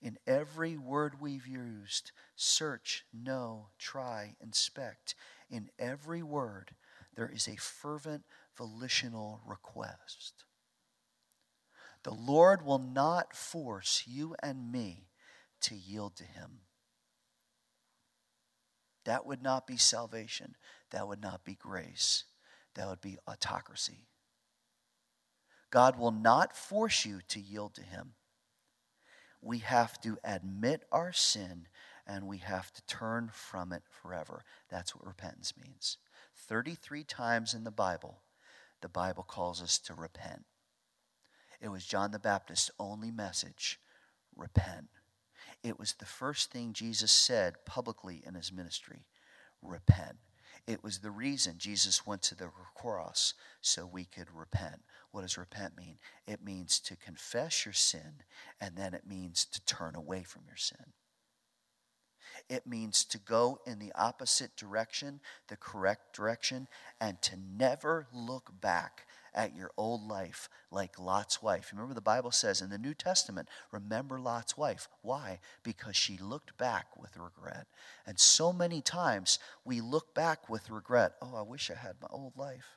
In 0.00 0.18
every 0.26 0.76
word 0.76 1.20
we've 1.20 1.46
used 1.46 2.12
search, 2.36 3.04
know, 3.12 3.68
try, 3.78 4.36
inspect 4.40 5.14
in 5.50 5.70
every 5.78 6.22
word, 6.22 6.76
there 7.16 7.30
is 7.32 7.48
a 7.48 7.56
fervent 7.56 8.24
volitional 8.56 9.40
request. 9.46 10.44
The 12.04 12.14
Lord 12.14 12.64
will 12.64 12.78
not 12.78 13.34
force 13.34 14.04
you 14.06 14.36
and 14.40 14.70
me 14.70 15.07
to 15.62 15.74
yield 15.74 16.16
to 16.16 16.24
Him. 16.24 16.60
That 19.04 19.26
would 19.26 19.42
not 19.42 19.66
be 19.66 19.76
salvation. 19.76 20.54
That 20.90 21.08
would 21.08 21.22
not 21.22 21.44
be 21.44 21.54
grace. 21.54 22.24
That 22.74 22.88
would 22.88 23.00
be 23.00 23.18
autocracy. 23.26 24.06
God 25.70 25.98
will 25.98 26.12
not 26.12 26.56
force 26.56 27.04
you 27.04 27.20
to 27.28 27.40
yield 27.40 27.74
to 27.74 27.82
Him. 27.82 28.12
We 29.40 29.58
have 29.58 30.00
to 30.02 30.18
admit 30.24 30.84
our 30.90 31.12
sin 31.12 31.68
and 32.06 32.26
we 32.26 32.38
have 32.38 32.72
to 32.72 32.82
turn 32.86 33.30
from 33.32 33.72
it 33.72 33.82
forever. 33.88 34.42
That's 34.70 34.96
what 34.96 35.06
repentance 35.06 35.54
means. 35.56 35.98
33 36.34 37.04
times 37.04 37.54
in 37.54 37.64
the 37.64 37.70
Bible, 37.70 38.22
the 38.80 38.88
Bible 38.88 39.22
calls 39.22 39.62
us 39.62 39.78
to 39.80 39.94
repent. 39.94 40.44
It 41.60 41.68
was 41.68 41.84
John 41.84 42.12
the 42.12 42.18
Baptist's 42.18 42.70
only 42.78 43.10
message 43.10 43.78
repent. 44.36 44.88
It 45.62 45.78
was 45.78 45.94
the 45.94 46.06
first 46.06 46.50
thing 46.50 46.72
Jesus 46.72 47.10
said 47.10 47.64
publicly 47.64 48.22
in 48.26 48.34
his 48.34 48.52
ministry 48.52 49.06
repent. 49.62 50.16
It 50.66 50.84
was 50.84 50.98
the 50.98 51.10
reason 51.10 51.54
Jesus 51.58 52.06
went 52.06 52.22
to 52.22 52.34
the 52.34 52.50
cross 52.76 53.34
so 53.60 53.86
we 53.86 54.04
could 54.04 54.28
repent. 54.34 54.82
What 55.10 55.22
does 55.22 55.38
repent 55.38 55.76
mean? 55.76 55.98
It 56.26 56.44
means 56.44 56.78
to 56.80 56.96
confess 56.96 57.64
your 57.64 57.72
sin, 57.72 58.22
and 58.60 58.76
then 58.76 58.92
it 58.92 59.06
means 59.06 59.46
to 59.46 59.64
turn 59.64 59.94
away 59.94 60.22
from 60.22 60.42
your 60.46 60.56
sin. 60.56 60.92
It 62.48 62.66
means 62.66 63.04
to 63.06 63.18
go 63.18 63.60
in 63.66 63.78
the 63.78 63.92
opposite 63.94 64.56
direction, 64.56 65.20
the 65.48 65.56
correct 65.56 66.14
direction, 66.14 66.68
and 67.00 67.20
to 67.22 67.36
never 67.36 68.06
look 68.12 68.52
back 68.60 69.06
at 69.38 69.54
your 69.54 69.70
old 69.76 70.02
life 70.06 70.50
like 70.72 70.98
Lot's 70.98 71.40
wife. 71.40 71.70
Remember, 71.72 71.94
the 71.94 72.00
Bible 72.00 72.32
says 72.32 72.60
in 72.60 72.70
the 72.70 72.76
New 72.76 72.92
Testament, 72.92 73.48
remember 73.70 74.20
Lot's 74.20 74.58
wife. 74.58 74.88
Why? 75.00 75.38
Because 75.62 75.94
she 75.94 76.18
looked 76.18 76.58
back 76.58 76.88
with 77.00 77.16
regret. 77.16 77.68
And 78.04 78.18
so 78.18 78.52
many 78.52 78.82
times 78.82 79.38
we 79.64 79.80
look 79.80 80.12
back 80.12 80.48
with 80.48 80.70
regret. 80.70 81.12
Oh, 81.22 81.36
I 81.36 81.42
wish 81.42 81.70
I 81.70 81.74
had 81.74 81.94
my 82.02 82.08
old 82.10 82.36
life. 82.36 82.76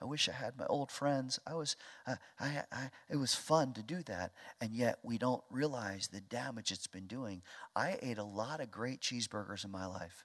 I 0.00 0.04
wish 0.04 0.28
I 0.28 0.32
had 0.32 0.56
my 0.56 0.66
old 0.66 0.92
friends. 0.92 1.40
I 1.44 1.54
was, 1.54 1.74
uh, 2.06 2.16
I, 2.38 2.62
I, 2.70 2.90
it 3.10 3.16
was 3.16 3.34
fun 3.34 3.72
to 3.74 3.82
do 3.82 4.02
that, 4.04 4.32
and 4.60 4.72
yet 4.72 4.98
we 5.02 5.18
don't 5.18 5.42
realize 5.50 6.08
the 6.08 6.20
damage 6.20 6.70
it's 6.70 6.86
been 6.86 7.06
doing. 7.06 7.42
I 7.74 7.98
ate 8.00 8.18
a 8.18 8.24
lot 8.24 8.60
of 8.60 8.70
great 8.70 9.00
cheeseburgers 9.00 9.64
in 9.64 9.70
my 9.70 9.86
life. 9.86 10.24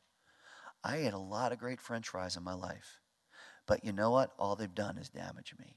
I 0.83 0.97
ate 0.97 1.13
a 1.13 1.17
lot 1.17 1.51
of 1.51 1.57
great 1.57 1.81
French 1.81 2.09
fries 2.09 2.37
in 2.37 2.43
my 2.43 2.53
life. 2.53 2.99
But 3.67 3.83
you 3.83 3.91
know 3.91 4.11
what? 4.11 4.33
All 4.37 4.55
they've 4.55 4.73
done 4.73 4.97
is 4.97 5.09
damage 5.09 5.55
me. 5.59 5.75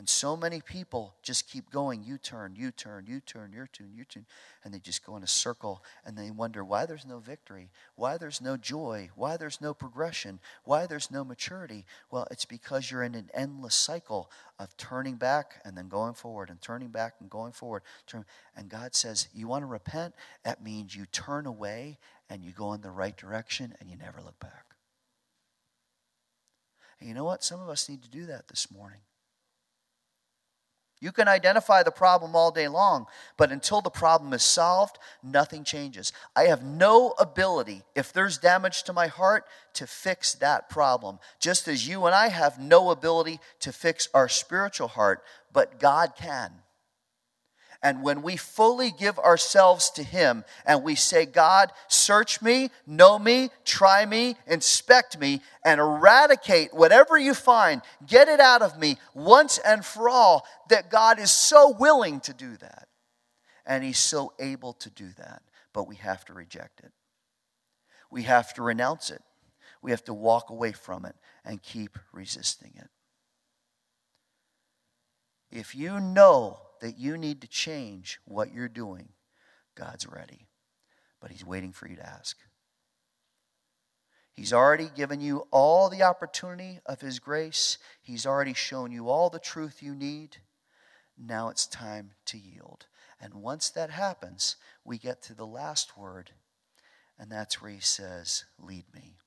And 0.00 0.08
so 0.08 0.34
many 0.34 0.62
people 0.62 1.14
just 1.22 1.46
keep 1.46 1.70
going 1.70 2.02
you 2.02 2.16
turn, 2.16 2.54
you 2.56 2.70
turn, 2.70 3.04
you 3.06 3.20
turn, 3.20 3.52
U 3.52 3.66
turn, 3.70 3.92
you 3.94 4.04
turn, 4.04 4.24
and 4.64 4.72
they 4.72 4.78
just 4.78 5.04
go 5.04 5.14
in 5.18 5.22
a 5.22 5.26
circle 5.26 5.84
and 6.06 6.16
they 6.16 6.30
wonder 6.30 6.64
why 6.64 6.86
there's 6.86 7.04
no 7.04 7.18
victory, 7.18 7.70
why 7.96 8.16
there's 8.16 8.40
no 8.40 8.56
joy, 8.56 9.10
why 9.14 9.36
there's 9.36 9.60
no 9.60 9.74
progression, 9.74 10.40
why 10.64 10.86
there's 10.86 11.10
no 11.10 11.22
maturity. 11.22 11.84
Well, 12.10 12.26
it's 12.30 12.46
because 12.46 12.90
you're 12.90 13.02
in 13.02 13.14
an 13.14 13.28
endless 13.34 13.74
cycle 13.74 14.30
of 14.58 14.74
turning 14.78 15.16
back 15.16 15.60
and 15.66 15.76
then 15.76 15.88
going 15.88 16.14
forward 16.14 16.48
and 16.48 16.62
turning 16.62 16.88
back 16.88 17.16
and 17.20 17.28
going 17.28 17.52
forward. 17.52 17.82
And 18.56 18.70
God 18.70 18.94
says, 18.94 19.28
You 19.34 19.48
want 19.48 19.64
to 19.64 19.66
repent? 19.66 20.14
That 20.44 20.64
means 20.64 20.96
you 20.96 21.04
turn 21.12 21.44
away 21.44 21.98
and 22.30 22.42
you 22.42 22.52
go 22.52 22.72
in 22.72 22.80
the 22.80 22.90
right 22.90 23.18
direction 23.18 23.74
and 23.78 23.90
you 23.90 23.98
never 23.98 24.22
look 24.22 24.40
back. 24.40 24.69
And 27.00 27.08
you 27.08 27.14
know 27.14 27.24
what? 27.24 27.42
Some 27.42 27.60
of 27.60 27.68
us 27.68 27.88
need 27.88 28.02
to 28.02 28.10
do 28.10 28.26
that 28.26 28.48
this 28.48 28.70
morning. 28.70 29.00
You 31.02 31.12
can 31.12 31.28
identify 31.28 31.82
the 31.82 31.90
problem 31.90 32.36
all 32.36 32.50
day 32.50 32.68
long, 32.68 33.06
but 33.38 33.50
until 33.50 33.80
the 33.80 33.88
problem 33.88 34.34
is 34.34 34.42
solved, 34.42 34.98
nothing 35.22 35.64
changes. 35.64 36.12
I 36.36 36.44
have 36.44 36.62
no 36.62 37.14
ability, 37.18 37.82
if 37.94 38.12
there's 38.12 38.36
damage 38.36 38.82
to 38.82 38.92
my 38.92 39.06
heart, 39.06 39.46
to 39.74 39.86
fix 39.86 40.34
that 40.34 40.68
problem. 40.68 41.18
Just 41.38 41.68
as 41.68 41.88
you 41.88 42.04
and 42.04 42.14
I 42.14 42.28
have 42.28 42.58
no 42.58 42.90
ability 42.90 43.40
to 43.60 43.72
fix 43.72 44.10
our 44.12 44.28
spiritual 44.28 44.88
heart, 44.88 45.24
but 45.50 45.80
God 45.80 46.12
can. 46.18 46.52
And 47.82 48.02
when 48.02 48.20
we 48.20 48.36
fully 48.36 48.90
give 48.90 49.18
ourselves 49.18 49.90
to 49.92 50.02
Him 50.02 50.44
and 50.66 50.82
we 50.82 50.94
say, 50.94 51.24
God, 51.24 51.72
search 51.88 52.42
me, 52.42 52.70
know 52.86 53.18
me, 53.18 53.48
try 53.64 54.04
me, 54.04 54.36
inspect 54.46 55.18
me, 55.18 55.40
and 55.64 55.80
eradicate 55.80 56.74
whatever 56.74 57.16
you 57.16 57.32
find, 57.32 57.80
get 58.06 58.28
it 58.28 58.38
out 58.38 58.60
of 58.60 58.78
me 58.78 58.98
once 59.14 59.56
and 59.58 59.84
for 59.84 60.10
all, 60.10 60.46
that 60.68 60.90
God 60.90 61.18
is 61.18 61.30
so 61.30 61.70
willing 61.70 62.20
to 62.20 62.34
do 62.34 62.54
that. 62.58 62.88
And 63.64 63.82
He's 63.82 63.98
so 63.98 64.34
able 64.38 64.74
to 64.74 64.90
do 64.90 65.08
that. 65.16 65.42
But 65.72 65.88
we 65.88 65.96
have 65.96 66.24
to 66.26 66.34
reject 66.34 66.80
it, 66.80 66.92
we 68.10 68.24
have 68.24 68.52
to 68.54 68.62
renounce 68.62 69.08
it, 69.10 69.22
we 69.80 69.90
have 69.92 70.04
to 70.04 70.12
walk 70.12 70.50
away 70.50 70.72
from 70.72 71.06
it 71.06 71.14
and 71.46 71.62
keep 71.62 71.98
resisting 72.12 72.72
it. 72.76 72.90
If 75.50 75.74
you 75.74 75.98
know 75.98 76.60
that 76.80 76.98
you 76.98 77.16
need 77.16 77.40
to 77.42 77.48
change 77.48 78.18
what 78.24 78.52
you're 78.52 78.68
doing, 78.68 79.10
God's 79.74 80.06
ready. 80.06 80.48
But 81.20 81.30
He's 81.30 81.44
waiting 81.44 81.72
for 81.72 81.88
you 81.88 81.96
to 81.96 82.06
ask. 82.06 82.36
He's 84.32 84.52
already 84.52 84.88
given 84.94 85.20
you 85.20 85.46
all 85.50 85.90
the 85.90 86.02
opportunity 86.02 86.80
of 86.86 87.00
His 87.00 87.18
grace, 87.18 87.78
He's 88.00 88.26
already 88.26 88.54
shown 88.54 88.92
you 88.92 89.08
all 89.08 89.30
the 89.30 89.38
truth 89.38 89.82
you 89.82 89.94
need. 89.94 90.38
Now 91.18 91.50
it's 91.50 91.66
time 91.66 92.12
to 92.26 92.38
yield. 92.38 92.86
And 93.20 93.34
once 93.34 93.68
that 93.70 93.90
happens, 93.90 94.56
we 94.82 94.96
get 94.96 95.20
to 95.24 95.34
the 95.34 95.46
last 95.46 95.98
word, 95.98 96.30
and 97.18 97.30
that's 97.30 97.60
where 97.60 97.70
He 97.70 97.80
says, 97.80 98.44
Lead 98.58 98.84
me. 98.94 99.18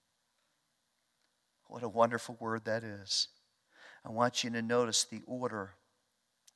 What 1.67 1.83
a 1.83 1.89
wonderful 1.89 2.37
word 2.39 2.65
that 2.65 2.83
is. 2.83 3.27
I 4.05 4.09
want 4.09 4.43
you 4.43 4.49
to 4.49 4.61
notice 4.61 5.03
the 5.03 5.21
order 5.25 5.71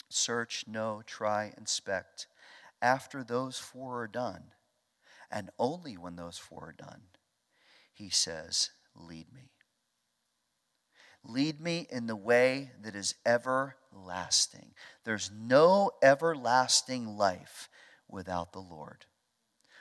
search, 0.10 0.66
know, 0.68 1.02
try, 1.06 1.54
inspect. 1.58 2.28
After 2.82 3.24
those 3.24 3.58
four 3.58 4.02
are 4.02 4.08
done, 4.08 4.52
and 5.32 5.50
only 5.60 5.98
when 5.98 6.16
those 6.16 6.38
four 6.38 6.70
are 6.70 6.76
done, 6.86 7.02
he 7.94 8.10
says, 8.10 8.72
Lead 8.96 9.32
me. 9.34 9.52
Lead 11.24 11.60
me 11.60 11.88
in 11.90 12.08
the 12.08 12.16
way 12.16 12.72
that 12.82 12.96
is 12.96 13.16
everlasting. 13.26 14.74
There's 15.04 15.30
no 15.36 15.92
everlasting 16.02 17.18
life 17.18 17.70
without 18.08 18.54
the 18.54 18.62
Lord. 18.62 19.06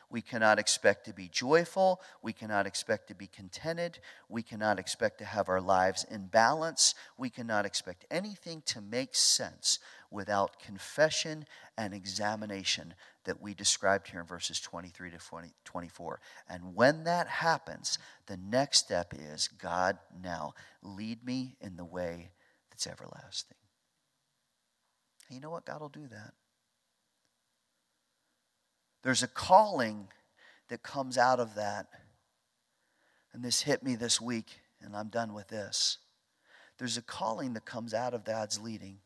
We 0.09 0.23
cannot 0.23 0.59
expect 0.59 1.05
to 1.07 1.13
be 1.13 1.29
joyful. 1.29 2.01
We 2.23 2.33
cannot 2.33 2.67
expect 2.67 3.09
to 3.09 3.15
be 3.15 3.27
contented. 3.27 3.99
We 4.29 4.43
cannot 4.43 4.79
expect 4.79 5.19
to 5.19 5.25
have 5.25 5.49
our 5.49 5.61
lives 5.61 6.07
in 6.09 6.27
balance. 6.27 6.95
We 7.19 7.29
cannot 7.29 7.67
expect 7.67 8.05
anything 8.11 8.63
to 8.67 8.81
make 8.81 9.15
sense 9.15 9.81
without 10.11 10.61
confession 10.61 11.47
and 11.77 11.93
examination 11.93 12.95
that 13.25 13.43
we 13.43 13.53
described 13.53 14.09
here 14.09 14.21
in 14.21 14.27
verses 14.27 14.61
23 14.61 15.11
to 15.11 15.19
20, 15.19 15.49
24. 15.65 16.21
And 16.49 16.77
when 16.77 17.05
that 17.05 17.27
happens, 17.27 17.99
the 18.27 18.37
next 18.37 18.79
step 18.79 19.13
is 19.13 19.49
God, 19.49 19.99
now 20.23 20.55
lead 20.83 21.25
me 21.27 21.57
in 21.61 21.77
the 21.77 21.85
way 21.85 22.31
that's 22.71 22.87
everlasting. 22.87 23.57
You 25.29 25.41
know 25.41 25.51
what? 25.51 25.67
God 25.67 25.81
will 25.81 25.89
do 25.89 26.07
that. 26.09 26.35
There's 29.07 29.23
a 29.23 29.29
calling 29.29 30.09
that 30.67 30.83
comes 30.83 31.17
out 31.17 31.39
of 31.39 31.55
that. 31.55 31.87
And 33.33 33.45
this 33.45 33.63
hit 33.63 33.85
me 33.85 33.95
this 33.95 34.21
week, 34.21 34.59
and 34.83 34.97
I'm 34.97 35.11
done 35.11 35.33
with 35.33 35.47
this. 35.47 35.99
There's 36.77 36.97
a 36.97 37.03
calling 37.03 37.55
that 37.55 37.65
comes 37.65 37.95
out 37.95 38.15
of 38.15 38.25
God's 38.25 38.61
leading. 38.61 38.99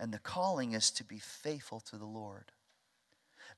And 0.00 0.12
the 0.12 0.18
calling 0.18 0.72
is 0.72 0.90
to 0.90 1.04
be 1.04 1.20
faithful 1.20 1.78
to 1.82 1.96
the 1.96 2.04
Lord. 2.04 2.50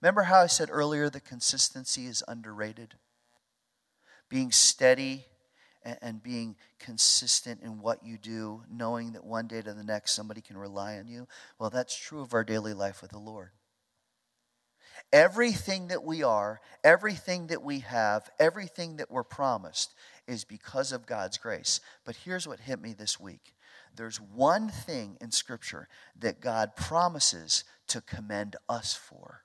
Remember 0.02 0.24
how 0.24 0.40
I 0.40 0.48
said 0.48 0.68
earlier 0.70 1.08
that 1.08 1.24
consistency 1.24 2.04
is 2.04 2.22
underrated? 2.28 2.96
Being 4.28 4.52
steady 4.52 5.24
and, 5.82 6.22
being 6.22 6.56
consistent 6.78 7.62
in 7.62 7.80
what 7.80 8.04
you 8.04 8.18
do, 8.18 8.64
knowing 8.70 9.12
that 9.12 9.24
one 9.24 9.46
day 9.46 9.62
to 9.62 9.72
the 9.72 9.82
next 9.82 10.12
somebody 10.12 10.42
can 10.42 10.58
rely 10.58 10.98
on 10.98 11.08
you. 11.08 11.26
Well, 11.58 11.70
that's 11.70 11.98
true 11.98 12.20
of 12.20 12.34
our 12.34 12.44
daily 12.44 12.74
life 12.74 13.00
with 13.00 13.12
the 13.12 13.18
Lord. 13.18 13.52
Everything 15.12 15.88
that 15.88 16.04
we 16.04 16.22
are, 16.22 16.60
everything 16.84 17.48
that 17.48 17.62
we 17.62 17.80
have, 17.80 18.30
everything 18.38 18.98
that 18.98 19.10
we're 19.10 19.24
promised 19.24 19.94
is 20.28 20.44
because 20.44 20.92
of 20.92 21.06
God's 21.06 21.36
grace. 21.36 21.80
But 22.04 22.16
here's 22.16 22.46
what 22.46 22.60
hit 22.60 22.80
me 22.80 22.92
this 22.92 23.18
week 23.18 23.54
there's 23.96 24.20
one 24.20 24.68
thing 24.68 25.16
in 25.20 25.32
Scripture 25.32 25.88
that 26.20 26.40
God 26.40 26.76
promises 26.76 27.64
to 27.88 28.00
commend 28.00 28.56
us 28.68 28.94
for. 28.94 29.42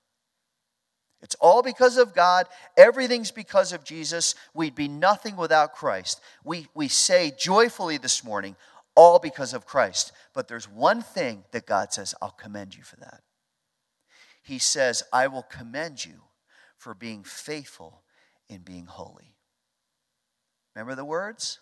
It's 1.21 1.35
all 1.41 1.63
because 1.63 1.97
of 1.97 2.13
God. 2.13 2.45
Everything's 2.77 3.31
because 3.31 3.73
of 3.73 3.83
Jesus. 3.83 4.35
We'd 4.53 4.75
be 4.75 4.87
nothing 4.87 5.35
without 5.35 5.73
Christ. 5.73 6.21
We, 6.43 6.67
we 6.75 6.87
say 6.87 7.33
joyfully 7.35 7.97
this 7.97 8.23
morning, 8.23 8.55
all 8.95 9.17
because 9.17 9.53
of 9.53 9.65
Christ. 9.65 10.11
But 10.33 10.47
there's 10.47 10.69
one 10.69 11.01
thing 11.01 11.43
that 11.51 11.65
God 11.65 11.91
says, 11.91 12.13
I'll 12.21 12.29
commend 12.29 12.75
you 12.75 12.83
for 12.83 12.97
that. 12.97 13.21
He 14.45 14.59
says, 14.59 15.01
I 15.11 15.25
will 15.25 15.41
commend 15.41 16.05
you 16.05 16.21
for 16.77 16.93
being 16.93 17.23
faithful 17.23 18.03
in 18.47 18.61
being 18.61 18.85
holy. 18.85 19.33
Remember 20.75 20.93
the 20.93 21.03
words? 21.03 21.59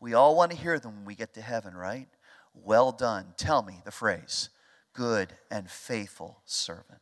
We 0.00 0.12
all 0.12 0.36
want 0.36 0.50
to 0.50 0.56
hear 0.58 0.78
them 0.78 0.96
when 0.96 1.04
we 1.06 1.14
get 1.14 1.32
to 1.34 1.40
heaven, 1.40 1.74
right? 1.74 2.08
Well 2.52 2.92
done. 2.92 3.32
Tell 3.38 3.62
me 3.62 3.80
the 3.86 3.90
phrase 3.90 4.50
good 4.92 5.32
and 5.50 5.70
faithful 5.70 6.42
servant. 6.44 7.00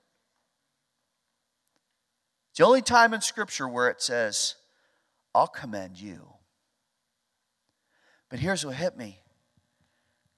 It's 2.51 2.59
the 2.59 2.65
only 2.65 2.83
time 2.83 3.13
in 3.13 3.21
Scripture 3.21 3.67
where 3.67 3.89
it 3.89 4.01
says, 4.01 4.55
I'll 5.35 5.49
commend 5.49 6.01
you. 6.01 6.35
But 8.29 8.39
here's 8.39 8.65
what 8.65 8.77
hit 8.77 8.97
me 8.97 9.19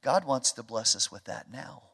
God 0.03 0.25
wants 0.25 0.53
to 0.53 0.63
bless 0.63 0.97
us 0.97 1.13
with 1.13 1.25
that 1.25 1.53
now. 1.53 1.90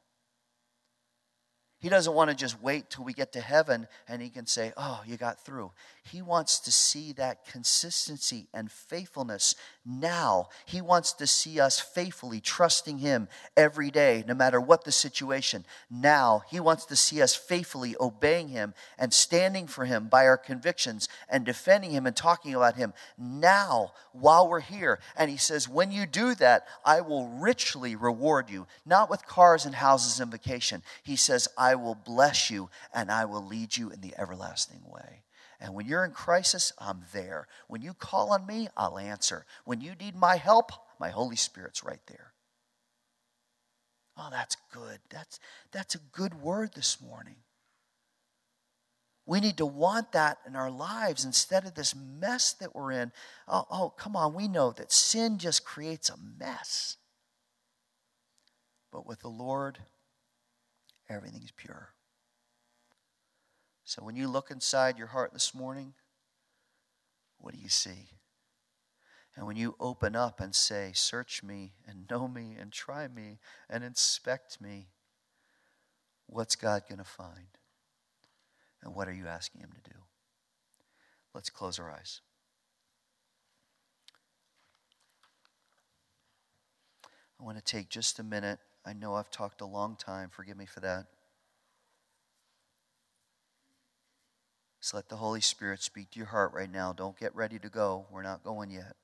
He 1.79 1.91
doesn't 1.91 2.15
want 2.15 2.31
to 2.31 2.37
just 2.37 2.63
wait 2.63 2.89
till 2.89 3.05
we 3.05 3.13
get 3.13 3.33
to 3.33 3.41
heaven 3.41 3.87
and 4.09 4.23
he 4.23 4.31
can 4.31 4.47
say, 4.47 4.73
Oh, 4.77 5.03
you 5.07 5.17
got 5.17 5.45
through. 5.45 5.73
He 6.03 6.23
wants 6.23 6.61
to 6.61 6.73
see 6.73 7.13
that 7.15 7.45
consistency 7.45 8.47
and 8.55 8.71
faithfulness 8.71 9.57
now. 9.85 10.49
He 10.65 10.81
wants 10.81 11.13
to 11.15 11.27
see 11.27 11.61
us 11.61 11.81
faithfully 11.81 12.41
trusting 12.41 12.99
him 12.99 13.29
every 13.57 13.91
day, 13.91 14.25
no 14.27 14.35
matter 14.35 14.61
what 14.61 14.85
the 14.85 14.93
situation. 14.93 15.65
Now, 15.91 16.43
he 16.49 16.61
wants 16.61 16.87
to 16.87 16.97
see 16.97 17.21
us 17.21 17.35
faithfully 17.35 17.95
obeying 18.01 18.49
him 18.49 18.73
and 18.99 19.13
standing 19.13 19.67
for 19.67 19.85
him 19.85 20.09
by 20.09 20.27
our 20.27 20.39
convictions 20.39 21.09
and 21.29 21.45
defending 21.45 21.91
him 21.91 22.07
and 22.07 22.17
talking 22.17 22.55
about 22.55 22.77
him 22.77 22.95
now 23.19 23.93
while 24.13 24.49
we're 24.49 24.61
here. 24.61 25.01
And 25.17 25.29
he 25.31 25.37
says, 25.37 25.69
When 25.69 25.91
you 25.91 26.07
do 26.07 26.35
that, 26.37 26.67
I 26.85 27.01
will 27.01 27.29
richly 27.29 27.97
reward 27.97 28.49
you, 28.49 28.67
not 28.87 29.11
with 29.11 29.27
cars 29.27 29.67
and 29.67 29.75
houses 29.75 30.21
and 30.21 30.31
vacation. 30.31 30.83
He 31.03 31.17
says, 31.17 31.49
will 31.75 31.95
bless 31.95 32.51
you 32.51 32.71
and 32.95 33.11
I 33.11 33.25
will 33.25 33.45
lead 33.45 33.77
you 33.77 33.91
in 33.91 34.01
the 34.01 34.15
everlasting 34.19 34.83
way. 34.87 35.25
And 35.61 35.75
when 35.75 35.87
you're 35.87 36.05
in 36.05 36.13
crisis, 36.13 36.73
I'm 36.79 37.05
there. 37.13 37.49
When 37.69 37.83
you 37.83 37.95
call 37.95 38.33
on 38.33 38.47
me, 38.47 38.69
I'll 38.77 38.99
answer. 38.99 39.47
When 39.65 39.81
you 39.81 39.95
need 39.95 40.15
my 40.15 40.37
help, 40.37 40.71
my 41.01 41.09
Holy 41.09 41.37
Spirit's 41.37 41.83
right 41.83 42.01
there. 42.07 42.33
Oh, 44.19 44.29
that's 44.31 44.57
good. 44.73 44.99
That's, 45.11 45.41
that's 45.73 45.95
a 45.95 46.01
good 46.13 46.41
word 46.41 46.73
this 46.75 47.01
morning. 47.01 47.37
We 49.27 49.41
need 49.41 49.57
to 49.57 49.67
want 49.67 50.13
that 50.13 50.39
in 50.47 50.55
our 50.55 50.71
lives 50.71 51.25
instead 51.25 51.65
of 51.65 51.75
this 51.75 51.95
mess 51.95 52.53
that 52.55 52.75
we're 52.75 52.93
in. 52.93 53.13
Oh, 53.49 53.67
oh, 53.71 53.91
come 53.91 54.15
on, 54.15 54.35
we 54.35 54.47
know 54.47 54.71
that 54.73 54.93
sin 54.93 55.39
just 55.39 55.65
creates 55.65 56.09
a 56.09 56.17
mess. 56.39 56.97
But 58.93 59.07
with 59.07 59.21
the 59.21 59.29
Lord, 59.29 59.79
everything's 61.09 61.53
pure. 61.53 61.91
So 63.85 64.03
when 64.05 64.17
you 64.17 64.29
look 64.29 64.51
inside 64.51 64.99
your 64.99 65.07
heart 65.09 65.33
this 65.33 65.55
morning, 65.55 65.95
what 67.39 67.55
do 67.55 67.61
you 67.61 67.69
see? 67.69 68.11
And 69.37 69.47
when 69.47 69.57
you 69.57 69.77
open 69.79 70.17
up 70.17 70.41
and 70.41 70.55
say, 70.55 70.93
Search 70.95 71.43
me 71.43 71.75
and 71.87 72.09
know 72.11 72.27
me 72.27 72.57
and 72.59 72.73
try 72.73 73.07
me 73.07 73.39
and 73.69 73.85
inspect 73.85 74.61
me, 74.61 74.89
what's 76.27 76.57
God 76.57 76.83
going 76.89 76.99
to 76.99 77.05
find? 77.05 77.47
And 78.83 78.95
what 78.95 79.09
are 79.09 79.13
you 79.13 79.27
asking 79.27 79.61
Him 79.61 79.71
to 79.75 79.91
do? 79.91 79.97
Let's 81.35 81.51
close 81.51 81.79
our 81.79 81.91
eyes. 81.91 82.21
I 87.39 87.45
want 87.45 87.59
to 87.59 87.65
take 87.65 87.91
just 87.91 88.19
a 88.19 88.23
minute. 88.23 88.59
I 88.87 88.93
know 88.93 89.15
I've 89.15 89.31
talked 89.31 89.61
a 89.61 89.67
long 89.67 89.97
time. 89.97 90.31
Forgive 90.31 90.57
me 90.57 90.67
for 90.67 90.81
that. 90.81 91.07
So 94.81 94.97
let 94.97 95.09
the 95.09 95.17
Holy 95.17 95.41
Spirit 95.41 95.83
speak 95.83 96.13
to 96.13 96.19
your 96.19 96.29
heart 96.29 96.53
right 96.55 96.71
now. 96.71 96.93
Don't 96.93 97.19
get 97.19 97.35
ready 97.35 97.59
to 97.59 97.69
go. 97.69 98.07
We're 98.11 98.23
not 98.23 98.45
going 98.45 98.71
yet. 98.71 98.95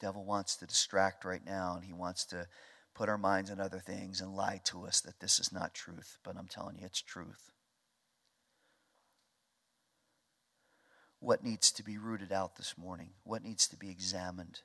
devil 0.00 0.24
wants 0.24 0.56
to 0.56 0.66
distract 0.66 1.24
right 1.24 1.44
now 1.44 1.74
and 1.74 1.84
he 1.84 1.92
wants 1.92 2.24
to 2.24 2.46
put 2.94 3.08
our 3.08 3.18
minds 3.18 3.50
on 3.50 3.60
other 3.60 3.78
things 3.78 4.20
and 4.20 4.34
lie 4.34 4.60
to 4.64 4.86
us 4.86 5.00
that 5.00 5.20
this 5.20 5.38
is 5.38 5.52
not 5.52 5.74
truth 5.74 6.18
but 6.22 6.36
i'm 6.36 6.48
telling 6.48 6.76
you 6.78 6.84
it's 6.84 7.00
truth 7.00 7.50
what 11.18 11.42
needs 11.42 11.72
to 11.72 11.82
be 11.82 11.96
rooted 11.98 12.32
out 12.32 12.56
this 12.56 12.74
morning 12.76 13.10
what 13.24 13.42
needs 13.42 13.66
to 13.66 13.76
be 13.76 13.90
examined 13.90 14.60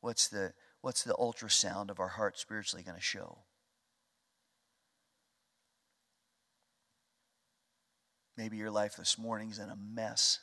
what's 0.00 0.28
the 0.28 0.52
what's 0.80 1.04
the 1.04 1.14
ultrasound 1.14 1.90
of 1.90 2.00
our 2.00 2.08
heart 2.08 2.38
spiritually 2.38 2.82
going 2.82 2.96
to 2.96 3.02
show 3.02 3.38
maybe 8.36 8.56
your 8.56 8.70
life 8.70 8.96
this 8.96 9.18
morning 9.18 9.50
is 9.50 9.58
in 9.58 9.68
a 9.68 9.76
mess 9.76 10.40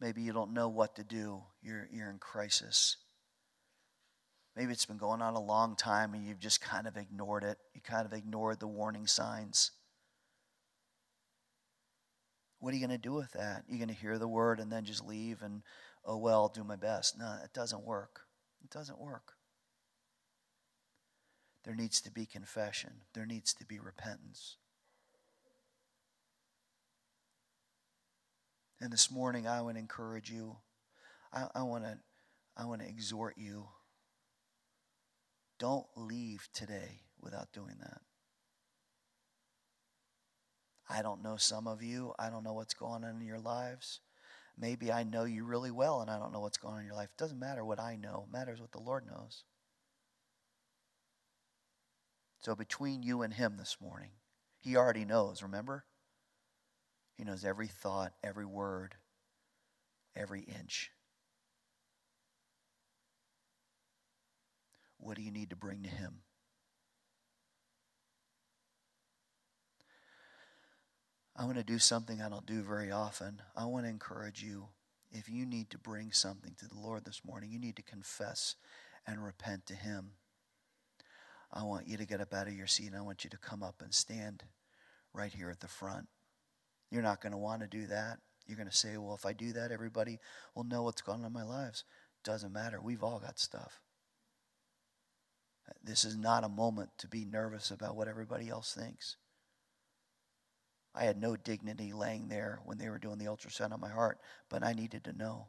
Maybe 0.00 0.22
you 0.22 0.32
don't 0.32 0.54
know 0.54 0.68
what 0.68 0.96
to 0.96 1.04
do. 1.04 1.42
You're, 1.62 1.88
you're 1.92 2.08
in 2.08 2.18
crisis. 2.18 2.96
Maybe 4.56 4.72
it's 4.72 4.86
been 4.86 4.96
going 4.96 5.20
on 5.20 5.34
a 5.34 5.40
long 5.40 5.76
time 5.76 6.14
and 6.14 6.26
you've 6.26 6.40
just 6.40 6.60
kind 6.60 6.86
of 6.86 6.96
ignored 6.96 7.44
it. 7.44 7.58
You 7.74 7.82
kind 7.82 8.06
of 8.06 8.12
ignored 8.12 8.60
the 8.60 8.66
warning 8.66 9.06
signs. 9.06 9.72
What 12.58 12.72
are 12.72 12.76
you 12.76 12.86
going 12.86 12.98
to 12.98 13.08
do 13.08 13.12
with 13.12 13.32
that? 13.32 13.64
You're 13.68 13.78
going 13.78 13.88
to 13.88 13.94
hear 13.94 14.18
the 14.18 14.28
word 14.28 14.58
and 14.58 14.72
then 14.72 14.84
just 14.84 15.06
leave 15.06 15.42
and, 15.42 15.62
oh, 16.04 16.16
well, 16.16 16.42
I'll 16.42 16.48
do 16.48 16.64
my 16.64 16.76
best. 16.76 17.18
No, 17.18 17.38
it 17.44 17.52
doesn't 17.52 17.84
work. 17.84 18.22
It 18.62 18.70
doesn't 18.70 19.00
work. 19.00 19.34
There 21.64 21.74
needs 21.74 22.00
to 22.02 22.10
be 22.10 22.26
confession, 22.26 23.02
there 23.14 23.26
needs 23.26 23.52
to 23.54 23.64
be 23.64 23.78
repentance. 23.78 24.56
And 28.80 28.90
this 28.90 29.10
morning, 29.10 29.46
I 29.46 29.60
would 29.60 29.76
encourage 29.76 30.30
you. 30.30 30.56
I, 31.34 31.48
I 31.54 31.62
want 31.62 31.84
to 31.84 31.98
I 32.56 32.64
want 32.64 32.80
to 32.80 32.88
exhort 32.88 33.36
you. 33.36 33.68
Don't 35.58 35.86
leave 35.96 36.48
today 36.54 37.02
without 37.20 37.52
doing 37.52 37.76
that. 37.80 38.00
I 40.88 41.02
don't 41.02 41.22
know 41.22 41.36
some 41.36 41.68
of 41.68 41.82
you. 41.82 42.14
I 42.18 42.30
don't 42.30 42.42
know 42.42 42.54
what's 42.54 42.74
going 42.74 43.04
on 43.04 43.20
in 43.20 43.26
your 43.26 43.38
lives. 43.38 44.00
Maybe 44.60 44.92
I 44.92 45.04
know 45.04 45.24
you 45.24 45.44
really 45.44 45.70
well 45.70 46.02
and 46.02 46.10
I 46.10 46.18
don't 46.18 46.32
know 46.32 46.40
what's 46.40 46.58
going 46.58 46.74
on 46.74 46.80
in 46.80 46.86
your 46.86 46.94
life. 46.94 47.08
It 47.10 47.18
doesn't 47.18 47.38
matter 47.38 47.64
what 47.64 47.80
I 47.80 47.96
know, 47.96 48.26
it 48.28 48.32
matters 48.32 48.60
what 48.60 48.72
the 48.72 48.80
Lord 48.80 49.06
knows. 49.06 49.44
So 52.40 52.54
between 52.54 53.02
you 53.02 53.22
and 53.22 53.32
Him 53.32 53.56
this 53.56 53.78
morning, 53.80 54.10
He 54.60 54.76
already 54.76 55.04
knows, 55.06 55.42
remember? 55.42 55.84
He 57.16 57.24
knows 57.24 57.44
every 57.44 57.68
thought, 57.68 58.12
every 58.22 58.46
word, 58.46 58.96
every 60.14 60.40
inch. 60.40 60.90
What 64.98 65.16
do 65.16 65.22
you 65.22 65.30
need 65.30 65.50
to 65.50 65.56
bring 65.56 65.82
to 65.84 65.90
Him? 65.90 66.20
I 71.40 71.44
want 71.44 71.56
to 71.56 71.64
do 71.64 71.78
something 71.78 72.20
I 72.20 72.28
don't 72.28 72.44
do 72.44 72.60
very 72.60 72.90
often. 72.90 73.40
I 73.56 73.64
want 73.64 73.86
to 73.86 73.90
encourage 73.90 74.42
you. 74.42 74.66
If 75.10 75.30
you 75.30 75.46
need 75.46 75.70
to 75.70 75.78
bring 75.78 76.12
something 76.12 76.54
to 76.58 76.68
the 76.68 76.78
Lord 76.78 77.06
this 77.06 77.22
morning, 77.24 77.50
you 77.50 77.58
need 77.58 77.76
to 77.76 77.82
confess 77.82 78.56
and 79.06 79.24
repent 79.24 79.64
to 79.66 79.74
Him. 79.74 80.10
I 81.50 81.62
want 81.62 81.88
you 81.88 81.96
to 81.96 82.04
get 82.04 82.20
up 82.20 82.34
out 82.34 82.46
of 82.46 82.52
your 82.52 82.66
seat 82.66 82.88
and 82.88 82.96
I 82.96 83.00
want 83.00 83.24
you 83.24 83.30
to 83.30 83.38
come 83.38 83.62
up 83.62 83.76
and 83.80 83.94
stand 83.94 84.44
right 85.14 85.32
here 85.32 85.48
at 85.48 85.60
the 85.60 85.66
front. 85.66 86.08
You're 86.90 87.00
not 87.00 87.22
going 87.22 87.32
to 87.32 87.38
want 87.38 87.62
to 87.62 87.66
do 87.66 87.86
that. 87.86 88.18
You're 88.46 88.58
going 88.58 88.68
to 88.68 88.76
say, 88.76 88.98
well, 88.98 89.14
if 89.14 89.24
I 89.24 89.32
do 89.32 89.54
that, 89.54 89.72
everybody 89.72 90.18
will 90.54 90.64
know 90.64 90.82
what's 90.82 91.00
going 91.00 91.20
on 91.20 91.28
in 91.28 91.32
my 91.32 91.42
lives. 91.42 91.84
Doesn't 92.22 92.52
matter. 92.52 92.82
We've 92.82 93.02
all 93.02 93.18
got 93.18 93.38
stuff. 93.38 93.80
This 95.82 96.04
is 96.04 96.18
not 96.18 96.44
a 96.44 96.50
moment 96.50 96.90
to 96.98 97.08
be 97.08 97.24
nervous 97.24 97.70
about 97.70 97.96
what 97.96 98.08
everybody 98.08 98.50
else 98.50 98.74
thinks. 98.74 99.16
I 100.94 101.04
had 101.04 101.20
no 101.20 101.36
dignity 101.36 101.92
laying 101.92 102.28
there 102.28 102.60
when 102.64 102.78
they 102.78 102.88
were 102.88 102.98
doing 102.98 103.18
the 103.18 103.26
ultrasound 103.26 103.72
on 103.72 103.80
my 103.80 103.90
heart, 103.90 104.18
but 104.48 104.64
I 104.64 104.72
needed 104.72 105.04
to 105.04 105.12
know. 105.12 105.48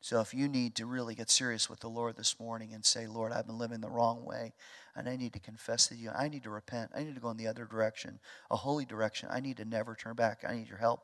So 0.00 0.20
if 0.20 0.32
you 0.32 0.46
need 0.46 0.76
to 0.76 0.86
really 0.86 1.16
get 1.16 1.30
serious 1.30 1.68
with 1.68 1.80
the 1.80 1.88
Lord 1.88 2.16
this 2.16 2.38
morning 2.38 2.72
and 2.72 2.84
say, 2.84 3.08
Lord, 3.08 3.32
I've 3.32 3.46
been 3.46 3.58
living 3.58 3.80
the 3.80 3.90
wrong 3.90 4.24
way, 4.24 4.54
and 4.94 5.08
I 5.08 5.16
need 5.16 5.32
to 5.32 5.40
confess 5.40 5.88
to 5.88 5.96
you, 5.96 6.10
I 6.16 6.28
need 6.28 6.44
to 6.44 6.50
repent, 6.50 6.92
I 6.94 7.02
need 7.02 7.16
to 7.16 7.20
go 7.20 7.30
in 7.30 7.36
the 7.36 7.48
other 7.48 7.64
direction, 7.64 8.20
a 8.48 8.56
holy 8.56 8.84
direction, 8.84 9.28
I 9.32 9.40
need 9.40 9.56
to 9.56 9.64
never 9.64 9.96
turn 9.96 10.14
back, 10.14 10.44
I 10.48 10.54
need 10.54 10.68
your 10.68 10.78
help. 10.78 11.00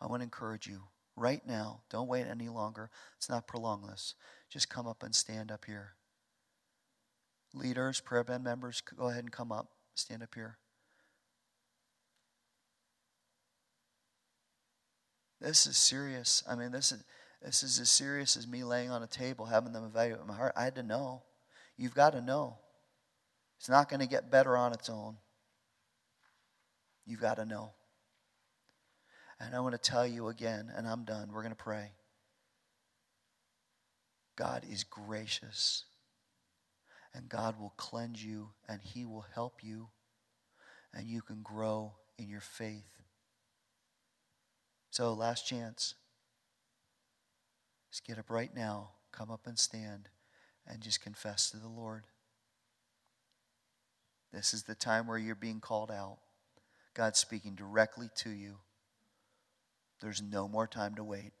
I 0.00 0.06
want 0.06 0.20
to 0.20 0.24
encourage 0.24 0.66
you 0.66 0.84
right 1.14 1.46
now. 1.46 1.82
Don't 1.90 2.08
wait 2.08 2.26
any 2.26 2.48
longer. 2.48 2.90
Let's 3.16 3.28
not 3.28 3.46
prolong 3.46 3.86
this. 3.86 4.14
Just 4.48 4.70
come 4.70 4.86
up 4.86 5.02
and 5.02 5.14
stand 5.14 5.52
up 5.52 5.66
here. 5.66 5.92
Leaders, 7.52 8.00
prayer 8.00 8.24
band 8.24 8.44
members, 8.44 8.80
go 8.80 9.08
ahead 9.08 9.24
and 9.24 9.32
come 9.32 9.50
up. 9.50 9.68
Stand 9.94 10.22
up 10.22 10.34
here. 10.34 10.56
This 15.40 15.66
is 15.66 15.76
serious. 15.76 16.42
I 16.48 16.54
mean, 16.54 16.70
this 16.70 16.92
is 16.92 17.02
this 17.42 17.62
is 17.62 17.78
as 17.80 17.88
serious 17.88 18.36
as 18.36 18.46
me 18.46 18.64
laying 18.64 18.90
on 18.90 19.02
a 19.02 19.06
table, 19.06 19.46
having 19.46 19.72
them 19.72 19.84
evaluate 19.84 20.26
my 20.26 20.34
heart. 20.34 20.52
I 20.56 20.64
had 20.64 20.74
to 20.74 20.82
know. 20.82 21.22
You've 21.76 21.94
got 21.94 22.10
to 22.10 22.20
know. 22.20 22.58
It's 23.58 23.68
not 23.68 23.88
going 23.88 24.00
to 24.00 24.06
get 24.06 24.30
better 24.30 24.56
on 24.56 24.72
its 24.72 24.90
own. 24.90 25.16
You've 27.06 27.20
got 27.20 27.36
to 27.36 27.46
know. 27.46 27.72
And 29.40 29.54
I 29.54 29.60
want 29.60 29.72
to 29.72 29.78
tell 29.90 30.06
you 30.06 30.28
again, 30.28 30.70
and 30.76 30.86
I'm 30.86 31.04
done. 31.04 31.30
We're 31.32 31.42
going 31.42 31.54
to 31.54 31.56
pray. 31.56 31.92
God 34.36 34.64
is 34.70 34.84
gracious, 34.84 35.84
and 37.14 37.28
God 37.28 37.58
will 37.60 37.74
cleanse 37.76 38.24
you, 38.24 38.50
and 38.68 38.80
He 38.82 39.04
will 39.04 39.26
help 39.34 39.62
you, 39.62 39.88
and 40.94 41.08
you 41.08 41.22
can 41.22 41.42
grow 41.42 41.94
in 42.18 42.28
your 42.28 42.40
faith. 42.40 43.02
So, 44.90 45.12
last 45.12 45.46
chance. 45.46 45.94
Just 47.90 48.06
get 48.06 48.18
up 48.18 48.30
right 48.30 48.54
now, 48.54 48.90
come 49.10 49.30
up 49.30 49.46
and 49.46 49.58
stand, 49.58 50.08
and 50.66 50.80
just 50.80 51.02
confess 51.02 51.50
to 51.50 51.56
the 51.56 51.68
Lord. 51.68 52.04
This 54.32 54.54
is 54.54 54.62
the 54.62 54.76
time 54.76 55.08
where 55.08 55.18
you're 55.18 55.34
being 55.34 55.60
called 55.60 55.90
out. 55.90 56.18
God's 56.94 57.18
speaking 57.18 57.54
directly 57.56 58.08
to 58.18 58.30
you. 58.30 58.58
There's 60.00 60.22
no 60.22 60.48
more 60.48 60.66
time 60.66 60.94
to 60.94 61.04
wait. 61.04 61.32